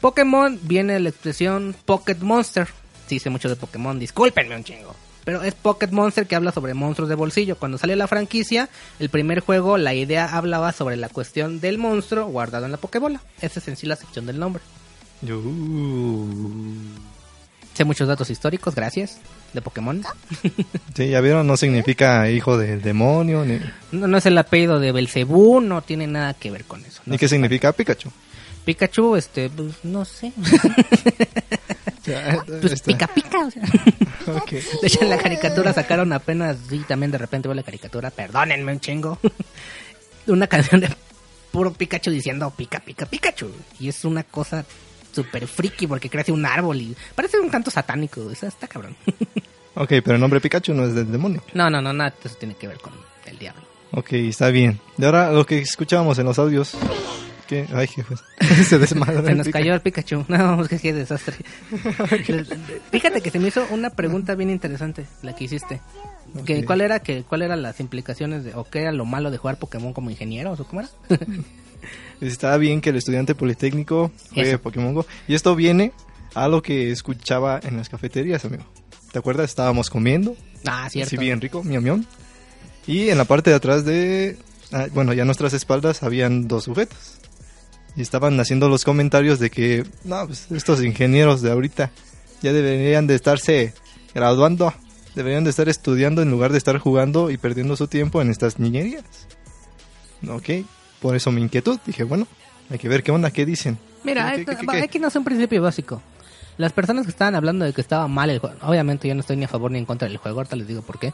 Pokémon 0.00 0.58
viene 0.62 0.92
de 0.94 1.00
la 1.00 1.08
expresión 1.08 1.74
Pocket 1.84 2.16
Monster. 2.20 2.68
Sí, 3.08 3.18
sé 3.18 3.30
mucho 3.30 3.48
de 3.48 3.56
Pokémon, 3.56 3.98
discúlpenme 3.98 4.54
un 4.56 4.64
chingo. 4.64 4.94
Pero 5.24 5.42
es 5.42 5.54
Pocket 5.54 5.88
Monster 5.90 6.26
que 6.26 6.34
habla 6.34 6.52
sobre 6.52 6.74
monstruos 6.74 7.08
de 7.08 7.14
bolsillo. 7.14 7.56
Cuando 7.56 7.78
salió 7.78 7.94
la 7.96 8.08
franquicia, 8.08 8.68
el 8.98 9.08
primer 9.08 9.40
juego, 9.40 9.78
la 9.78 9.94
idea 9.94 10.26
hablaba 10.36 10.72
sobre 10.72 10.96
la 10.96 11.08
cuestión 11.08 11.60
del 11.60 11.78
monstruo 11.78 12.26
guardado 12.26 12.66
en 12.66 12.72
la 12.72 12.78
Pokébola. 12.78 13.20
Esa 13.40 13.60
es 13.60 13.68
en 13.68 13.76
sí 13.76 13.86
la 13.86 13.96
sección 13.96 14.26
del 14.26 14.38
nombre. 14.38 14.62
Yo... 15.22 15.40
Sé 17.74 17.84
muchos 17.84 18.06
datos 18.06 18.28
históricos, 18.28 18.74
gracias, 18.74 19.18
de 19.52 19.62
Pokémon. 19.62 20.02
Sí, 20.94 21.08
ya 21.08 21.22
vieron, 21.22 21.46
no 21.46 21.56
significa 21.56 22.28
hijo 22.28 22.58
del 22.58 22.82
demonio, 22.82 23.46
ni, 23.46 23.58
No, 23.92 24.06
no 24.06 24.18
es 24.18 24.26
el 24.26 24.36
apellido 24.36 24.78
de 24.78 24.92
Belcebú, 24.92 25.62
no 25.62 25.80
tiene 25.80 26.06
nada 26.06 26.34
que 26.34 26.50
ver 26.50 26.64
con 26.64 26.84
eso. 26.84 27.00
ni 27.06 27.16
qué 27.16 27.28
significa 27.28 27.72
Pikachu. 27.72 28.10
Pikachu, 28.66 29.16
este, 29.16 29.48
pues 29.48 29.72
no 29.84 30.04
sé. 30.04 30.32
pues 32.04 32.72
Este- 32.72 32.92
pica 32.92 33.06
pica, 33.06 33.46
o 33.46 33.50
sea. 33.50 33.62
De 34.82 34.86
hecho, 34.86 35.02
en 35.02 35.10
la 35.10 35.18
caricatura 35.18 35.72
sacaron 35.72 36.12
apenas, 36.12 36.56
sí, 36.68 36.84
también 36.86 37.10
de 37.10 37.18
repente 37.18 37.48
veo 37.48 37.54
la 37.54 37.62
caricatura, 37.62 38.10
perdónenme 38.10 38.72
un 38.72 38.80
chingo. 38.80 39.18
una 40.26 40.46
canción 40.46 40.80
de 40.80 40.88
puro 41.50 41.72
Pikachu 41.72 42.10
diciendo 42.10 42.50
pica 42.56 42.80
pica 42.80 43.06
Pikachu. 43.06 43.50
Y 43.80 43.88
es 43.88 44.04
una 44.04 44.22
cosa 44.24 44.64
súper 45.12 45.46
friki 45.46 45.86
porque 45.86 46.08
crece 46.08 46.32
un 46.32 46.46
árbol 46.46 46.80
y 46.80 46.96
parece 47.14 47.38
un 47.38 47.48
canto 47.50 47.70
satánico, 47.70 48.30
eso 48.30 48.46
está 48.46 48.66
cabrón. 48.68 48.96
Ok, 49.74 49.88
pero 50.04 50.16
el 50.16 50.20
nombre 50.20 50.38
Pikachu 50.38 50.74
no 50.74 50.84
es 50.84 50.94
del 50.94 51.10
demonio. 51.10 51.42
no, 51.54 51.70
no, 51.70 51.80
no, 51.80 51.94
nada, 51.94 52.10
de 52.10 52.28
eso 52.28 52.36
tiene 52.36 52.54
que 52.56 52.68
ver 52.68 52.76
con 52.78 52.92
el 53.24 53.38
diablo. 53.38 53.62
Ok, 53.92 54.12
está 54.12 54.48
bien. 54.50 54.78
Y 54.98 55.04
ahora 55.06 55.32
lo 55.32 55.46
que 55.46 55.60
escuchábamos 55.60 56.18
en 56.18 56.26
los 56.26 56.38
audios. 56.38 56.72
¿Qué? 57.52 57.66
Ay, 57.74 57.86
qué 57.86 58.02
fue? 58.02 58.16
Se 58.64 58.78
desmadró. 58.78 59.22
Se 59.26 59.34
nos 59.34 59.48
cayó 59.48 59.74
el 59.74 59.82
Pikachu. 59.82 60.24
No, 60.28 60.62
es 60.62 60.68
que 60.68 60.78
qué 60.78 60.94
desastre. 60.94 61.36
Fíjate 62.90 63.20
que 63.20 63.30
se 63.30 63.38
me 63.38 63.48
hizo 63.48 63.66
una 63.70 63.90
pregunta 63.90 64.34
bien 64.34 64.48
interesante, 64.48 65.04
la 65.20 65.36
que 65.36 65.44
hiciste. 65.44 65.82
Que. 66.46 66.64
¿Cuál 66.64 66.80
era 66.80 67.00
que 67.00 67.24
cuál 67.24 67.42
eran 67.42 67.60
las 67.60 67.78
implicaciones 67.78 68.44
de 68.44 68.54
o 68.54 68.64
qué 68.64 68.80
era 68.80 68.92
lo 68.92 69.04
malo 69.04 69.30
de 69.30 69.36
jugar 69.36 69.58
Pokémon 69.58 69.92
como 69.92 70.08
ingeniero 70.08 70.52
o 70.52 70.64
cómo 70.64 70.80
era? 70.80 70.88
Está 72.22 72.56
bien 72.56 72.80
que 72.80 72.88
el 72.88 72.96
estudiante 72.96 73.34
politécnico 73.34 74.10
juegue. 74.32 74.56
Pokémon 74.56 74.94
Go. 74.94 75.04
Y 75.28 75.34
esto 75.34 75.54
viene 75.54 75.92
a 76.32 76.48
lo 76.48 76.62
que 76.62 76.90
escuchaba 76.90 77.60
en 77.62 77.76
las 77.76 77.90
cafeterías, 77.90 78.46
amigo. 78.46 78.64
¿Te 79.12 79.18
acuerdas? 79.18 79.50
Estábamos 79.50 79.90
comiendo. 79.90 80.34
Ah, 80.64 80.88
cierto. 80.88 81.08
Así 81.08 81.18
bien 81.18 81.38
rico, 81.38 81.62
miam 81.62 81.84
miam. 81.84 82.06
Y 82.86 83.10
en 83.10 83.18
la 83.18 83.26
parte 83.26 83.50
de 83.50 83.56
atrás 83.56 83.84
de... 83.84 84.38
ah, 84.72 84.86
bueno, 84.94 85.12
ya 85.12 85.24
a 85.24 85.26
nuestras 85.26 85.52
espaldas 85.52 86.02
habían 86.02 86.48
dos 86.48 86.64
sujetos. 86.64 87.21
Y 87.96 88.02
estaban 88.02 88.38
haciendo 88.40 88.68
los 88.68 88.84
comentarios 88.84 89.38
de 89.38 89.50
que... 89.50 89.84
No, 90.04 90.26
pues 90.26 90.50
estos 90.50 90.82
ingenieros 90.82 91.42
de 91.42 91.50
ahorita 91.50 91.90
ya 92.40 92.52
deberían 92.52 93.06
de 93.06 93.14
estarse 93.14 93.74
graduando. 94.14 94.72
Deberían 95.14 95.44
de 95.44 95.50
estar 95.50 95.68
estudiando 95.68 96.22
en 96.22 96.30
lugar 96.30 96.52
de 96.52 96.58
estar 96.58 96.78
jugando 96.78 97.30
y 97.30 97.36
perdiendo 97.36 97.76
su 97.76 97.86
tiempo 97.86 98.22
en 98.22 98.30
estas 98.30 98.58
niñerías. 98.58 99.04
Ok, 100.28 100.64
por 101.00 101.16
eso 101.16 101.30
mi 101.30 101.42
inquietud. 101.42 101.78
Dije, 101.84 102.04
bueno, 102.04 102.26
hay 102.70 102.78
que 102.78 102.88
ver 102.88 103.02
qué 103.02 103.10
onda, 103.10 103.30
qué 103.30 103.44
dicen. 103.44 103.78
Mira, 104.04 104.32
¿Qué, 104.36 104.46
qué, 104.46 104.56
qué? 104.56 104.82
aquí 104.82 104.98
no 104.98 105.08
es 105.08 105.16
un 105.16 105.24
principio 105.24 105.60
básico. 105.60 106.00
Las 106.56 106.72
personas 106.72 107.04
que 107.04 107.10
estaban 107.10 107.34
hablando 107.34 107.64
de 107.64 107.72
que 107.72 107.80
estaba 107.80 108.08
mal 108.08 108.30
el 108.30 108.38
juego, 108.38 108.56
obviamente 108.62 109.08
yo 109.08 109.14
no 109.14 109.20
estoy 109.20 109.36
ni 109.36 109.44
a 109.44 109.48
favor 109.48 109.70
ni 109.70 109.78
en 109.78 109.84
contra 109.84 110.08
del 110.08 110.16
juego, 110.18 110.38
ahorita 110.38 110.56
les 110.56 110.66
digo 110.66 110.82
por 110.82 110.98
qué. 110.98 111.12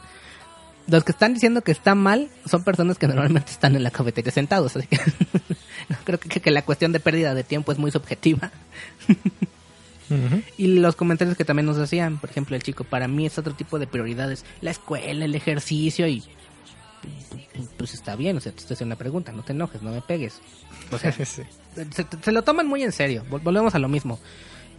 Los 0.89 1.03
que 1.03 1.11
están 1.11 1.33
diciendo 1.33 1.61
que 1.61 1.71
está 1.71 1.93
mal 1.95 2.29
son 2.45 2.63
personas 2.63 2.97
que 2.97 3.07
normalmente 3.07 3.51
están 3.51 3.75
en 3.75 3.83
la 3.83 3.91
cafetería 3.91 4.31
sentados, 4.31 4.75
así 4.75 4.87
que 4.87 4.97
no, 5.89 5.97
creo 6.03 6.19
que, 6.19 6.39
que 6.41 6.51
la 6.51 6.63
cuestión 6.63 6.91
de 6.91 6.99
pérdida 6.99 7.33
de 7.33 7.43
tiempo 7.43 7.71
es 7.71 7.77
muy 7.77 7.91
subjetiva. 7.91 8.51
Y 10.57 10.79
los 10.79 10.95
comentarios 10.95 11.37
que 11.37 11.45
también 11.45 11.67
nos 11.67 11.77
hacían, 11.77 12.17
por 12.17 12.31
ejemplo, 12.31 12.55
el 12.55 12.63
chico, 12.63 12.83
para 12.83 13.07
mí 13.07 13.27
es 13.27 13.37
otro 13.37 13.53
tipo 13.53 13.77
de 13.77 13.85
prioridades, 13.85 14.43
la 14.59 14.71
escuela, 14.71 15.23
el 15.23 15.35
ejercicio 15.35 16.07
y 16.07 16.23
pues 17.77 17.93
está 17.93 18.15
bien, 18.15 18.35
o 18.35 18.39
sea, 18.39 18.51
te 18.51 18.57
estoy 18.59 18.73
haciendo 18.73 18.93
una 18.95 18.99
pregunta, 18.99 19.31
no 19.31 19.43
te 19.43 19.51
enojes, 19.53 19.83
no 19.83 19.91
me 19.91 20.01
pegues. 20.01 20.39
O 20.91 20.97
sea, 20.97 21.11
Sí. 21.25 21.25
se, 21.25 22.05
se 22.23 22.31
lo 22.31 22.41
toman 22.41 22.65
muy 22.65 22.81
en 22.81 22.91
serio, 22.91 23.23
vol- 23.29 23.43
volvemos 23.43 23.75
a 23.75 23.79
lo 23.79 23.87
mismo. 23.87 24.19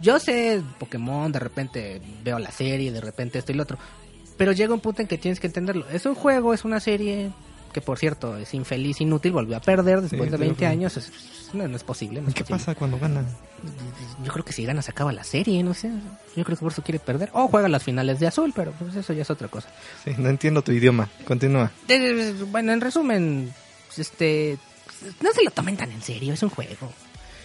Yo 0.01 0.19
sé 0.19 0.61
Pokémon, 0.79 1.31
de 1.31 1.39
repente 1.39 2.01
veo 2.25 2.37
la 2.37 2.51
serie, 2.51 2.91
de 2.91 2.99
repente 2.99 3.39
esto 3.39 3.53
y 3.53 3.55
lo 3.55 3.63
otro, 3.63 3.77
pero 4.41 4.53
llega 4.53 4.73
un 4.73 4.79
punto 4.79 5.03
en 5.03 5.07
que 5.07 5.19
tienes 5.19 5.39
que 5.39 5.45
entenderlo. 5.45 5.85
Es 5.89 6.07
un 6.07 6.15
juego, 6.15 6.51
es 6.55 6.65
una 6.65 6.79
serie 6.79 7.29
que 7.73 7.79
por 7.79 7.99
cierto 7.99 8.37
es 8.37 8.51
infeliz, 8.55 8.99
inútil, 8.99 9.33
volvió 9.33 9.55
a 9.55 9.59
perder 9.59 10.01
después 10.01 10.23
Sí, 10.23 10.29
de 10.31 10.37
sí, 10.37 10.41
20 10.41 10.59
sí. 10.59 10.65
años, 10.65 10.97
es- 10.97 11.11
no, 11.53 11.67
no 11.67 11.75
es 11.75 11.83
posible. 11.83 12.21
no 12.21 12.29
es 12.29 12.33
¿Qué 12.33 12.41
posible. 12.43 12.57
pasa 12.59 12.73
cuando 12.73 12.97
ganan? 12.97 13.27
Yo 14.25 14.31
creo 14.33 14.43
que 14.43 14.51
si 14.51 14.65
gana 14.65 14.81
se 14.81 14.89
acaba 14.89 15.11
la 15.13 15.23
serie, 15.23 15.61
no 15.61 15.75
sé. 15.75 15.91
Yo 16.35 16.43
creo 16.43 16.57
que 16.57 16.63
por 16.63 16.71
eso 16.71 16.81
quiere 16.81 16.97
perder. 16.97 17.29
O 17.33 17.47
juega 17.49 17.67
las 17.69 17.83
finales 17.83 18.19
de 18.19 18.25
azul, 18.25 18.51
pero 18.55 18.71
pues 18.71 18.95
eso 18.95 19.13
ya 19.13 19.21
es 19.21 19.29
otra 19.29 19.47
cosa. 19.47 19.69
Sí, 20.03 20.15
no 20.17 20.27
entiendo 20.29 20.63
tu 20.63 20.71
idioma. 20.71 21.07
Continúa. 21.25 21.69
Eh, 21.87 22.33
Bueno, 22.49 22.71
en 22.73 22.81
resumen, 22.81 23.53
este, 23.95 24.57
no 25.21 25.31
se 25.33 25.43
lo 25.43 25.51
tomen 25.51 25.77
tan 25.77 25.91
en 25.91 26.01
serio, 26.01 26.33
es 26.33 26.41
un 26.41 26.49
juego. 26.49 26.91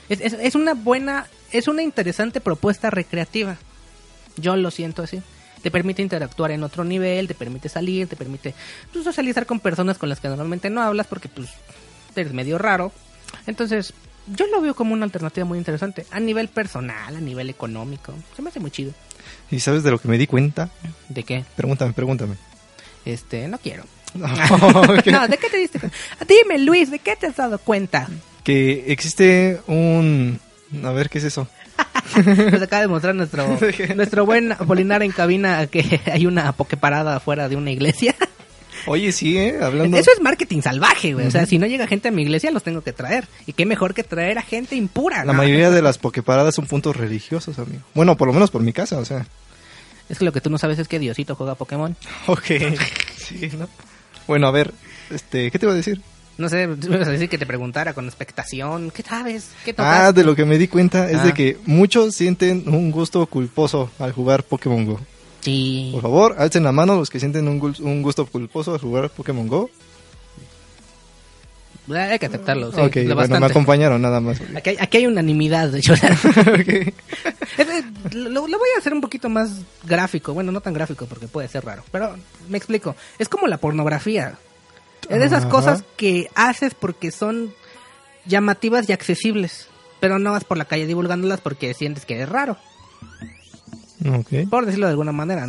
Es, 0.09 0.23
es, 0.23 0.33
es 0.33 0.55
una 0.55 0.73
buena, 0.73 1.27
es 1.53 1.69
una 1.69 1.83
interesante 1.83 2.41
propuesta 2.41 2.89
recreativa. 2.89 3.59
Yo 4.39 4.57
lo 4.57 4.71
siento 4.71 5.03
así. 5.03 5.21
Te 5.67 5.73
permite 5.73 6.01
interactuar 6.01 6.53
en 6.53 6.63
otro 6.63 6.85
nivel, 6.85 7.27
te 7.27 7.35
permite 7.35 7.69
salir, 7.69 8.07
te 8.07 8.15
permite 8.15 8.55
pues, 8.93 9.03
socializar 9.03 9.47
con 9.47 9.59
personas 9.59 9.99
con 9.99 10.09
las 10.09 10.21
que 10.21 10.29
normalmente 10.29 10.71
no 10.71 10.81
hablas 10.81 11.09
porque 11.09 11.29
pues 11.29 11.49
eres 12.15 12.33
medio 12.33 12.57
raro. 12.57 12.93
Entonces, 13.49 13.93
yo 14.29 14.47
lo 14.47 14.61
veo 14.61 14.77
como 14.77 14.93
una 14.93 15.05
alternativa 15.07 15.45
muy 15.45 15.59
interesante. 15.59 16.07
A 16.13 16.21
nivel 16.21 16.47
personal, 16.47 17.17
a 17.17 17.21
nivel 17.21 17.51
económico. 17.51 18.15
Se 18.37 18.43
me 18.43 18.51
hace 18.51 18.61
muy 18.61 18.71
chido. 18.71 18.93
¿Y 19.51 19.59
sabes 19.59 19.83
de 19.83 19.91
lo 19.91 19.99
que 19.99 20.07
me 20.07 20.19
di 20.19 20.29
cuenta? 20.29 20.71
¿De 21.09 21.25
qué? 21.25 21.45
Pregúntame, 21.57 21.93
pregúntame. 21.95 22.37
Este, 23.05 23.49
no 23.49 23.59
quiero. 23.59 23.83
No, 24.15 24.29
no, 24.29 25.27
¿de 25.27 25.37
qué 25.37 25.51
te 25.51 25.57
diste 25.57 25.81
cuenta? 25.81 25.99
Dime, 26.29 26.61
Luis, 26.61 26.93
¿de 26.93 27.01
qué 27.01 27.17
te 27.17 27.27
has 27.27 27.35
dado 27.35 27.59
cuenta? 27.59 28.09
Que 28.45 28.85
existe 28.93 29.61
un... 29.67 30.39
A 30.85 30.93
ver, 30.93 31.11
¿qué 31.11 31.19
es 31.19 31.25
eso? 31.25 31.49
Nos 32.53 32.63
acaba 32.63 32.83
de 32.83 32.89
mostrar 32.89 33.15
nuestro, 33.15 33.59
nuestro 33.97 34.27
buen 34.27 34.53
Apolinar 34.53 35.03
en 35.03 35.13
cabina 35.13 35.67
que 35.67 36.01
hay 36.13 36.27
una 36.27 36.53
pokeparada 36.53 37.17
afuera 37.17 37.49
de 37.49 37.57
una 37.57 37.71
iglesia. 37.71 38.15
Oye, 38.87 39.11
sí, 39.11 39.37
¿eh? 39.37 39.59
Hablando... 39.61 39.97
Eso 39.97 40.13
es 40.15 40.23
marketing 40.23 40.61
salvaje, 40.63 41.13
güey. 41.13 41.27
O 41.27 41.31
sea, 41.31 41.45
si 41.45 41.59
no 41.59 41.67
llega 41.67 41.89
gente 41.89 42.09
a 42.09 42.11
mi 42.13 42.23
iglesia, 42.23 42.53
los 42.53 42.63
tengo 42.63 42.83
que 42.83 42.93
traer. 42.93 43.27
Y 43.47 43.53
qué 43.53 43.67
mejor 43.67 43.95
que 43.95 44.05
traer 44.05 44.39
a 44.39 44.43
gente 44.43 44.77
impura. 44.77 45.25
La 45.25 45.33
¿no? 45.33 45.39
mayoría 45.39 45.71
de 45.71 45.83
las 45.83 45.99
pokeparadas 45.99 46.55
son 46.55 46.67
puntos 46.67 46.95
religiosos, 46.95 47.59
amigo. 47.59 47.83
Bueno, 47.95 48.17
por 48.17 48.29
lo 48.29 48.35
menos 48.35 48.53
por 48.53 48.63
mi 48.63 48.73
casa, 48.73 48.99
o 48.99 49.05
sea. 49.05 49.27
Es 50.09 50.21
que 50.21 50.25
lo 50.25 50.33
que 50.33 50.41
tú 50.41 50.51
no 50.51 50.59
sabes 50.59 50.79
es 50.79 50.87
que 50.87 51.01
Diosito 51.01 51.35
juega 51.35 51.57
Pokémon. 51.57 51.97
Ok. 52.29 52.45
Sí, 53.17 53.51
¿no? 53.59 53.69
Bueno, 54.29 54.47
a 54.47 54.53
ver, 54.53 54.73
este, 55.11 55.51
¿qué 55.51 55.59
te 55.59 55.67
iba 55.67 55.73
a 55.73 55.77
decir? 55.77 56.01
No 56.39 56.49
sé, 56.49 56.63
ibas 56.83 57.09
a 57.09 57.11
decir 57.11 57.29
que 57.29 57.39
te 57.39 57.47
preguntara 57.47 57.95
con 57.95 58.07
expectación. 58.07 58.91
¿Qué 58.91 59.03
sabes? 59.03 59.51
¿Qué 59.65 59.75
Ah, 59.79 60.13
de 60.13 60.25
lo 60.25 60.35
que 60.37 60.45
me 60.45 60.59
di 60.59 60.69
cuenta 60.69 61.11
es 61.11 61.19
Ah. 61.19 61.25
de 61.25 61.35
que 61.35 61.57
muchos 61.67 62.15
sienten 62.15 62.65
un 62.67 62.91
gusto 62.91 63.25
culposo 63.27 63.91
al 63.99 64.13
jugar 64.13 64.43
Pokémon 64.43 64.85
Go. 64.85 65.01
Sí. 65.41 65.91
Por 65.93 66.03
favor, 66.03 66.35
alcen 66.39 66.65
la 66.65 66.73
mano 66.73 66.97
los 66.97 67.09
que 67.09 67.21
sienten 67.21 67.47
un, 67.49 67.75
un 67.81 68.03
gusto 68.03 68.27
culposo 68.27 68.75
al 68.75 68.81
jugar 68.81 69.11
Pokémon 69.11 69.47
Go. 69.49 69.71
Hay 71.95 72.19
que 72.19 72.27
aceptarlo, 72.27 72.73
sí. 72.73 72.81
bueno, 73.15 73.39
me 73.39 73.47
acompañaron 73.47 74.03
nada 74.03 74.19
más. 74.19 74.41
Aquí 74.57 74.71
hay, 74.71 74.77
aquí 74.81 74.97
hay 74.97 75.07
unanimidad, 75.07 75.69
de 75.69 75.79
hecho. 75.79 75.95
Es- 77.59 77.69
es- 77.69 78.15
lo, 78.15 78.47
lo 78.49 78.59
voy 78.59 78.69
a 78.75 78.79
hacer 78.81 78.93
un 78.93 79.01
poquito 79.01 79.29
más 79.29 79.51
gráfico. 79.85 80.35
Bueno, 80.35 80.51
no 80.51 80.61
tan 80.61 80.75
gráfico 80.75 81.07
porque 81.07 81.29
puede 81.29 81.47
ser 81.49 81.65
raro. 81.65 81.85
Pero 81.93 82.17
me 82.49 82.59
explico. 82.59 82.97
Es 83.21 83.29
como 83.29 83.47
la 83.47 83.59
pornografía. 83.59 84.35
Es 85.09 85.19
de 85.21 85.25
esas 85.27 85.43
Ajá. 85.45 85.49
cosas 85.51 85.85
que 85.97 86.29
haces 86.35 86.75
porque 86.75 87.11
son 87.11 87.53
llamativas 88.27 88.89
y 88.89 88.93
accesibles. 88.93 89.69
Pero 90.01 90.19
no 90.19 90.33
vas 90.33 90.45
por 90.45 90.59
la 90.59 90.65
calle 90.67 90.87
divulgándolas 90.87 91.41
porque 91.41 91.73
sientes 91.75 92.05
que 92.05 92.21
es 92.23 92.29
raro. 92.29 92.57
Ok. 94.05 94.49
Por 94.51 94.67
decirlo 94.67 94.87
de 94.87 94.91
alguna 94.93 95.13
manera. 95.13 95.47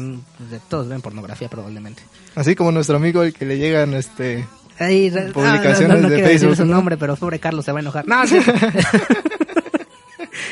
Todos 0.69 0.87
ven 0.87 1.01
pornografía 1.01 1.49
probablemente. 1.49 2.01
Así 2.35 2.55
como 2.55 2.71
nuestro 2.71 2.95
amigo 2.97 3.23
el 3.23 3.33
que 3.33 3.45
le 3.45 3.57
llegan 3.57 3.93
este 3.93 4.45
Ahí, 4.79 5.09
re- 5.09 5.31
publicaciones 5.31 5.81
ah, 5.81 5.87
no, 5.87 6.01
no, 6.01 6.09
no 6.09 6.09
de 6.09 6.23
Facebook. 6.23 6.55
su 6.55 6.65
¿no? 6.65 6.75
nombre, 6.75 6.97
pero 6.97 7.15
pobre 7.15 7.39
Carlos 7.39 7.65
se 7.65 7.71
va 7.71 7.79
a 7.79 7.81
enojar. 7.81 8.07
No, 8.07 8.25
sí. 8.27 8.37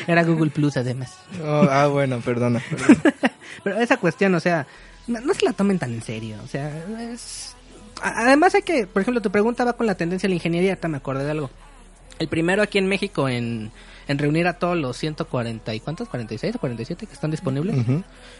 Era 0.06 0.22
Google 0.24 0.50
Plus 0.50 0.76
además. 0.76 1.14
Oh, 1.44 1.66
ah, 1.70 1.86
bueno, 1.88 2.20
perdona. 2.20 2.60
perdona. 2.70 3.00
Pero 3.64 3.80
esa 3.80 3.96
cuestión, 3.96 4.34
o 4.34 4.40
sea, 4.40 4.66
no, 5.08 5.34
se 5.34 5.44
la 5.44 5.52
tomen 5.52 5.78
tan 5.78 5.92
en 5.92 6.02
serio. 6.02 6.36
O 6.44 6.46
sea, 6.48 6.70
es- 7.12 7.45
Además 8.02 8.54
hay 8.54 8.62
que, 8.62 8.86
por 8.86 9.02
ejemplo, 9.02 9.22
tu 9.22 9.30
pregunta 9.30 9.64
va 9.64 9.74
con 9.74 9.86
la 9.86 9.94
tendencia 9.94 10.26
de 10.26 10.30
la 10.30 10.36
ingeniería, 10.36 10.72
ahorita 10.72 10.88
me 10.88 10.98
acordé 10.98 11.24
de 11.24 11.30
algo. 11.30 11.50
El 12.18 12.28
primero 12.28 12.62
aquí 12.62 12.78
en 12.78 12.86
México 12.86 13.28
en, 13.28 13.70
en 14.08 14.18
reunir 14.18 14.46
a 14.46 14.54
todos 14.54 14.76
los 14.76 14.96
140 14.96 15.74
y 15.74 15.80
cuántos, 15.80 16.08
46 16.08 16.56
o 16.56 16.58
47 16.58 17.06
que 17.06 17.12
están 17.12 17.30
disponibles, 17.30 17.76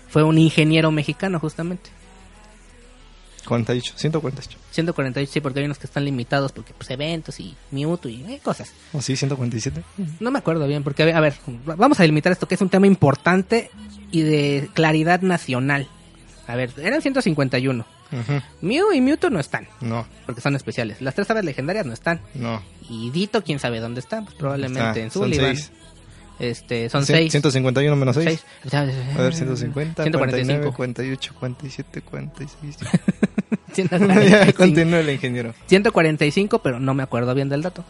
fue 0.08 0.22
un 0.22 0.38
ingeniero 0.38 0.90
mexicano 0.90 1.38
justamente. 1.38 1.90
48, 3.46 3.94
148. 3.96 4.58
148, 4.72 5.32
sí, 5.32 5.40
porque 5.40 5.60
hay 5.60 5.66
unos 5.66 5.78
que 5.78 5.86
están 5.86 6.04
limitados 6.04 6.52
porque 6.52 6.74
pues 6.76 6.90
eventos 6.90 7.38
y 7.38 7.54
Mewtwo 7.70 8.10
y 8.10 8.24
eh, 8.24 8.40
cosas. 8.42 8.72
¿O 8.92 9.00
sí, 9.00 9.16
147? 9.16 9.82
No 10.18 10.30
me 10.30 10.38
acuerdo 10.38 10.66
bien, 10.66 10.82
porque 10.82 11.04
a 11.12 11.20
ver, 11.20 11.34
vamos 11.64 12.00
a 12.00 12.02
delimitar 12.02 12.32
esto 12.32 12.48
que 12.48 12.56
es 12.56 12.60
un 12.60 12.68
tema 12.68 12.86
importante 12.86 13.70
y 14.10 14.22
de 14.22 14.68
claridad 14.74 15.20
nacional. 15.22 15.88
A 16.48 16.56
ver, 16.56 16.72
eran 16.78 17.02
151. 17.02 17.86
Ujú. 18.20 18.40
Mew 18.62 18.92
y 18.92 19.00
Mewtwo 19.00 19.30
no 19.30 19.40
están, 19.40 19.68
No, 19.80 20.06
porque 20.24 20.40
son 20.40 20.54
especiales. 20.56 21.00
Las 21.00 21.14
tres 21.14 21.28
aves 21.30 21.44
legendarias 21.44 21.86
no 21.86 21.92
están. 21.92 22.20
no. 22.34 22.62
Y 22.88 23.10
Dito, 23.10 23.42
quién 23.42 23.58
sabe 23.58 23.80
dónde 23.80 24.00
está, 24.00 24.22
pues 24.22 24.34
probablemente 24.36 24.88
Está, 24.88 25.00
en 25.00 25.10
son 25.10 25.22
Sullivan. 25.24 25.56
Este, 26.38 26.88
son 26.90 27.02
Cien- 27.02 27.06
seis. 27.16 27.32
151 27.32 27.96
menos 27.96 28.14
6. 28.14 28.26
Seis. 28.28 28.44
O 28.64 28.68
sea, 28.68 28.80
A 28.82 28.84
ver, 28.84 29.34
150, 29.34 30.02
145. 30.02 30.72
49, 30.72 30.72
48, 30.76 31.34
47, 31.38 32.02
46. 32.02 32.76
145. 33.72 34.46
ya, 34.46 34.52
continúa 34.52 35.00
el 35.00 35.10
ingeniero. 35.10 35.54
145, 35.66 36.58
pero 36.60 36.78
no 36.80 36.94
me 36.94 37.02
acuerdo 37.02 37.34
bien 37.34 37.48
del 37.48 37.62
dato. 37.62 37.84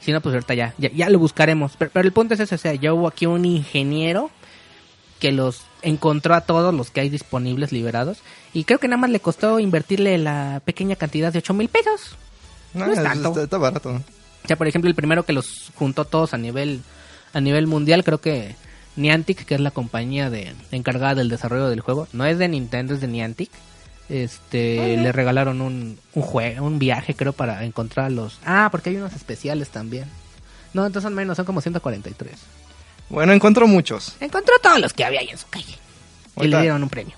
Si 0.00 0.12
no, 0.12 0.20
pues 0.20 0.34
ahorita 0.34 0.54
ya, 0.54 0.74
ya, 0.78 0.90
ya 0.92 1.08
lo 1.08 1.18
buscaremos. 1.18 1.76
Pero, 1.78 1.90
pero 1.94 2.04
el 2.06 2.12
punto 2.12 2.34
es 2.34 2.40
ese, 2.40 2.54
o 2.54 2.58
sea, 2.58 2.74
yo 2.74 2.94
hubo 2.94 3.08
aquí 3.08 3.26
un 3.26 3.44
ingeniero 3.44 4.30
que 5.18 5.32
los 5.32 5.62
encontró 5.84 6.34
a 6.34 6.40
todos 6.40 6.74
los 6.74 6.90
que 6.90 7.00
hay 7.00 7.08
disponibles, 7.08 7.72
liberados. 7.72 8.18
Y 8.52 8.64
creo 8.64 8.78
que 8.78 8.88
nada 8.88 9.00
más 9.00 9.10
le 9.10 9.20
costó 9.20 9.60
invertirle 9.60 10.18
la 10.18 10.60
pequeña 10.64 10.96
cantidad 10.96 11.32
de 11.32 11.38
8 11.38 11.54
mil 11.54 11.68
pesos. 11.68 12.16
No, 12.72 12.86
es 12.86 13.02
tanto. 13.02 13.28
Está, 13.28 13.42
está 13.42 13.58
barato. 13.58 13.90
O 13.90 14.46
sea, 14.46 14.56
por 14.56 14.66
ejemplo, 14.66 14.88
el 14.88 14.96
primero 14.96 15.24
que 15.24 15.32
los 15.32 15.70
juntó 15.76 16.04
todos 16.04 16.34
a 16.34 16.38
nivel 16.38 16.82
a 17.32 17.40
nivel 17.40 17.66
mundial, 17.66 18.04
creo 18.04 18.20
que 18.20 18.54
Niantic, 18.96 19.44
que 19.44 19.54
es 19.54 19.60
la 19.60 19.70
compañía 19.70 20.30
de 20.30 20.54
encargada 20.70 21.16
del 21.16 21.28
desarrollo 21.28 21.68
del 21.68 21.80
juego, 21.80 22.06
no 22.12 22.24
es 22.24 22.38
de 22.38 22.48
Nintendo, 22.48 22.94
es 22.94 23.00
de 23.00 23.08
Niantic. 23.08 23.50
Este, 24.08 24.98
le 24.98 25.12
regalaron 25.12 25.62
un 25.62 25.98
un 26.12 26.22
juego, 26.22 26.66
un 26.66 26.78
viaje, 26.78 27.14
creo, 27.14 27.32
para 27.32 27.64
encontrar 27.64 28.12
los. 28.12 28.38
Ah, 28.44 28.68
porque 28.70 28.90
hay 28.90 28.96
unos 28.96 29.14
especiales 29.14 29.70
también. 29.70 30.04
No, 30.74 30.84
entonces 30.84 31.04
son 31.04 31.14
menos, 31.14 31.36
son 31.36 31.46
como 31.46 31.60
143. 31.60 32.34
Bueno, 33.08 33.32
encuentro 33.32 33.66
muchos. 33.66 34.16
Encontró 34.20 34.54
todos 34.62 34.80
los 34.80 34.92
que 34.92 35.04
había 35.04 35.20
ahí 35.20 35.28
en 35.30 35.38
su 35.38 35.46
calle. 35.48 35.76
Y 36.36 36.48
le 36.48 36.60
dieron 36.60 36.82
un 36.82 36.88
premio. 36.88 37.14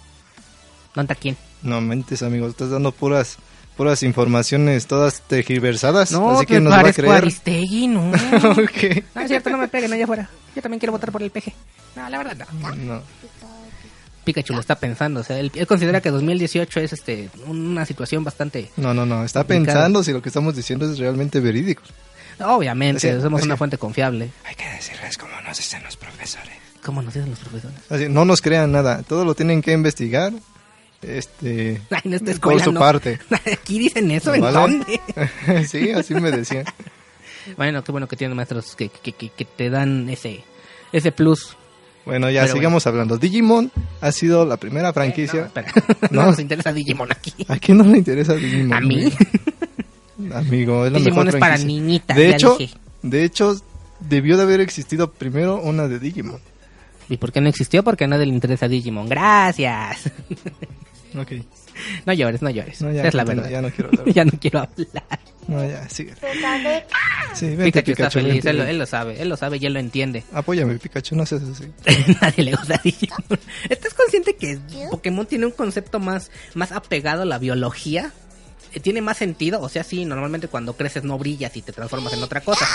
¿Dónde 0.95 1.13
a 1.13 1.17
quién? 1.17 1.37
No 1.63 1.81
mentes, 1.81 2.23
amigo. 2.23 2.47
Estás 2.49 2.71
dando 2.71 2.93
puras 2.93 3.39
puras 3.77 4.03
informaciones 4.03 4.87
todas 4.87 5.21
tergiversadas. 5.23 6.11
No, 6.11 6.31
así 6.31 6.47
que 6.47 6.61
nos 6.61 6.73
va 6.73 6.81
a 6.81 6.93
creer. 6.93 7.13
Aristegui, 7.13 7.89
no. 7.89 8.11
Ok. 8.51 9.05
No, 9.15 9.21
es 9.21 9.29
cierto, 9.29 9.51
no 9.51 9.59
me 9.59 9.69
peguen 9.69 9.93
allá 9.93 10.05
afuera. 10.05 10.29
Yo 10.55 10.63
también 10.63 10.81
quiero 10.81 10.93
votar 10.93 11.13
por 11.13 11.23
el 11.23 11.31
PG. 11.31 11.53
No, 11.97 12.09
la 12.09 12.19
verdad 12.19 12.49
no. 12.61 12.75
No. 12.75 13.03
Pikachu 14.25 14.55
lo 14.55 14.61
está 14.61 14.75
pensando. 14.77 15.21
O 15.21 15.23
sea, 15.23 15.39
él, 15.39 15.53
él 15.55 15.67
considera 15.67 16.01
que 16.01 16.11
2018 16.11 16.81
es 16.81 16.93
este 16.93 17.31
una 17.47 17.85
situación 17.87 18.25
bastante. 18.25 18.71
No, 18.77 18.93
no, 18.93 19.07
no. 19.07 19.25
Está 19.25 19.41
Complicado. 19.41 19.67
pensando 19.67 20.03
si 20.03 20.13
lo 20.13 20.21
que 20.23 20.31
estamos 20.31 20.57
diciendo 20.57 20.91
es 20.91 20.99
realmente 20.99 21.39
verídico. 21.41 21.83
Obviamente, 22.41 23.21
somos 23.21 23.43
una 23.43 23.57
fuente 23.57 23.79
confiable. 23.79 24.31
Hay 24.45 24.55
que 24.55 24.69
decirles 24.69 25.17
como 25.17 25.33
nos 25.41 25.57
dicen 25.57 25.83
los 25.83 25.97
profesores. 25.97 26.55
¿Cómo 26.85 27.03
nos 27.03 27.15
dicen 27.15 27.31
los 27.31 27.39
profesores? 27.39 27.79
Así, 27.91 28.09
no 28.09 28.25
nos 28.25 28.41
crean 28.41 28.73
nada. 28.73 29.03
Todo 29.03 29.25
lo 29.25 29.35
tienen 29.35 29.63
que 29.63 29.73
investigar. 29.73 30.33
Este. 31.03 31.81
Ay, 31.91 32.01
en 32.05 32.15
esta 32.15 32.25
por 32.27 32.35
escuela 32.35 32.65
su 32.65 32.73
no. 32.73 32.81
parte. 32.81 33.19
Aquí 33.53 33.79
dicen 33.79 34.11
eso, 34.11 34.35
¿en 34.35 34.41
dónde? 34.43 35.01
sí, 35.69 35.91
así 35.91 36.15
me 36.15 36.31
decían. 36.31 36.65
Bueno, 37.57 37.83
qué 37.85 37.93
bueno 37.93 38.09
que 38.09 38.17
tienen 38.17 38.37
maestros 38.37 38.75
que, 38.77 38.89
que, 38.89 39.13
que, 39.13 39.31
que 39.31 39.45
te 39.45 39.71
dan 39.71 40.09
ese 40.09 40.45
ese 40.93 41.13
plus. 41.13 41.57
Bueno, 42.05 42.31
ya 42.31 42.43
Pero 42.43 42.55
sigamos 42.55 42.87
hablando. 42.87 43.19
Digimon 43.19 43.73
ha 44.01 44.13
sido 44.13 44.47
la 44.47 44.57
primera 44.57 44.93
franquicia. 44.93 45.41
Eh, 45.41 45.47
espera. 45.47 45.73
no 46.11 46.23
¿No? 46.23 46.27
nos 46.31 46.39
interesa 46.39 46.73
Digimon 46.73 47.11
aquí. 47.11 47.35
¿A 47.49 47.59
quién 47.59 47.79
no 47.79 47.85
le 47.85 47.99
interesa 47.99 48.35
Digimon? 48.35 48.73
¿A 48.73 48.81
mí? 48.81 49.13
Amigo, 50.35 50.87
es 50.87 50.93
la 50.93 50.99
Digimon 50.99 51.27
mejor 51.27 51.29
es 51.37 51.41
para 51.41 51.59
niñitas, 51.59 52.17
De 52.17 52.31
hecho, 52.31 52.57
dije. 52.57 52.77
de 53.03 53.25
hecho, 53.25 53.61
debió 54.01 54.37
de 54.37 54.43
haber 54.45 54.61
existido 54.61 55.13
primero 55.13 55.61
una 55.61 55.89
de 55.89 55.99
Digimon. 55.99 56.41
¿Y 57.09 57.19
por 57.19 57.33
qué 57.33 57.41
no 57.41 57.49
existió? 57.49 57.85
Porque 57.85 58.05
a 58.05 58.09
nadie 58.09 58.27
le 58.27 58.33
interesa 58.33 58.67
Digimon. 58.69 59.09
Gracias. 59.09 60.11
Ok. 61.19 61.33
No 62.05 62.13
llores, 62.13 62.43
no 62.43 62.51
llores. 62.51 62.83
No, 62.83 62.93
ya, 62.93 63.05
es 63.07 63.15
la 63.15 63.25
continúa, 63.25 63.45
verdad. 63.45 63.51
ya 63.59 63.63
no 63.63 63.71
quiero 63.75 63.89
hablar. 63.91 64.09
ya 64.15 64.25
no 64.27 64.33
quiero 64.39 64.59
hablar. 64.59 65.19
No, 65.49 65.65
ya, 65.67 65.89
sigue. 65.89 66.13
Sí, 67.33 67.47
vente, 67.47 67.65
Pikachu, 67.83 67.91
está 67.93 68.11
feliz, 68.11 68.45
él, 68.45 68.57
lo- 68.59 68.63
ven. 68.65 68.71
él 68.73 68.79
lo 68.79 68.85
sabe, 68.87 69.23
él 69.23 69.29
lo 69.31 69.37
sabe 69.39 69.57
y 69.59 69.65
él 69.65 69.73
lo 69.73 69.81
entiende. 69.81 70.25
Apóyame, 70.35 70.77
Pikachu, 70.79 71.17
no 71.17 71.25
seas 71.25 71.43
así. 71.45 71.65
Nadie 72.21 72.45
le 72.45 72.51
gusta 72.55 72.79
Digimon. 72.85 73.25
¿Estás 73.71 73.95
consciente 73.95 74.37
que 74.37 74.59
Pokémon 74.91 75.25
tiene 75.25 75.47
un 75.47 75.53
concepto 75.53 76.01
más, 76.01 76.31
más 76.55 76.71
apegado 76.73 77.23
a 77.23 77.25
la 77.25 77.39
biología? 77.39 78.13
Tiene 78.81 79.01
más 79.03 79.17
sentido, 79.17 79.61
o 79.61 79.69
sea, 79.69 79.83
sí, 79.85 80.05
normalmente 80.05 80.49
cuando 80.49 80.75
creces 80.77 81.05
no 81.05 81.19
brillas 81.19 81.57
y 81.57 81.63
te 81.63 81.73
transformas 81.73 82.13
en 82.13 82.23
otra 82.23 82.41
cosa. 82.41 82.67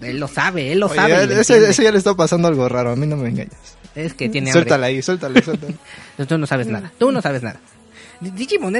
Él 0.00 0.18
lo 0.18 0.28
sabe, 0.28 0.72
él 0.72 0.80
lo 0.80 0.86
Oye, 0.86 0.96
sabe. 0.96 1.24
y 1.24 1.26
lo 1.28 1.40
ese, 1.40 1.68
ese 1.70 1.82
ya 1.82 1.90
le 1.92 1.98
está 1.98 2.14
pasando 2.14 2.48
algo 2.48 2.68
raro, 2.68 2.92
a 2.92 2.96
mí 2.96 3.06
no 3.06 3.16
me 3.16 3.28
engañas. 3.28 3.54
Es 3.94 4.14
que 4.14 4.28
tiene 4.28 4.50
hambre. 4.50 4.62
Suéltala 4.62 4.86
ahí, 4.86 5.02
suéltala, 5.02 5.40
suéltala. 5.42 5.74
Tú 6.28 6.38
no 6.38 6.46
sabes 6.46 6.66
nada, 6.66 6.92
tú 6.98 7.10
no 7.12 7.20
sabes 7.22 7.42
nada. 7.42 7.60
Di- 8.20 8.30
Digimon, 8.30 8.74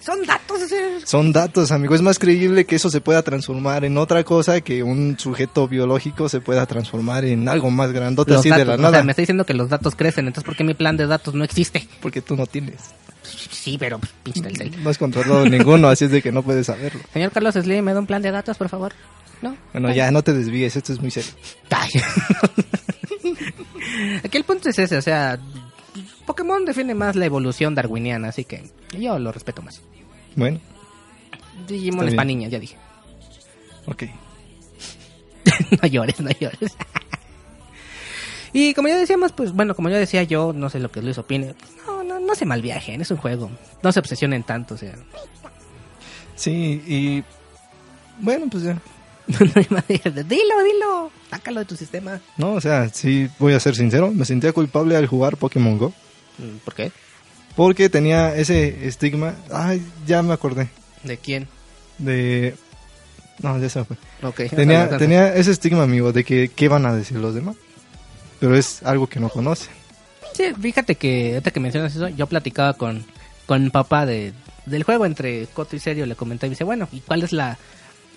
son 0.00 0.24
datos. 0.24 0.60
Son 1.04 1.32
datos, 1.32 1.72
amigo. 1.72 1.94
Es 1.94 2.02
más 2.02 2.18
creíble 2.18 2.64
que 2.64 2.76
eso 2.76 2.88
se 2.88 3.00
pueda 3.00 3.22
transformar 3.22 3.84
en 3.84 3.98
otra 3.98 4.22
cosa 4.24 4.60
que 4.60 4.82
un 4.84 5.18
sujeto 5.18 5.66
biológico 5.68 6.28
se 6.28 6.40
pueda 6.40 6.64
transformar 6.66 7.24
en 7.24 7.48
algo 7.48 7.70
más 7.70 7.90
grandote 7.92 8.30
Los 8.32 8.40
así 8.40 8.50
datos, 8.50 8.60
de 8.60 8.66
la 8.66 8.74
o 8.74 8.78
sea, 8.78 8.90
nada. 8.90 9.02
me 9.04 9.10
está 9.12 9.22
diciendo 9.22 9.44
que 9.44 9.54
los 9.54 9.68
datos 9.68 9.94
crecen, 9.96 10.26
entonces 10.28 10.46
¿por 10.46 10.56
qué 10.56 10.62
mi 10.64 10.74
plan 10.74 10.96
de 10.96 11.06
datos 11.06 11.34
no 11.34 11.42
existe? 11.44 11.86
Porque 12.00 12.22
tú 12.22 12.36
no 12.36 12.46
tienes. 12.46 12.76
Sí, 13.34 13.76
pero 13.78 13.98
pues. 13.98 14.12
No 14.78 14.90
has 14.90 14.98
controlado 14.98 15.48
ninguno, 15.48 15.88
así 15.88 16.06
es 16.06 16.10
de 16.10 16.22
que 16.22 16.32
no 16.32 16.42
puedes 16.42 16.66
saberlo. 16.66 17.00
Señor 17.12 17.32
Carlos 17.32 17.54
Slim, 17.54 17.84
¿me 17.84 17.94
da 17.94 18.00
un 18.00 18.06
plan 18.06 18.22
de 18.22 18.30
datos, 18.30 18.56
por 18.56 18.68
favor? 18.68 18.92
¿No? 19.42 19.56
Bueno, 19.72 19.92
ya, 19.92 20.10
no 20.10 20.22
te 20.22 20.32
desvíes, 20.32 20.76
esto 20.76 20.92
es 20.92 21.00
muy 21.00 21.10
serio. 21.10 21.32
Ay. 21.70 21.90
Aquí 24.24 24.36
el 24.36 24.44
punto 24.44 24.68
es 24.68 24.78
ese, 24.78 24.96
o 24.96 25.02
sea, 25.02 25.38
Pokémon 26.26 26.64
defiende 26.64 26.94
más 26.94 27.16
la 27.16 27.26
evolución 27.26 27.74
darwiniana, 27.74 28.28
así 28.28 28.44
que 28.44 28.64
yo 28.98 29.18
lo 29.18 29.32
respeto 29.32 29.62
más. 29.62 29.80
Bueno, 30.36 30.60
Digimon 31.66 32.08
es 32.08 32.14
para 32.14 32.26
niñas, 32.26 32.50
ya 32.50 32.58
dije. 32.58 32.76
ok. 33.86 34.04
no 35.82 35.88
llores, 35.88 36.20
no 36.20 36.30
llores. 36.30 36.76
y 38.52 38.74
como 38.74 38.88
ya 38.88 38.96
decíamos, 38.96 39.32
pues 39.32 39.52
bueno, 39.52 39.74
como 39.74 39.90
ya 39.90 39.98
decía 39.98 40.22
yo, 40.22 40.52
no 40.52 40.70
sé 40.70 40.80
lo 40.80 40.90
que 40.90 41.02
Luis 41.02 41.18
opine, 41.18 41.54
pues, 41.58 41.72
no, 41.86 41.93
no, 42.24 42.34
se 42.34 42.44
malviajen, 42.46 43.00
es 43.00 43.10
un 43.10 43.16
juego. 43.18 43.50
No 43.82 43.92
se 43.92 44.00
obsesionen 44.00 44.42
tanto, 44.42 44.74
o 44.74 44.78
sea. 44.78 44.94
Sí, 46.36 46.82
y... 46.86 47.24
Bueno, 48.18 48.46
pues 48.50 48.64
ya. 48.64 48.74
no 49.28 49.50
hay 49.54 49.66
manera 49.70 50.10
de- 50.10 50.24
dilo, 50.24 50.62
dilo, 50.64 51.10
sácalo 51.30 51.60
de 51.60 51.66
tu 51.66 51.76
sistema. 51.76 52.20
No, 52.36 52.52
o 52.52 52.60
sea, 52.60 52.88
sí, 52.90 53.28
voy 53.38 53.54
a 53.54 53.60
ser 53.60 53.74
sincero, 53.76 54.10
me 54.12 54.24
sentía 54.24 54.52
culpable 54.52 54.96
al 54.96 55.06
jugar 55.06 55.36
Pokémon 55.36 55.78
Go. 55.78 55.88
Mm, 56.38 56.56
¿Por 56.64 56.74
qué? 56.74 56.92
Porque 57.56 57.88
tenía 57.88 58.34
ese 58.36 58.86
estigma... 58.86 59.34
Ay, 59.52 59.80
ya 60.06 60.22
me 60.22 60.34
acordé. 60.34 60.68
¿De 61.04 61.16
quién? 61.16 61.46
De... 61.98 62.54
No, 63.40 63.58
ya 63.58 63.68
se 63.68 63.78
me 63.80 63.84
fue. 63.84 63.96
Ok. 64.22 64.40
Tenía, 64.54 64.96
tenía 64.98 65.34
ese 65.34 65.52
estigma, 65.52 65.84
amigo, 65.84 66.12
de 66.12 66.24
que 66.24 66.50
qué 66.54 66.68
van 66.68 66.84
a 66.86 66.94
decir 66.94 67.16
los 67.18 67.34
demás. 67.34 67.56
Pero 68.40 68.56
es 68.56 68.82
algo 68.82 69.06
que 69.06 69.20
no 69.20 69.28
conoce. 69.28 69.70
Sí, 70.34 70.44
fíjate 70.60 70.96
que 70.96 71.34
ahorita 71.34 71.50
que 71.52 71.60
mencionas 71.60 71.94
eso, 71.96 72.08
yo 72.08 72.26
platicaba 72.26 72.74
con, 72.74 73.04
con 73.46 73.70
papá 73.70 74.04
de, 74.04 74.32
del 74.66 74.82
juego 74.82 75.06
entre 75.06 75.46
Coto 75.46 75.76
y 75.76 75.78
Serio, 75.78 76.06
le 76.06 76.16
comenté 76.16 76.46
y 76.46 76.50
me 76.50 76.54
dice, 76.54 76.64
bueno, 76.64 76.88
¿y 76.92 77.00
cuál 77.00 77.22
es 77.22 77.32
la 77.32 77.56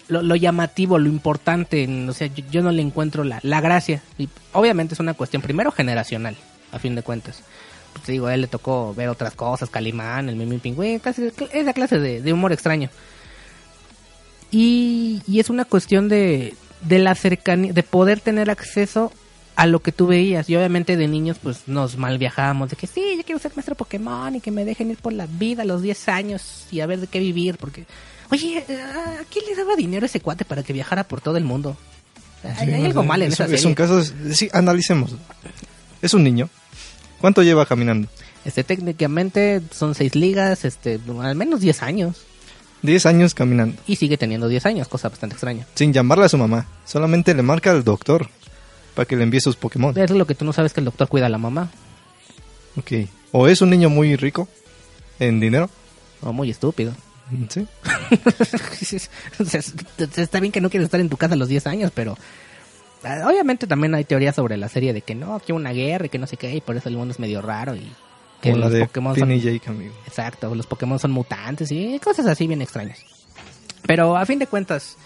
lo, 0.10 0.36
llamativo, 0.36 0.98
lo 1.00 1.08
importante? 1.10 1.88
o 2.08 2.14
sea, 2.14 2.28
yo, 2.28 2.62
no 2.64 2.72
le 2.72 2.82
encuentro 2.82 3.24
la, 3.24 3.40
la 3.44 3.62
gracia. 3.62 4.02
Y 4.18 4.30
obviamente 4.54 4.94
es 4.96 5.00
una 5.00 5.14
cuestión 5.14 5.42
primero 5.42 5.72
generacional, 5.72 6.36
a 6.72 6.80
fin 6.80 6.96
de 6.96 7.04
cuentas. 7.04 7.44
Pues 7.94 8.08
digo, 8.08 8.28
a 8.28 8.34
él 8.34 8.42
le 8.42 8.48
tocó 8.48 8.94
ver 8.96 9.10
otras 9.10 9.34
cosas, 9.36 9.70
Calimán, 9.70 10.28
el 10.30 10.36
Mimi 10.36 10.58
Pingüín, 10.58 11.00
casi- 11.00 11.32
esa 11.54 11.74
clase 11.74 12.00
de, 12.00 12.22
de 12.22 12.34
humor 12.34 12.52
extraño. 12.52 12.90
Y, 14.50 15.22
y 15.28 15.40
es 15.40 15.50
una 15.50 15.66
cuestión 15.66 16.08
de, 16.10 16.54
de 16.82 17.00
la 17.00 17.16
cercanía, 17.16 17.74
de 17.74 17.84
poder 17.84 18.22
tener 18.22 18.50
acceso 18.50 19.12
a 19.58 19.66
lo 19.66 19.82
que 19.82 19.92
tú 19.92 20.06
veías. 20.08 20.50
Y 20.50 20.56
obviamente 20.56 20.96
de 20.96 21.08
niños 21.08 21.38
pues 21.42 21.64
nos 21.68 21.98
mal 21.98 22.20
viajábamos 22.20 22.70
de 22.70 22.76
que 22.76 22.86
sí, 22.86 23.16
yo 23.18 23.24
quiero 23.24 23.40
ser 23.40 23.52
maestro 23.56 23.74
Pokémon 23.76 24.36
y 24.36 24.40
que 24.40 24.52
me 24.52 24.64
dejen 24.64 24.92
ir 24.92 24.98
por 24.98 25.12
la 25.14 25.26
vida 25.26 25.64
a 25.64 25.66
los 25.66 25.82
10 25.82 26.10
años 26.10 26.68
y 26.72 26.80
a 26.80 26.86
ver 26.86 27.00
de 27.02 27.08
qué 27.08 27.20
vivir. 27.20 27.58
Porque, 27.58 27.86
oye, 28.30 28.64
eh, 28.70 28.82
¿a 29.20 29.24
quién 29.30 29.46
le 29.46 29.56
daba 29.56 29.76
dinero 29.76 30.06
ese 30.06 30.22
cuate 30.22 30.46
para 30.46 30.62
que 30.62 30.74
viajara 30.74 31.06
por 31.06 31.22
todo 31.22 31.38
el 31.38 31.44
mundo? 31.44 31.76
Hay, 32.44 32.68
Sí, 32.68 32.72
hay 32.72 32.82
no 32.82 32.86
algo 32.86 33.04
mal 33.04 33.24
en 33.24 33.30
es, 33.30 33.40
esa 33.40 33.54
es 33.54 33.66
un 33.66 33.74
caso... 33.74 34.04
Sí, 34.32 34.48
analicemos. 34.54 35.16
Es 36.04 36.14
un 36.14 36.24
niño. 36.24 36.50
¿Cuánto 37.20 37.42
lleva 37.42 37.66
caminando? 37.66 38.08
Este, 38.46 38.64
técnicamente 38.64 39.64
son 39.72 39.96
seis 39.96 40.14
ligas, 40.14 40.66
este, 40.66 41.00
al 41.20 41.36
menos 41.36 41.62
10 41.62 41.82
años. 41.82 42.18
10 42.84 43.08
años 43.08 43.34
caminando. 43.34 43.82
Y 43.88 43.96
sigue 43.96 44.18
teniendo 44.18 44.48
10 44.48 44.68
años, 44.68 44.88
cosa 44.88 45.10
bastante 45.10 45.34
extraña. 45.34 45.66
Sin 45.74 45.94
llamarle 45.94 46.26
a 46.26 46.30
su 46.30 46.38
mamá. 46.38 46.68
Solamente 46.86 47.34
le 47.34 47.42
marca 47.42 47.72
al 47.72 47.84
doctor 47.84 48.30
para 48.98 49.06
que 49.06 49.16
le 49.16 49.22
envíe 49.22 49.40
sus 49.40 49.56
Pokémon. 49.56 49.96
Es 49.96 50.10
lo 50.10 50.26
que 50.26 50.34
tú 50.34 50.44
no 50.44 50.54
sabes 50.54 50.74
que 50.74 50.80
el 50.80 50.86
doctor 50.86 51.08
cuida 51.08 51.28
a 51.28 51.30
la 51.30 51.38
mamá. 51.38 51.70
Ok. 52.78 53.08
O 53.32 53.48
es 53.48 53.62
un 53.62 53.70
niño 53.70 53.92
muy 53.92 54.16
rico 54.16 54.48
en 55.20 55.40
dinero. 55.40 55.70
O 56.20 56.34
muy 56.34 56.50
estúpido. 56.50 56.94
Sí. 57.48 57.68
O 59.40 59.46
sea, 59.46 59.62
Está 60.16 60.40
bien 60.40 60.52
que 60.52 60.62
no 60.62 60.72
quieres 60.72 60.86
estar 60.88 61.00
en 61.00 61.10
tu 61.10 61.18
casa 61.18 61.36
a 61.36 61.38
los 61.38 61.48
10 61.48 61.68
años, 61.68 61.92
pero... 61.94 62.18
ah, 63.04 63.28
Obviamente 63.28 63.68
también 63.68 63.94
hay 63.94 64.04
teorías 64.04 64.36
sobre 64.36 64.58
la 64.58 64.68
serie 64.68 64.94
de 64.94 65.02
que 65.04 65.14
no, 65.14 65.40
que 65.46 65.54
una 65.54 65.74
guerra 65.74 66.08
y 66.08 66.10
que 66.10 66.18
no 66.18 66.26
sé 66.26 66.38
qué, 66.38 66.56
y 66.56 66.62
por 66.62 66.76
eso 66.76 66.90
el 66.90 66.98
mundo 66.98 67.12
es 67.12 67.20
medio 67.20 67.44
raro 67.44 67.76
y 67.76 67.92
que 68.42 68.50
Como 68.50 68.64
los 68.64 68.74
de 68.74 68.80
Pokémon 68.88 69.16
son... 69.16 69.32
y 69.32 69.40
Jake, 69.42 69.70
amigo. 69.70 69.94
Exacto, 70.08 70.56
los 70.56 70.66
Pokémon 70.66 70.98
son 70.98 71.12
mutantes 71.12 71.72
y 71.72 72.00
cosas 72.00 72.26
así 72.26 72.48
bien 72.48 72.64
extrañas. 72.64 72.98
Pero 73.86 74.18
a 74.18 74.26
fin 74.26 74.40
de 74.40 74.48
cuentas, 74.48 74.98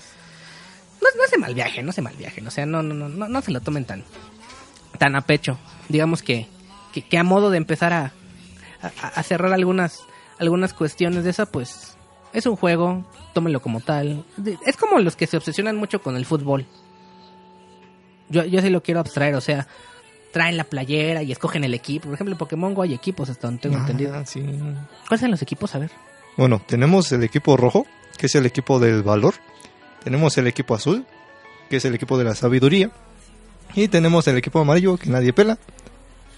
no, 1.01 1.07
no 1.17 1.27
se 1.29 1.37
mal 1.37 1.53
viaje, 1.53 1.81
no 1.83 1.91
se 1.91 2.01
mal 2.01 2.15
viaje, 2.15 2.41
o 2.45 2.51
sea, 2.51 2.65
no, 2.65 2.81
no, 2.83 2.93
no, 2.93 3.09
no, 3.09 3.27
no 3.27 3.41
se 3.41 3.51
lo 3.51 3.59
tomen 3.61 3.85
tan, 3.85 4.03
tan 4.97 5.15
a 5.15 5.21
pecho. 5.21 5.57
Digamos 5.89 6.21
que, 6.23 6.47
que, 6.93 7.01
que 7.01 7.17
a 7.17 7.23
modo 7.23 7.49
de 7.49 7.57
empezar 7.57 7.91
a, 7.93 8.13
a, 8.81 9.07
a 9.07 9.23
cerrar 9.23 9.53
algunas, 9.53 9.99
algunas 10.39 10.73
cuestiones 10.73 11.23
de 11.23 11.29
esa, 11.31 11.45
pues 11.45 11.97
es 12.33 12.45
un 12.45 12.55
juego, 12.55 13.05
tómenlo 13.33 13.61
como 13.61 13.81
tal. 13.81 14.23
Es 14.65 14.77
como 14.77 14.99
los 14.99 15.15
que 15.15 15.27
se 15.27 15.37
obsesionan 15.37 15.75
mucho 15.75 16.01
con 16.01 16.15
el 16.15 16.25
fútbol. 16.25 16.65
Yo, 18.29 18.45
yo 18.45 18.61
sí 18.61 18.69
lo 18.69 18.81
quiero 18.81 18.99
abstraer, 19.01 19.35
o 19.35 19.41
sea, 19.41 19.67
traen 20.31 20.55
la 20.55 20.63
playera 20.63 21.23
y 21.23 21.31
escogen 21.33 21.63
el 21.65 21.73
equipo. 21.73 22.05
Por 22.05 22.13
ejemplo, 22.13 22.33
en 22.33 22.37
Pokémon 22.37 22.73
Go 22.73 22.83
hay 22.83 22.93
equipos, 22.93 23.29
hasta 23.29 23.47
donde 23.47 23.61
tengo 23.61 23.75
Ah, 23.77 23.81
entendido. 23.81 24.25
sí. 24.25 24.41
¿Cuáles 25.07 25.19
son 25.21 25.31
los 25.31 25.41
equipos? 25.41 25.75
A 25.75 25.79
ver. 25.79 25.91
Bueno, 26.37 26.61
tenemos 26.65 27.11
el 27.11 27.23
equipo 27.23 27.57
rojo, 27.57 27.85
que 28.17 28.27
es 28.27 28.35
el 28.35 28.45
equipo 28.45 28.79
del 28.79 29.03
valor. 29.03 29.33
Tenemos 30.03 30.37
el 30.37 30.47
equipo 30.47 30.75
azul, 30.75 31.05
que 31.69 31.77
es 31.77 31.85
el 31.85 31.95
equipo 31.95 32.17
de 32.17 32.23
la 32.25 32.35
sabiduría. 32.35 32.89
Y 33.75 33.87
tenemos 33.87 34.27
el 34.27 34.37
equipo 34.37 34.59
amarillo, 34.59 34.97
que 34.97 35.09
nadie 35.09 35.31
pela, 35.33 35.57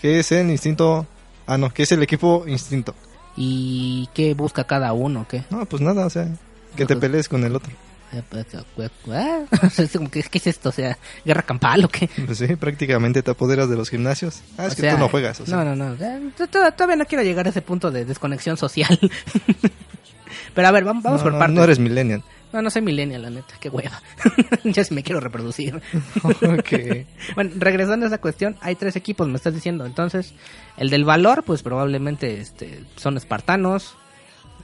que 0.01 0.19
es 0.19 0.31
el 0.31 0.49
instinto... 0.51 1.07
Ah, 1.47 1.57
no, 1.57 1.73
que 1.73 1.83
es 1.83 1.91
el 1.91 2.03
equipo 2.03 2.45
instinto. 2.47 2.93
¿Y 3.35 4.07
qué 4.13 4.33
busca 4.33 4.63
cada 4.65 4.93
uno? 4.93 5.25
¿Qué? 5.27 5.43
No, 5.49 5.65
pues 5.65 5.81
nada, 5.81 6.05
o 6.05 6.09
sea, 6.09 6.27
que 6.75 6.85
te 6.85 6.95
pelees 6.95 7.27
con 7.27 7.43
el 7.43 7.55
otro. 7.55 7.71
Eh, 8.13 8.21
pues, 8.29 8.45
eh, 8.53 8.89
eh, 9.07 9.45
es 9.77 9.91
como 9.91 10.11
que, 10.11 10.21
¿Qué 10.21 10.37
es 10.37 10.45
esto? 10.47 10.69
O 10.69 10.71
sea, 10.71 10.97
¿guerra 11.25 11.41
campal 11.41 11.83
o 11.85 11.89
qué? 11.89 12.07
Pues 12.25 12.37
sí, 12.37 12.55
prácticamente 12.55 13.23
te 13.23 13.31
apoderas 13.31 13.67
de 13.69 13.75
los 13.75 13.89
gimnasios. 13.89 14.41
Ah, 14.57 14.67
es 14.67 14.73
O 14.73 14.75
que 14.75 14.81
sea, 14.83 14.93
tú 14.93 14.99
no 14.99 15.09
juegas, 15.09 15.39
o 15.41 15.45
sea. 15.47 15.55
No, 15.63 15.75
no, 15.75 15.75
no. 15.75 15.95
eh, 16.05 16.31
to- 16.37 16.47
to- 16.47 16.71
Todavía 16.73 16.95
no 16.97 17.05
quiero 17.05 17.23
llegar 17.23 17.47
a 17.47 17.49
ese 17.49 17.63
punto 17.63 17.89
de 17.89 18.05
desconexión 18.05 18.55
social. 18.55 18.99
Pero 20.53 20.67
a 20.67 20.71
ver, 20.71 20.83
vamos, 20.83 21.03
vamos 21.03 21.21
No, 21.21 21.23
por 21.23 21.33
no, 21.33 21.39
partes. 21.39 21.55
no 21.55 21.63
eres 21.63 21.79
millennial. 21.79 22.23
No, 22.53 22.61
no 22.61 22.69
soy 22.69 22.83
millennial, 22.83 23.23
la 23.23 23.31
neta. 23.31 23.55
Qué 23.59 23.67
hueva. 23.67 23.99
ya 24.63 24.83
si 24.83 24.93
me 24.93 25.01
quiero 25.01 25.19
reproducir. 25.19 25.81
Ok. 26.23 27.05
bueno, 27.35 27.51
regresando 27.57 28.05
a 28.05 28.07
esa 28.07 28.19
cuestión, 28.19 28.55
hay 28.61 28.75
tres 28.75 28.95
equipos, 28.95 29.27
me 29.27 29.37
estás 29.37 29.55
diciendo. 29.55 29.87
Entonces, 29.87 30.35
el 30.77 30.91
del 30.91 31.03
valor, 31.03 31.43
pues 31.43 31.63
probablemente 31.63 32.39
este, 32.39 32.83
son 32.95 33.17
espartanos. 33.17 33.95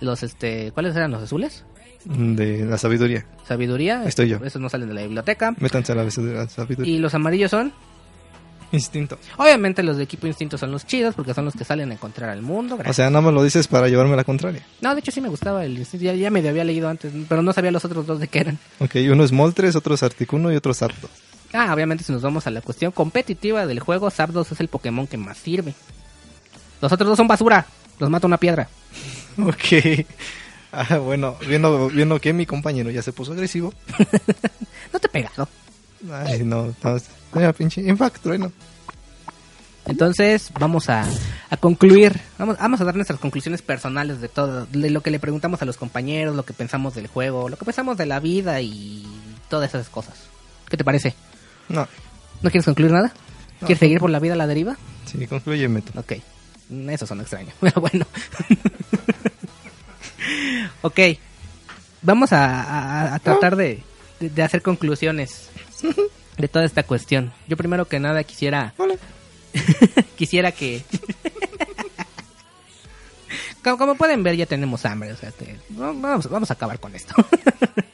Los, 0.02 0.22
este, 0.22 0.72
¿cuáles 0.72 0.96
eran 0.96 1.12
los 1.12 1.24
azules? 1.24 1.66
De 2.06 2.64
la 2.64 2.78
sabiduría. 2.78 3.26
Sabiduría. 3.44 4.04
Estoy 4.06 4.30
yo. 4.30 4.38
Esos 4.38 4.62
no 4.62 4.70
salen 4.70 4.88
de 4.88 4.94
la 4.94 5.02
biblioteca. 5.02 5.56
Métanse 5.60 5.92
a 5.92 5.96
la 5.96 6.06
de 6.06 6.34
la 6.34 6.48
sabiduría. 6.48 6.96
Y 6.96 7.00
los 7.00 7.16
amarillos 7.16 7.52
son. 7.52 7.74
Instinto. 8.72 9.18
Obviamente 9.38 9.82
los 9.84 9.98
de 9.98 10.04
equipo 10.04 10.28
instinto 10.28 10.58
son 10.58 10.72
los 10.72 10.86
chidos 10.86 11.16
porque 11.16 11.34
son 11.34 11.46
los 11.46 11.56
que 11.56 11.64
salen 11.64 11.92
a 11.92 11.94
encontrar 11.94 12.30
al 12.30 12.42
mundo. 12.42 12.78
O 12.86 12.94
sea, 12.94 13.10
nada 13.10 13.22
más 13.22 13.34
lo 13.34 13.44
dices 13.44 13.68
para 13.68 13.88
llevarme 13.88 14.16
la 14.16 14.24
contraria. 14.24 14.66
No, 14.82 14.94
de 14.94 15.00
hecho 15.00 15.12
sí 15.12 15.22
me 15.22 15.30
gustaba 15.30 15.66
el 15.66 15.78
instinto. 15.78 16.06
Ya, 16.06 16.14
ya 16.14 16.30
medio 16.30 16.50
había 16.50 16.64
leído 16.64 16.88
antes, 16.90 17.12
pero 17.28 17.42
no 17.42 17.54
sabía 17.54 17.72
los 17.72 17.84
otros 17.86 18.06
dos 18.06 18.20
de 18.20 18.28
qué 18.28 18.40
eran. 18.40 18.60
Ok, 18.80 18.96
uno 19.12 19.24
es 19.24 19.32
Moltres, 19.32 19.76
otro 19.76 19.96
es 19.96 20.04
Articuno 20.04 20.52
y 20.52 20.56
otro 20.56 20.72
es 20.72 20.78
Zapdos. 20.78 21.10
Ah, 21.54 21.74
obviamente 21.74 22.04
si 22.04 22.12
nos 22.12 22.22
vamos 22.22 22.46
a 22.46 22.52
la 22.52 22.62
cuestión 22.62 22.92
competitiva 22.92 23.66
del 23.66 23.80
juego, 23.80 24.12
Zapdos 24.12 24.52
es 24.52 24.60
el 24.60 24.68
Pokémon 24.68 25.08
que 25.08 25.18
más 25.18 25.38
sirve. 25.38 25.74
Los 26.82 26.92
otros 26.92 27.10
dos 27.10 27.18
son 27.18 27.28
basura. 27.28 27.66
Los 28.00 28.10
mata 28.10 28.28
una 28.28 28.38
piedra. 28.38 28.70
Ok. 29.40 30.06
Ah, 30.74 30.98
bueno, 30.98 31.38
viendo, 31.48 31.90
viendo 31.90 32.20
que 32.20 32.34
mi 32.34 32.46
compañero 32.46 32.92
ya 32.92 33.02
se 33.02 33.14
puso 33.14 33.32
agresivo. 33.32 33.74
no 34.94 35.00
te 35.00 35.08
he 35.08 35.10
pegado. 35.10 35.48
Ay, 36.12 36.44
no, 36.44 36.76
no, 36.84 36.98
mira, 37.34 37.54
pinche 37.54 37.82
Impact, 37.82 38.22
trueno. 38.22 38.52
Entonces, 39.86 40.52
vamos 40.60 40.88
a, 40.90 41.04
a 41.50 41.58
concluir. 41.58 42.20
Vamos, 42.38 42.58
vamos 42.60 42.80
a 42.80 42.84
dar 42.86 42.96
nuestras 42.96 43.20
conclusiones 43.20 43.62
personales 43.64 44.22
de 44.22 44.30
todo. 44.30 44.68
De 44.68 44.90
lo 44.92 45.02
que 45.02 45.10
le 45.10 45.20
preguntamos 45.20 45.62
a 45.62 45.66
los 45.66 45.78
compañeros, 45.78 46.36
lo 46.36 46.46
que 46.46 46.54
pensamos 46.54 46.94
del 46.96 47.08
juego, 47.08 47.50
lo 47.50 47.58
que 47.58 47.66
pensamos 47.66 47.98
de 47.98 48.06
la 48.06 48.20
vida 48.20 48.62
y 48.62 49.06
todas 49.50 49.70
esas 49.70 49.90
cosas. 49.90 50.14
¿Qué 50.70 50.78
te 50.78 50.84
parece? 50.84 51.16
No. 51.70 51.88
¿No 52.44 52.52
quieres 52.52 52.66
concluir 52.66 52.92
nada? 52.92 53.12
No. 53.62 53.66
¿Quieres 53.68 53.80
seguir 53.80 54.00
por 54.00 54.12
la 54.12 54.20
vida 54.20 54.34
a 54.34 54.38
la 54.38 54.46
deriva? 54.48 54.78
Sí, 55.06 55.26
concluyeme 55.26 55.82
tú. 55.82 55.98
Ok. 56.00 56.14
Eso 56.90 57.08
son 57.08 57.22
extraños. 57.22 57.54
Pero 57.60 57.82
bueno. 57.82 58.06
ok. 60.84 61.00
Vamos 62.02 62.32
a, 62.32 62.62
a- 62.64 63.16
a 63.16 63.20
tratar 63.20 63.56
de, 63.56 63.84
de- 64.20 64.30
de 64.30 64.44
hacer 64.44 64.62
conclusiones 64.62 65.50
de 66.40 66.48
toda 66.48 66.66
esta 66.66 66.84
cuestión. 66.84 67.32
Yo 67.48 67.58
primero 67.58 67.86
que 67.88 68.00
nada 68.00 68.24
quisiera... 68.24 68.74
quisiera 70.18 70.52
que... 70.52 70.84
como, 73.64 73.78
como 73.78 73.96
pueden 73.96 74.24
ver 74.24 74.36
ya 74.36 74.46
tenemos 74.46 74.86
hambre. 74.86 75.14
O 75.14 75.18
sea, 75.18 75.32
vamos, 75.70 76.30
vamos 76.30 76.50
a 76.50 76.54
acabar 76.54 76.80
con 76.80 76.96
esto. 76.96 77.14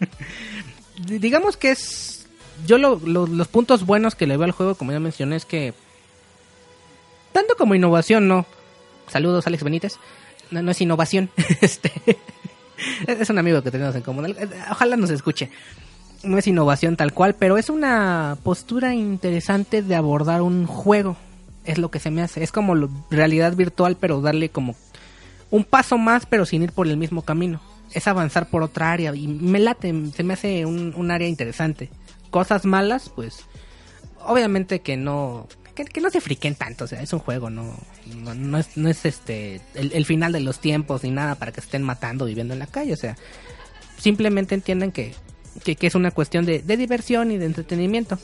Di- 1.05 1.19
Digamos 1.19 1.57
que 1.57 1.71
es... 1.71 2.27
Yo 2.65 2.77
lo- 2.77 3.01
lo- 3.03 3.27
los 3.27 3.47
puntos 3.49 3.85
buenos 3.85 4.15
que 4.15 4.27
le 4.27 4.37
veo 4.37 4.45
al 4.45 4.51
juego, 4.51 4.75
como 4.75 4.91
ya 4.91 4.99
mencioné, 4.99 5.35
es 5.35 5.45
que... 5.45 5.73
Tanto 7.33 7.55
como 7.57 7.75
innovación, 7.75 8.27
no. 8.29 8.45
Saludos, 9.11 9.45
Alex 9.47 9.63
Benítez. 9.63 9.95
No, 10.51 10.61
no 10.61 10.71
es 10.71 10.79
innovación. 10.81 11.29
este 11.61 11.91
Es 13.07 13.29
un 13.29 13.39
amigo 13.39 13.61
que 13.61 13.71
tenemos 13.71 13.93
en 13.95 14.01
común. 14.03 14.35
Ojalá 14.71 14.95
nos 14.95 15.09
escuche. 15.09 15.49
No 16.24 16.38
es 16.38 16.47
innovación 16.47 16.95
tal 16.95 17.13
cual, 17.13 17.36
pero 17.36 17.57
es 17.57 17.70
una 17.70 18.38
postura 18.43 18.93
interesante 18.93 19.82
de 19.82 19.95
abordar 19.95 20.41
un 20.41 20.66
juego. 20.66 21.18
Es 21.63 21.78
lo 21.78 21.91
que 21.91 21.99
se 21.99 22.11
me 22.11 22.22
hace. 22.22 22.43
Es 22.43 22.51
como 22.51 22.76
realidad 23.09 23.55
virtual, 23.55 23.97
pero 23.99 24.22
darle 24.22 24.49
como 24.49 24.76
un 25.51 25.63
paso 25.63 25.97
más, 25.97 26.26
pero 26.26 26.45
sin 26.45 26.63
ir 26.63 26.72
por 26.72 26.88
el 26.88 26.97
mismo 26.97 27.24
camino. 27.24 27.61
Es 27.91 28.07
avanzar 28.07 28.49
por 28.49 28.63
otra 28.63 28.91
área. 28.91 29.16
Y 29.16 29.28
me 29.28 29.59
late, 29.59 29.93
se 30.16 30.24
me 30.24 30.34
hace 30.34 30.66
un, 30.66 30.93
un 30.95 31.11
área 31.11 31.28
interesante. 31.28 31.89
Cosas 32.30 32.66
malas, 32.66 33.09
pues 33.09 33.45
obviamente 34.26 34.82
que 34.82 34.97
no 34.97 35.47
que, 35.76 35.86
que 35.86 36.01
no 36.01 36.09
se 36.09 36.22
friquen 36.22 36.55
tanto, 36.55 36.86
o 36.86 36.88
sea, 36.88 37.01
es 37.01 37.11
un 37.13 37.20
juego, 37.20 37.49
no 37.49 37.76
no, 38.16 38.34
no 38.34 38.57
es, 38.57 38.78
no 38.78 38.89
es 38.89 39.05
este 39.05 39.61
el, 39.74 39.91
el 39.93 40.05
final 40.05 40.32
de 40.32 40.39
los 40.39 40.59
tiempos 40.59 41.03
ni 41.03 41.11
nada 41.11 41.36
para 41.36 41.51
que 41.51 41.59
estén 41.59 41.84
matando 41.84 42.26
viviendo 42.26 42.53
en 42.53 42.59
la 42.59 42.68
calle, 42.68 42.93
o 42.93 42.97
sea, 42.97 43.18
simplemente 43.97 44.55
entiendan 44.55 44.91
que, 44.91 45.13
que, 45.64 45.76
que 45.76 45.88
es 45.88 45.95
una 45.95 46.12
cuestión 46.12 46.45
de, 46.45 46.62
de 46.62 46.78
diversión 46.78 47.32
y 47.32 47.38
de 47.38 47.45
entretenimiento. 47.45 48.18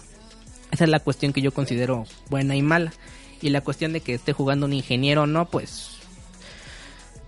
Esa 0.71 0.85
es 0.85 0.89
la 0.89 0.99
cuestión 0.99 1.33
que 1.33 1.41
yo 1.41 1.53
considero 1.53 2.05
buena 2.29 2.55
y 2.55 2.61
mala. 2.61 2.93
Y 3.41 3.49
la 3.49 3.61
cuestión 3.61 3.93
de 3.93 4.01
que 4.01 4.13
esté 4.13 4.33
jugando 4.33 4.65
un 4.65 4.73
ingeniero 4.73 5.23
o 5.23 5.27
no, 5.27 5.49
pues 5.49 6.01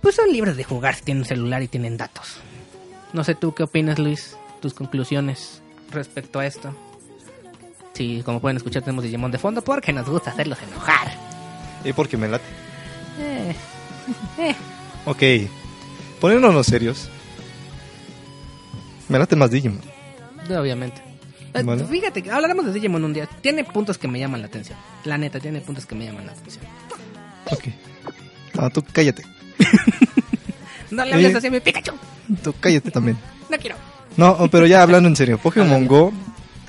pues 0.04 0.16
son 0.16 0.30
libres 0.30 0.58
de 0.58 0.64
jugar 0.64 0.94
si 0.94 1.02
tienen 1.02 1.24
celular 1.24 1.62
y 1.62 1.68
tienen 1.68 1.96
datos. 1.96 2.36
No 3.14 3.24
sé 3.24 3.34
tú 3.34 3.54
qué 3.54 3.62
opinas, 3.62 3.98
Luis, 3.98 4.36
tus 4.60 4.74
conclusiones 4.74 5.62
respecto 5.90 6.40
a 6.40 6.46
esto. 6.46 6.76
Sí, 7.94 8.20
como 8.22 8.38
pueden 8.38 8.58
escuchar 8.58 8.82
tenemos 8.82 9.02
Digimon 9.02 9.30
de 9.30 9.38
fondo 9.38 9.62
porque 9.62 9.94
nos 9.94 10.06
gusta 10.06 10.32
hacerlos 10.32 10.58
enojar. 10.62 11.10
Y 11.84 11.94
porque 11.94 12.18
me 12.18 12.28
late. 12.28 12.44
Eh, 13.18 13.54
eh. 14.38 14.54
Ok, 15.06 15.48
poniéndonos 16.20 16.66
serios. 16.66 17.08
Me 19.08 19.18
late 19.18 19.36
más 19.36 19.50
Digimon. 19.50 19.93
Obviamente. 20.50 21.00
Eh, 21.54 21.62
Bueno. 21.62 21.84
Fíjate, 21.86 22.22
que 22.22 22.30
hablaremos 22.30 22.66
de 22.66 22.72
Digimon 22.72 23.04
un 23.04 23.12
día. 23.12 23.28
Tiene 23.40 23.64
puntos 23.64 23.96
que 23.98 24.08
me 24.08 24.18
llaman 24.18 24.40
la 24.40 24.48
atención. 24.48 24.76
La 25.04 25.16
neta, 25.18 25.38
tiene 25.40 25.60
puntos 25.60 25.86
que 25.86 25.94
me 25.94 26.04
llaman 26.06 26.26
la 26.26 26.32
atención. 26.32 26.64
Ok. 27.50 27.64
No, 28.54 28.70
tú 28.70 28.84
cállate. 28.92 29.22
No 30.90 31.04
le 31.04 31.14
hables 31.14 31.34
Eh. 31.34 31.36
así 31.38 31.46
a 31.48 31.50
mi 31.50 31.60
Pikachu. 31.60 31.92
Tú 32.42 32.54
cállate 32.60 32.90
también. 32.90 33.16
No 33.50 33.56
quiero. 33.58 33.76
No, 34.16 34.48
pero 34.50 34.66
ya 34.66 34.82
hablando 34.82 35.08
en 35.08 35.16
serio, 35.16 35.38
Pokémon 35.38 35.86
Go, 35.88 36.12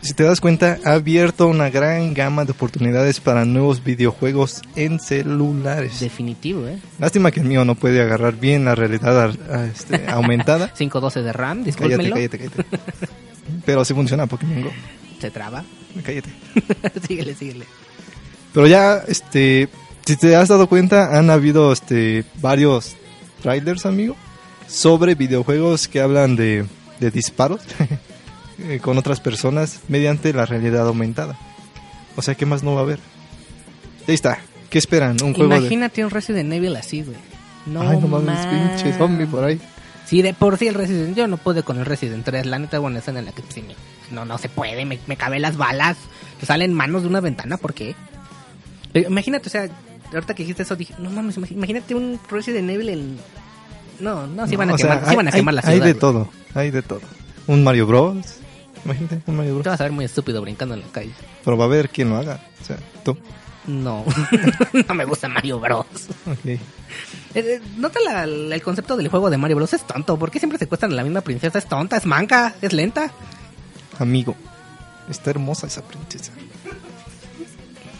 si 0.01 0.13
te 0.15 0.23
das 0.23 0.41
cuenta, 0.41 0.79
ha 0.83 0.93
abierto 0.93 1.47
una 1.47 1.69
gran 1.69 2.13
gama 2.15 2.43
de 2.43 2.51
oportunidades 2.53 3.19
para 3.19 3.45
nuevos 3.45 3.83
videojuegos 3.83 4.63
en 4.75 4.99
celulares. 4.99 5.99
Definitivo, 5.99 6.65
¿eh? 6.67 6.79
Lástima 6.97 7.29
que 7.29 7.39
el 7.41 7.45
mío 7.45 7.65
no 7.65 7.75
puede 7.75 8.01
agarrar 8.01 8.35
bien 8.35 8.65
la 8.65 8.73
realidad 8.73 9.19
ar- 9.21 9.37
a- 9.51 9.65
este, 9.65 10.05
aumentada. 10.09 10.69
512 10.73 11.21
de 11.21 11.33
RAM, 11.33 11.57
Cállate, 11.59 11.65
discúlpenlo. 11.65 12.15
cállate, 12.15 12.37
cállate. 12.39 12.65
Pero 13.65 13.83
sí 13.85 13.93
funciona 13.93 14.27
Pokémon 14.27 14.63
Go. 14.63 14.71
Se 15.19 15.31
traba. 15.31 15.63
Cállate. 16.03 16.29
síguele, 17.07 17.35
síguele. 17.35 17.65
Pero 18.53 18.67
ya, 18.67 19.03
este, 19.07 19.69
Si 20.05 20.15
te 20.17 20.35
has 20.35 20.49
dado 20.49 20.67
cuenta, 20.67 21.17
han 21.17 21.29
habido 21.29 21.71
este 21.73 22.23
varios 22.41 22.95
trailers, 23.41 23.85
amigo, 23.85 24.15
sobre 24.67 25.15
videojuegos 25.15 25.87
que 25.87 25.99
hablan 26.01 26.35
de, 26.35 26.65
de 26.99 27.11
disparos 27.11 27.61
eh, 28.59 28.79
con 28.81 28.97
otras 28.97 29.19
personas 29.19 29.79
mediante 29.87 30.33
la 30.33 30.45
realidad 30.45 30.87
aumentada. 30.87 31.37
O 32.15 32.21
sea, 32.21 32.35
¿qué 32.35 32.45
más 32.45 32.63
no 32.63 32.73
va 32.73 32.81
a 32.81 32.83
haber? 32.83 32.99
Ahí 34.07 34.13
está. 34.15 34.39
¿Qué 34.69 34.77
esperan? 34.77 35.17
Un 35.23 35.33
juego 35.33 35.51
de... 35.53 35.59
Imagínate 35.59 36.03
un 36.03 36.11
Resident 36.11 36.51
Evil 36.51 36.75
así, 36.75 37.01
güey. 37.03 37.17
No, 37.65 37.81
Ay, 37.81 37.97
no 37.99 38.07
mames. 38.07 38.45
pinche 38.45 38.93
zombie 38.97 39.25
por 39.25 39.43
ahí. 39.43 39.59
Sí, 40.05 40.21
de 40.21 40.33
por 40.33 40.57
sí 40.57 40.67
el 40.67 40.75
Resident, 40.75 41.15
yo 41.15 41.27
no 41.27 41.37
pude 41.37 41.63
con 41.63 41.79
el 41.79 41.85
Resident 41.85 42.23
3, 42.23 42.45
la 42.45 42.59
neta, 42.59 42.77
bueno, 42.79 42.99
escena 42.99 43.19
en 43.19 43.25
la 43.25 43.31
que 43.31 43.43
sí, 43.49 43.61
me- 43.63 43.75
no, 44.15 44.23
no 44.25 44.37
se 44.37 44.49
puede, 44.49 44.85
me, 44.85 44.99
me 45.07 45.17
caben 45.17 45.41
las 45.41 45.57
balas, 45.57 45.97
te 46.39 46.45
salen 46.45 46.73
manos 46.73 47.01
de 47.01 47.07
una 47.07 47.21
ventana, 47.21 47.57
¿por 47.57 47.73
qué? 47.73 47.95
Eh, 48.93 49.05
Imagínate, 49.09 49.47
o 49.47 49.51
sea, 49.51 49.67
ahorita 50.13 50.35
que 50.35 50.43
dijiste 50.43 50.61
eso, 50.63 50.75
dije, 50.75 50.93
no 50.99 51.09
mames, 51.09 51.37
imagínate 51.49 51.95
un 51.95 52.19
Resident 52.29 52.69
Evil 52.69 52.89
en... 52.89 53.17
No, 53.99 54.27
no, 54.27 54.45
sí 54.47 54.55
van 54.55 54.69
a 54.69 54.71
No, 54.71 54.75
o 54.75 54.77
sea, 54.77 54.87
quemar, 54.89 55.03
sí 55.05 55.09
hay- 55.09 55.15
van 55.15 55.27
a 55.27 55.31
hay- 55.31 55.39
quemar 55.39 55.53
la 55.55 55.61
Hay 55.61 55.65
ciudad. 55.73 55.85
de 55.85 55.91
güey. 55.93 55.99
todo, 55.99 56.29
hay 56.53 56.71
de 56.71 56.81
todo. 56.81 57.01
Un 57.47 57.63
Mario 57.63 57.87
Bros. 57.87 58.15
Imagínate, 58.83 59.21
un 59.25 59.37
Mario 59.37 59.53
Te 59.53 59.59
Bros. 59.59 59.65
vas 59.73 59.79
a 59.81 59.83
ver 59.85 59.91
muy 59.91 60.05
estúpido 60.05 60.41
brincando 60.41 60.75
en 60.75 60.81
la 60.81 60.87
calle. 60.87 61.11
Pero 61.43 61.57
va 61.57 61.63
a 61.63 61.67
haber 61.67 61.89
quien 61.89 62.09
lo 62.09 62.17
haga. 62.17 62.39
O 62.61 62.65
sea, 62.65 62.77
tú. 63.03 63.17
No, 63.67 64.05
no 64.87 64.93
me 64.93 65.05
gusta 65.05 65.27
Mario 65.27 65.59
Bros. 65.59 65.85
Ok. 66.27 66.45
Eh, 66.45 66.59
eh, 67.33 67.61
Nota 67.77 67.99
la- 67.99 68.23
el 68.25 68.61
concepto 68.61 68.95
del 68.95 69.07
juego 69.07 69.29
de 69.29 69.37
Mario 69.37 69.55
Bros. 69.57 69.73
Es 69.73 69.85
tonto. 69.85 70.17
¿Por 70.17 70.29
qué 70.31 70.39
siempre 70.39 70.59
secuestran 70.59 70.91
a 70.91 70.95
la 70.95 71.03
misma 71.03 71.21
princesa? 71.21 71.57
Es 71.57 71.65
tonta, 71.67 71.97
es 71.97 72.05
manca, 72.05 72.53
es 72.61 72.73
lenta. 72.73 73.11
Amigo, 73.99 74.35
está 75.09 75.31
hermosa 75.31 75.67
esa 75.67 75.81
princesa. 75.83 76.31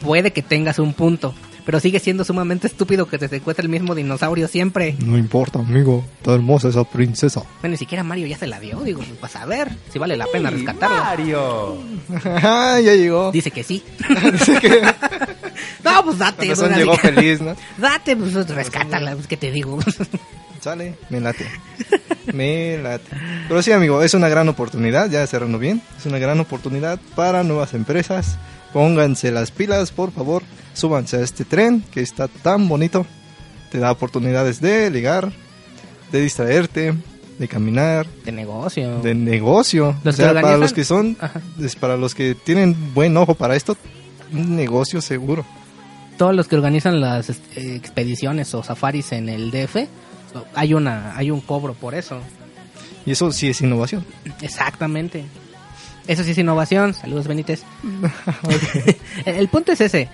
Puede 0.02 0.32
que 0.32 0.42
tengas 0.44 0.78
un 0.80 0.94
punto, 0.94 1.34
pero 1.66 1.80
sigue 1.80 2.00
siendo 2.00 2.24
sumamente 2.24 2.68
estúpido 2.68 3.08
que 3.08 3.18
te 3.18 3.28
secuestre 3.28 3.64
el 3.64 3.70
mismo 3.70 3.96
dinosaurio 3.96 4.48
siempre. 4.48 4.96
No 5.04 5.18
importa, 5.18 5.60
amigo. 5.60 6.06
Está 6.18 6.34
hermosa 6.36 6.70
esa 6.70 6.84
princesa. 6.84 7.42
Bueno, 7.62 7.74
ni 7.74 7.78
siquiera 7.78 8.04
Mario 8.04 8.28
ya 8.28 8.38
se 8.38 8.48
la 8.48 8.60
dio. 8.60 8.80
Digo, 8.82 9.02
vas 9.22 9.36
a 9.36 9.46
ver 9.46 9.72
si 9.92 10.00
vale 10.00 10.16
la 10.16 10.28
pena 10.28 10.50
rescatarla. 10.50 11.04
Mario. 11.04 11.78
ya 12.24 12.80
llegó. 12.80 13.32
Dice 13.32 13.52
que 13.52 13.64
sí. 13.64 13.84
Dice 14.32 14.60
que... 14.60 14.82
No, 15.84 16.04
pues 16.04 16.18
date. 16.18 16.48
Pues, 16.48 16.78
llegó 16.78 16.98
feliz, 16.98 17.42
¿no? 17.42 17.56
Date, 17.78 18.16
pues 18.16 18.34
rescátala, 18.50 19.14
pues 19.14 19.28
que 19.28 19.38
te 19.38 19.52
digo. 19.52 19.80
Sale, 20.62 20.96
me 21.10 21.22
late. 21.22 21.46
Me 22.34 22.80
late. 22.80 23.06
Pero 23.48 23.62
sí, 23.62 23.72
amigo, 23.72 24.02
es 24.02 24.16
una 24.16 24.28
gran 24.28 24.50
oportunidad, 24.50 25.10
ya 25.12 25.26
cerrando 25.28 25.60
bien, 25.60 25.82
es 25.98 26.08
una 26.08 26.18
gran 26.18 26.40
oportunidad 26.40 27.00
para 27.16 27.44
nuevas 27.44 27.76
empresas. 27.76 28.38
Pónganse 28.74 29.32
las 29.32 29.52
pilas, 29.52 29.92
por 29.92 30.12
favor, 30.12 30.42
súbanse 30.76 31.18
a 31.18 31.22
este 31.22 31.46
tren 31.46 31.84
que 31.92 32.02
está 32.02 32.28
tan 32.28 32.68
bonito. 32.68 33.06
Te 33.72 33.80
da 33.80 33.92
oportunidades 33.92 34.62
de 34.62 34.90
ligar, 34.92 35.32
de 36.12 36.22
distraerte, 36.22 36.94
de 37.40 37.48
caminar, 37.48 38.08
De 38.24 38.32
negocio. 38.32 39.02
de 39.02 39.16
negocio. 39.16 39.96
Los 40.04 40.16
o 40.16 40.18
sea, 40.18 40.34
que 40.34 40.42
para 40.42 40.58
los 40.58 40.74
que 40.74 40.86
son, 40.86 41.18
es 41.60 41.76
para 41.76 41.98
los 41.98 42.16
que 42.16 42.36
tienen 42.36 42.94
buen 42.94 43.18
ojo 43.18 43.34
para 43.36 43.56
esto, 43.56 43.76
un 44.32 44.56
negocio 44.56 45.02
seguro. 45.02 45.46
Todos 46.18 46.34
los 46.34 46.48
que 46.48 46.56
organizan 46.56 47.02
las 47.02 47.30
este, 47.30 47.76
expediciones 47.76 48.54
o 48.54 48.64
safaris 48.64 49.12
en 49.12 49.28
el 49.28 49.52
DF, 49.52 49.88
hay 50.54 50.74
una 50.74 51.16
hay 51.18 51.32
un 51.32 51.42
cobro 51.42 51.74
por 51.74 51.96
eso. 51.96 52.20
Y 53.06 53.12
eso 53.12 53.32
sí 53.32 53.50
es 53.50 53.62
innovación. 53.62 54.06
Exactamente. 54.42 55.26
Eso 56.08 56.24
sí 56.24 56.32
es 56.32 56.38
innovación. 56.38 56.94
Saludos, 56.94 57.28
Benítez. 57.28 57.64
el 59.26 59.48
punto 59.50 59.74
es 59.74 59.82
ese. 59.82 60.10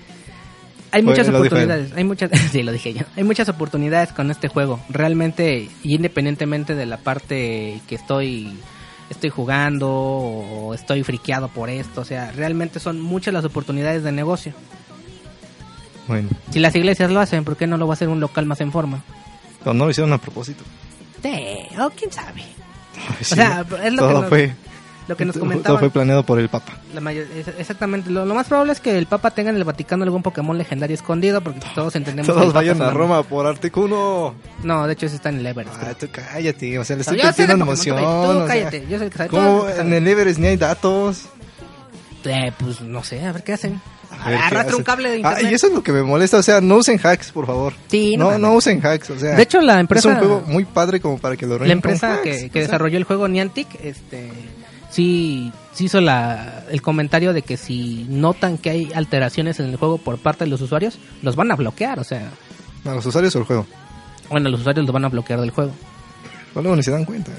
Hay 0.92 1.04
muchas 1.04 1.30
oportunidades. 1.30 1.94
Hay 1.96 2.04
muchas, 2.04 2.32
sí, 2.52 2.64
lo 2.64 2.72
dije 2.72 2.94
yo. 2.94 3.02
Hay 3.16 3.24
muchas 3.24 3.50
oportunidades 3.50 4.12
con 4.12 4.32
este 4.32 4.48
juego. 4.48 4.80
Realmente, 4.90 5.70
y 5.84 5.96
independientemente 5.96 6.76
de 6.76 6.86
la 6.86 6.98
parte 6.98 7.82
que 7.88 7.96
estoy 7.96 8.58
estoy 9.10 9.30
jugando 9.30 9.92
o 9.92 10.74
estoy 10.74 11.04
friqueado 11.04 11.50
por 11.50 11.70
esto, 11.70 12.00
o 12.00 12.06
sea, 12.06 12.32
realmente 12.32 12.80
son 12.80 13.02
muchas 13.02 13.34
las 13.34 13.44
oportunidades 13.44 14.04
de 14.04 14.12
negocio. 14.14 14.54
Bueno, 16.08 16.30
Si 16.50 16.60
las 16.60 16.76
iglesias 16.76 17.12
lo 17.12 17.20
hacen, 17.20 17.44
¿por 17.44 17.58
qué 17.58 17.68
no 17.68 17.78
lo 17.78 17.88
va 17.88 17.94
a 17.94 17.96
hacer 17.96 18.08
un 18.08 18.20
local 18.20 18.46
más 18.46 18.62
en 18.62 18.72
forma? 18.72 19.04
pero 19.60 19.74
no 19.74 19.86
lo 19.86 19.92
hicieron 19.92 20.12
a 20.14 20.18
propósito. 20.18 20.64
Sí, 21.22 21.30
o 21.80 21.90
quién 21.92 22.12
sabe. 22.12 22.42
Sí, 23.22 23.34
o 23.34 23.36
sea, 23.36 23.66
es 23.84 23.94
lo 23.94 24.00
todo 24.00 24.10
que 24.10 24.20
nos, 24.22 24.30
fue, 24.30 24.56
lo 25.08 25.18
que 25.18 25.26
nos 25.26 25.34
todo 25.36 25.46
comentaban. 25.46 25.80
fue 25.80 25.90
planeado 25.90 26.24
por 26.24 26.40
el 26.40 26.48
Papa. 26.50 26.74
La 26.94 27.02
mayor- 27.02 27.26
exactamente. 27.58 28.10
Lo, 28.10 28.26
lo 28.26 28.34
más 28.36 28.48
probable 28.48 28.72
es 28.74 28.80
que 28.80 28.98
el 28.98 29.06
Papa 29.08 29.32
tenga 29.32 29.50
en 29.50 29.56
el 29.58 29.64
Vaticano 29.64 30.04
algún 30.04 30.22
Pokémon 30.24 30.58
legendario 30.58 30.94
escondida, 30.94 31.42
porque 31.42 31.60
todos 31.76 31.96
entendemos. 31.96 32.28
Todos 32.34 32.54
vayan 32.54 32.82
a 32.82 32.86
una- 32.86 32.94
Roma 32.94 33.24
por 33.24 33.46
Articuno. 33.48 34.36
No, 34.64 34.86
de 34.88 34.94
hecho, 34.94 35.06
ese 35.08 35.16
está 35.16 35.30
en 35.30 35.40
el 35.40 35.46
Everest. 35.48 35.76
Ah, 35.82 35.94
tú 36.00 36.08
cállate, 36.12 36.78
o 36.80 36.84
sea, 36.86 36.96
le 36.96 37.02
estoy 37.02 37.18
metiendo 37.18 37.54
Pokémon, 37.66 37.68
emoción. 37.68 37.98
tú 37.98 38.04
o 38.06 38.38
sea, 38.38 38.48
cállate, 38.48 38.86
yo 38.90 39.00
sé 39.00 39.10
que 39.10 39.18
sabe 39.18 39.30
¿Cómo 39.30 39.60
todo. 39.62 39.70
en 39.80 39.94
el 39.94 40.08
Everest 40.08 40.40
ni 40.40 40.48
hay 40.48 40.58
datos? 40.58 41.26
Eh, 42.24 42.52
pues 42.60 42.82
no 42.82 43.04
sé, 43.04 43.26
a 43.26 43.32
ver 43.32 43.44
qué 43.44 43.54
hacen. 43.54 43.82
A 44.12 44.30
ver, 44.30 44.38
¿qué 44.40 44.46
Arrastra 44.46 44.76
un 44.76 44.84
cable 44.84 45.10
de 45.10 45.16
Ah, 45.16 45.18
internet. 45.18 45.52
y 45.52 45.56
eso 45.56 45.68
es 45.68 45.74
lo 45.74 45.82
que 45.82 45.92
me 45.92 46.04
molesta, 46.04 46.38
o 46.38 46.44
sea, 46.44 46.62
no 46.62 46.76
usen 46.76 47.00
hacks, 47.02 47.32
por 47.32 47.48
favor. 47.48 47.74
Sí, 47.88 48.16
no 48.18 48.32
no, 48.34 48.38
no 48.38 48.54
usen 48.54 48.86
hacks, 48.86 49.10
o 49.10 49.18
sea. 49.18 49.36
De 49.36 49.42
hecho, 49.42 49.60
la 49.62 49.80
empresa- 49.80 50.10
Es 50.10 50.16
un 50.16 50.20
juego 50.20 50.44
muy 50.46 50.66
padre 50.66 51.00
como 51.00 51.18
para 51.18 51.36
que 51.36 51.46
lo 51.48 51.52
La 51.52 51.56
arruinen 51.56 51.82
con 51.82 51.92
empresa 51.92 52.16
hacks, 52.16 52.24
que, 52.44 52.50
que 52.52 52.60
desarrolló 52.60 52.98
el 52.98 53.06
juego 53.06 53.28
Niantic, 53.28 53.68
este, 53.84 54.30
sí, 54.92 55.52
sí 55.74 55.86
hizo 55.86 56.00
la, 56.02 56.64
el 56.70 56.82
comentario 56.82 57.34
de 57.34 57.42
que 57.42 57.58
si 57.58 58.06
notan 58.10 58.58
que 58.58 58.70
hay 58.70 58.92
alteraciones 58.94 59.60
en 59.60 59.68
el 59.70 59.76
juego 59.78 59.98
por 59.98 60.18
parte 60.20 60.44
de 60.44 60.50
los 60.50 60.62
usuarios, 60.62 61.00
los 61.24 61.36
van 61.36 61.52
a 61.52 61.56
bloquear, 61.56 62.00
o 62.00 62.04
sea, 62.04 62.30
¿A 62.86 62.94
los 62.96 63.06
usuarios 63.06 63.36
o 63.36 63.40
el 63.40 63.46
juego? 63.46 63.66
bueno, 64.30 64.50
los 64.50 64.62
usuarios 64.62 64.86
los 64.86 64.94
van 64.94 65.06
a 65.06 65.10
bloquear 65.10 65.40
del 65.42 65.52
juego. 65.52 65.72
Pues 66.54 66.64
luego 66.64 66.76
ni 66.76 66.84
se 66.84 66.92
dan 66.92 67.06
cuenta. 67.06 67.32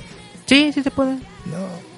Sí, 0.47 0.73
sí 0.73 0.83
se 0.83 0.91
puede. 0.91 1.13
No. 1.47 1.93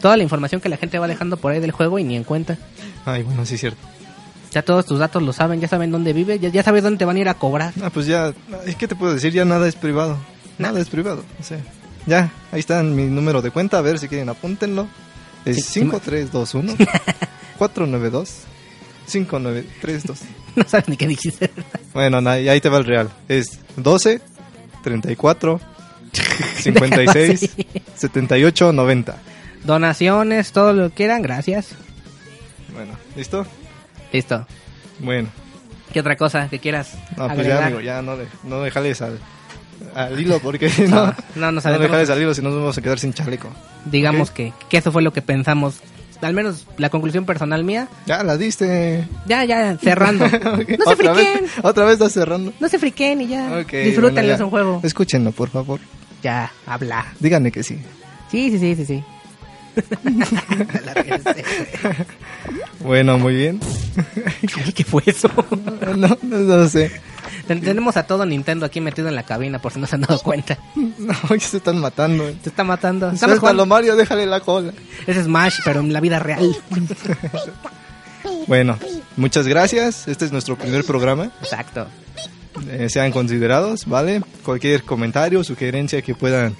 Toda 0.00 0.16
la 0.16 0.22
información 0.22 0.60
que 0.60 0.68
la 0.68 0.76
gente 0.76 0.98
va 0.98 1.06
dejando 1.08 1.36
por 1.36 1.52
ahí 1.52 1.60
del 1.60 1.72
juego 1.72 1.98
y 1.98 2.04
ni 2.04 2.16
en 2.16 2.24
cuenta. 2.24 2.56
Ay, 3.04 3.22
bueno, 3.22 3.44
sí 3.46 3.54
es 3.54 3.60
cierto. 3.60 3.78
Ya 4.50 4.62
todos 4.62 4.86
tus 4.86 4.98
datos 4.98 5.22
lo 5.22 5.32
saben, 5.32 5.60
ya 5.60 5.68
saben 5.68 5.90
dónde 5.90 6.12
vive, 6.12 6.38
ya, 6.38 6.48
ya 6.48 6.62
sabes 6.62 6.82
dónde 6.82 6.98
te 6.98 7.04
van 7.04 7.16
a 7.16 7.20
ir 7.20 7.28
a 7.28 7.34
cobrar. 7.34 7.72
Ah, 7.82 7.90
pues 7.90 8.06
ya, 8.06 8.32
es 8.66 8.76
que 8.76 8.88
te 8.88 8.94
puedo 8.96 9.12
decir, 9.12 9.32
ya 9.32 9.44
nada 9.44 9.68
es 9.68 9.74
privado. 9.76 10.16
Nada 10.58 10.80
es 10.80 10.88
privado, 10.88 11.24
o 11.38 11.42
sea. 11.42 11.58
Ya, 12.08 12.32
ahí 12.52 12.60
está 12.60 12.82
mi 12.82 13.04
número 13.04 13.42
de 13.42 13.50
cuenta, 13.50 13.76
a 13.78 13.82
ver 13.82 13.98
si 13.98 14.08
quieren 14.08 14.30
apúntenlo. 14.30 14.88
Es 15.44 15.56
Sí, 15.56 15.62
sí, 15.62 15.68
5321 15.80 16.74
492 17.58 18.44
5932. 19.06 20.18
No 20.56 20.64
sabes 20.66 20.88
ni 20.88 20.96
qué 20.96 21.06
dijiste. 21.06 21.50
Bueno, 21.92 22.20
y 22.38 22.48
ahí 22.48 22.60
te 22.60 22.68
va 22.68 22.78
el 22.78 22.84
real. 22.86 23.10
Es 23.28 23.60
12 23.76 24.20
34 24.82 25.60
56 26.56 26.90
Déjalo 26.90 27.34
así. 27.34 27.66
78 27.96 28.72
90. 28.72 29.16
Donaciones, 29.64 30.52
todo 30.52 30.72
lo 30.72 30.88
que 30.88 30.94
quieran, 30.94 31.22
gracias. 31.22 31.72
Bueno, 32.72 32.92
¿listo? 33.16 33.46
Listo. 34.12 34.46
Bueno. 34.98 35.28
¿Qué 35.92 36.00
otra 36.00 36.16
cosa 36.16 36.48
que 36.48 36.58
quieras 36.58 36.94
No, 37.16 37.26
pues 37.28 37.30
agregar? 37.32 37.60
ya, 37.60 37.66
amigo, 37.66 37.80
ya 37.80 38.02
no, 38.02 38.16
le, 38.16 38.26
no 38.44 38.64
le 38.64 38.70
jales 38.70 39.00
al, 39.02 39.18
al 39.94 40.18
hilo 40.20 40.38
porque 40.40 40.70
no, 40.88 41.06
No, 41.06 41.14
no 41.36 41.52
nos 41.52 41.64
no 41.64 41.88
jales 41.88 42.10
al 42.10 42.20
hilo 42.20 42.34
si 42.34 42.42
no 42.42 42.50
nos 42.50 42.58
vamos 42.58 42.78
a 42.78 42.82
quedar 42.82 42.98
sin 42.98 43.12
chaleco. 43.12 43.48
Digamos 43.84 44.30
que, 44.30 44.52
que 44.68 44.78
eso 44.78 44.92
fue 44.92 45.02
lo 45.02 45.12
que 45.12 45.22
pensamos. 45.22 45.76
Al 46.20 46.34
menos 46.34 46.66
la 46.78 46.90
conclusión 46.90 47.24
personal 47.26 47.62
mía. 47.62 47.86
Ya 48.06 48.24
la 48.24 48.36
diste. 48.36 49.06
Ya, 49.26 49.44
ya, 49.44 49.76
cerrando. 49.78 50.26
No 50.28 50.56
se 50.58 50.90
otra 50.90 51.12
vez, 51.12 51.28
friquen. 51.28 51.50
otra 51.62 51.84
vez 51.84 51.92
estás 51.94 52.12
cerrando. 52.12 52.52
No 52.58 52.68
se 52.68 52.78
friquen 52.78 53.20
y 53.20 53.28
ya. 53.28 53.60
Ok, 53.60 53.70
Disfrútenlo, 53.72 54.12
bueno, 54.14 54.28
ya. 54.28 54.34
es 54.34 54.40
un 54.40 54.50
juego. 54.50 54.80
Escúchenlo, 54.82 55.30
por 55.32 55.48
favor. 55.48 55.80
Ya, 56.22 56.50
habla. 56.66 57.06
Díganme 57.20 57.52
que 57.52 57.62
sí. 57.62 57.78
Sí, 58.30 58.50
sí, 58.50 58.58
sí, 58.58 58.74
sí, 58.74 58.84
sí. 58.84 59.04
Bueno, 62.80 63.18
muy 63.18 63.34
bien. 63.34 63.60
¿Qué 64.74 64.84
fue 64.84 65.02
eso? 65.06 65.28
no, 65.96 66.16
no, 66.22 66.38
no 66.38 66.68
sé. 66.68 66.90
Ten- 67.46 67.60
Tenemos 67.60 67.96
a 67.96 68.04
todo 68.06 68.24
Nintendo 68.26 68.66
aquí 68.66 68.80
metido 68.80 69.08
en 69.08 69.14
la 69.14 69.22
cabina 69.24 69.58
por 69.60 69.72
si 69.72 69.78
no 69.80 69.86
se 69.86 69.94
han 69.96 70.02
dado 70.02 70.20
cuenta. 70.20 70.58
No, 70.98 71.14
se 71.40 71.58
están 71.58 71.78
matando. 71.80 72.26
Se 72.42 72.48
está 72.48 72.64
matando. 72.64 73.10
Estamos 73.10 73.38
Suéltalo. 73.38 73.66
Mario, 73.66 73.96
déjale 73.96 74.26
la 74.26 74.40
cola. 74.40 74.72
Es 75.06 75.16
Smash, 75.16 75.60
pero 75.64 75.80
en 75.80 75.92
la 75.92 76.00
vida 76.00 76.18
real. 76.18 76.56
Bueno, 78.46 78.78
muchas 79.16 79.46
gracias. 79.46 80.08
Este 80.08 80.24
es 80.24 80.32
nuestro 80.32 80.56
primer 80.56 80.84
programa. 80.84 81.30
Exacto. 81.42 81.86
Eh, 82.70 82.88
sean 82.88 83.12
considerados, 83.12 83.86
¿vale? 83.86 84.22
Cualquier 84.42 84.82
comentario, 84.82 85.44
sugerencia 85.44 86.00
que 86.02 86.14
puedan 86.14 86.56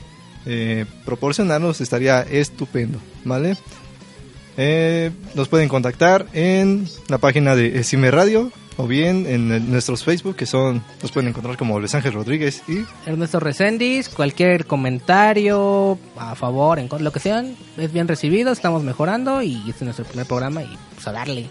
eh, 0.47 0.85
proporcionarnos 1.05 1.81
estaría 1.81 2.23
estupendo, 2.23 2.99
¿vale? 3.25 3.57
Eh, 4.57 5.11
nos 5.35 5.49
pueden 5.49 5.69
contactar 5.69 6.27
en 6.33 6.89
la 7.09 7.19
página 7.19 7.57
de 7.57 7.83
Cime 7.85 8.11
Radio 8.11 8.53
o 8.79 8.87
bien 8.87 9.27
en 9.27 9.53
el- 9.53 9.71
nuestros 9.71 10.03
Facebook 10.05 10.37
que 10.37 10.47
son, 10.47 10.83
nos 11.03 11.13
pueden 11.13 11.29
encontrar 11.29 11.57
como 11.59 11.79
Luis 11.79 11.95
Ángel 11.95 12.15
Rodríguez 12.15 12.63
y 12.67 12.85
Ernesto 13.05 13.39
Reséndiz, 13.41 14.09
cualquier 14.09 14.65
comentario 14.67 15.99
a 16.17 16.35
favor, 16.35 16.79
en 16.79 16.89
contra, 16.89 17.05
lo 17.05 17.13
que 17.13 17.21
sean, 17.21 17.55
es 17.77 17.93
bien 17.93 18.09
recibido, 18.09 18.53
estamos 18.53 18.83
mejorando 18.83 19.43
y 19.43 19.57
este 19.69 19.71
es 19.71 19.83
nuestro 19.83 20.05
primer 20.07 20.27
programa 20.27 20.63
y 20.63 20.79
pues 20.95 21.07
a 21.07 21.13
darle. 21.13 21.47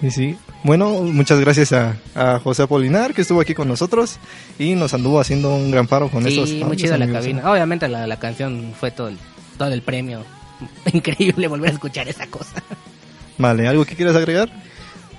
Sí, 0.00 0.10
sí. 0.10 0.36
Bueno, 0.62 0.90
muchas 1.02 1.40
gracias 1.40 1.72
a, 1.72 1.96
a 2.14 2.38
José 2.40 2.64
Apolinar 2.64 3.14
que 3.14 3.22
estuvo 3.22 3.40
aquí 3.40 3.54
con 3.54 3.68
nosotros 3.68 4.18
y 4.58 4.74
nos 4.74 4.92
anduvo 4.92 5.20
haciendo 5.20 5.54
un 5.54 5.70
gran 5.70 5.86
paro 5.86 6.10
con 6.10 6.26
estos. 6.26 6.50
Sí, 6.50 6.62
muy 6.64 6.76
chida 6.76 6.98
la 6.98 7.10
cabina. 7.10 7.50
Obviamente 7.50 7.88
la, 7.88 8.06
la 8.06 8.18
canción 8.18 8.74
fue 8.78 8.90
todo 8.90 9.08
el, 9.08 9.16
todo 9.56 9.68
el 9.72 9.80
premio. 9.82 10.22
Increíble 10.92 11.48
volver 11.48 11.70
a 11.70 11.72
escuchar 11.74 12.08
esa 12.08 12.26
cosa. 12.26 12.62
Vale, 13.38 13.68
¿algo 13.68 13.84
que 13.84 13.94
quieras 13.94 14.16
agregar? 14.16 14.50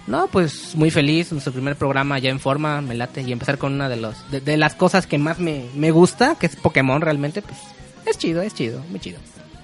No, 0.07 0.27
pues 0.27 0.73
muy 0.75 0.89
feliz, 0.89 1.31
nuestro 1.33 1.51
primer 1.51 1.75
programa 1.75 2.17
ya 2.17 2.29
en 2.29 2.39
forma, 2.39 2.81
me 2.81 2.95
late, 2.95 3.21
y 3.21 3.31
empezar 3.33 3.57
con 3.57 3.73
una 3.73 3.89
de 3.89 3.97
los 3.97 4.15
de, 4.31 4.39
de 4.39 4.55
las 4.57 4.73
cosas 4.73 5.05
que 5.05 5.17
más 5.17 5.37
me, 5.39 5.65
me 5.75 5.91
gusta, 5.91 6.35
que 6.39 6.45
es 6.45 6.55
Pokémon 6.55 7.01
realmente, 7.01 7.41
pues 7.41 7.57
es 8.05 8.17
chido, 8.17 8.41
es 8.41 8.53
chido, 8.53 8.81
muy 8.89 8.99
chido. 9.01 9.19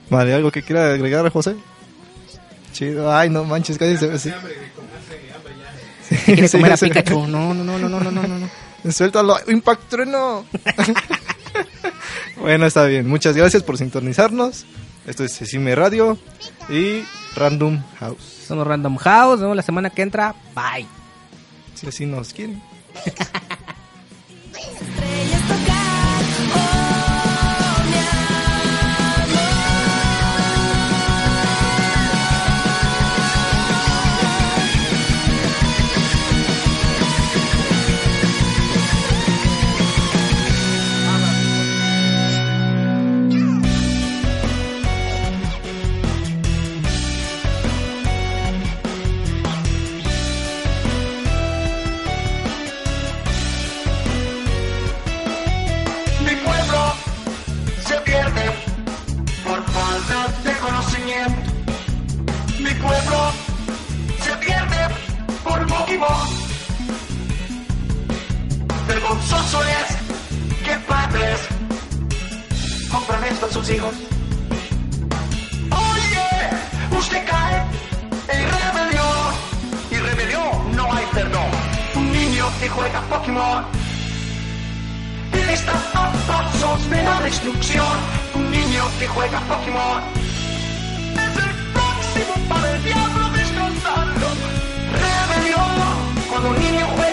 Vale, 0.10 0.34
¿algo 0.34 0.52
que 0.52 0.62
quiera 0.62 0.94
agregar, 0.94 1.30
José? 1.32 1.56
Chido. 2.74 3.16
Ay, 3.16 3.30
no 3.30 3.46
manches, 3.46 3.78
cállese. 3.78 4.20
Sí. 4.20 4.32
Quiere 6.26 6.48
Sí, 6.48 6.58
comer 6.58 6.74
a. 6.74 6.78
Pikachu, 6.78 7.26
no, 7.28 7.54
no, 7.54 7.64
no, 7.64 7.80
no, 7.80 7.89
no, 7.89 8.12
no, 8.12 8.12
no, 8.12 8.28
no. 8.38 8.50
Suéltalo, 8.91 9.38
Impact 9.48 9.89
Trueno. 9.89 10.46
bueno, 12.38 12.66
está 12.66 12.86
bien. 12.86 13.08
Muchas 13.08 13.36
gracias 13.36 13.64
por 13.64 13.78
sintonizarnos. 13.78 14.66
Esto 15.08 15.24
es 15.24 15.38
Cecime 15.38 15.76
Radio 15.76 16.18
y 16.70 17.04
Random 17.36 17.81
House. 17.99 18.45
Somos 18.47 18.67
Random 18.67 18.97
House, 18.97 19.31
nos 19.31 19.41
vemos 19.41 19.55
la 19.55 19.63
semana 19.63 19.89
que 19.89 20.01
entra, 20.01 20.36
bye. 20.55 20.86
Si 21.75 21.88
así 21.88 22.05
nos 22.05 22.34
quieren. 22.34 22.61
Vergonzoso 69.34 69.63
es 69.63 70.63
que 70.63 70.75
padres 70.88 71.39
compran 72.91 73.23
esto 73.23 73.47
a 73.47 73.51
sus 73.51 73.69
hijos. 73.69 73.95
Oye, 75.71 76.97
usted 76.97 77.25
cae 77.25 77.63
en 78.29 78.45
rebelión. 78.51 79.34
Y 79.89 79.95
rebelión 79.95 80.75
no 80.75 80.93
hay 80.93 81.05
perdón. 81.13 81.49
Un 81.95 82.11
niño 82.11 82.45
que 82.59 82.69
juega 82.69 83.01
Pokémon 83.09 83.65
está 85.51 85.73
a 85.93 86.11
pasos 86.27 86.89
de 86.89 87.03
la 87.03 87.21
destrucción. 87.21 87.97
Un 88.36 88.51
niño 88.51 88.84
que 88.99 89.07
juega 89.07 89.39
Pokémon 89.41 90.03
es 91.13 91.36
el 91.45 91.53
próximo 91.73 92.49
para 92.49 92.71
el 92.71 92.84
diablo 92.84 93.29
destrozarlo. 93.29 94.27
Rebelión, 95.01 95.71
cuando 96.29 96.49
un 96.49 96.59
niño 96.59 96.88
juega 96.95 97.12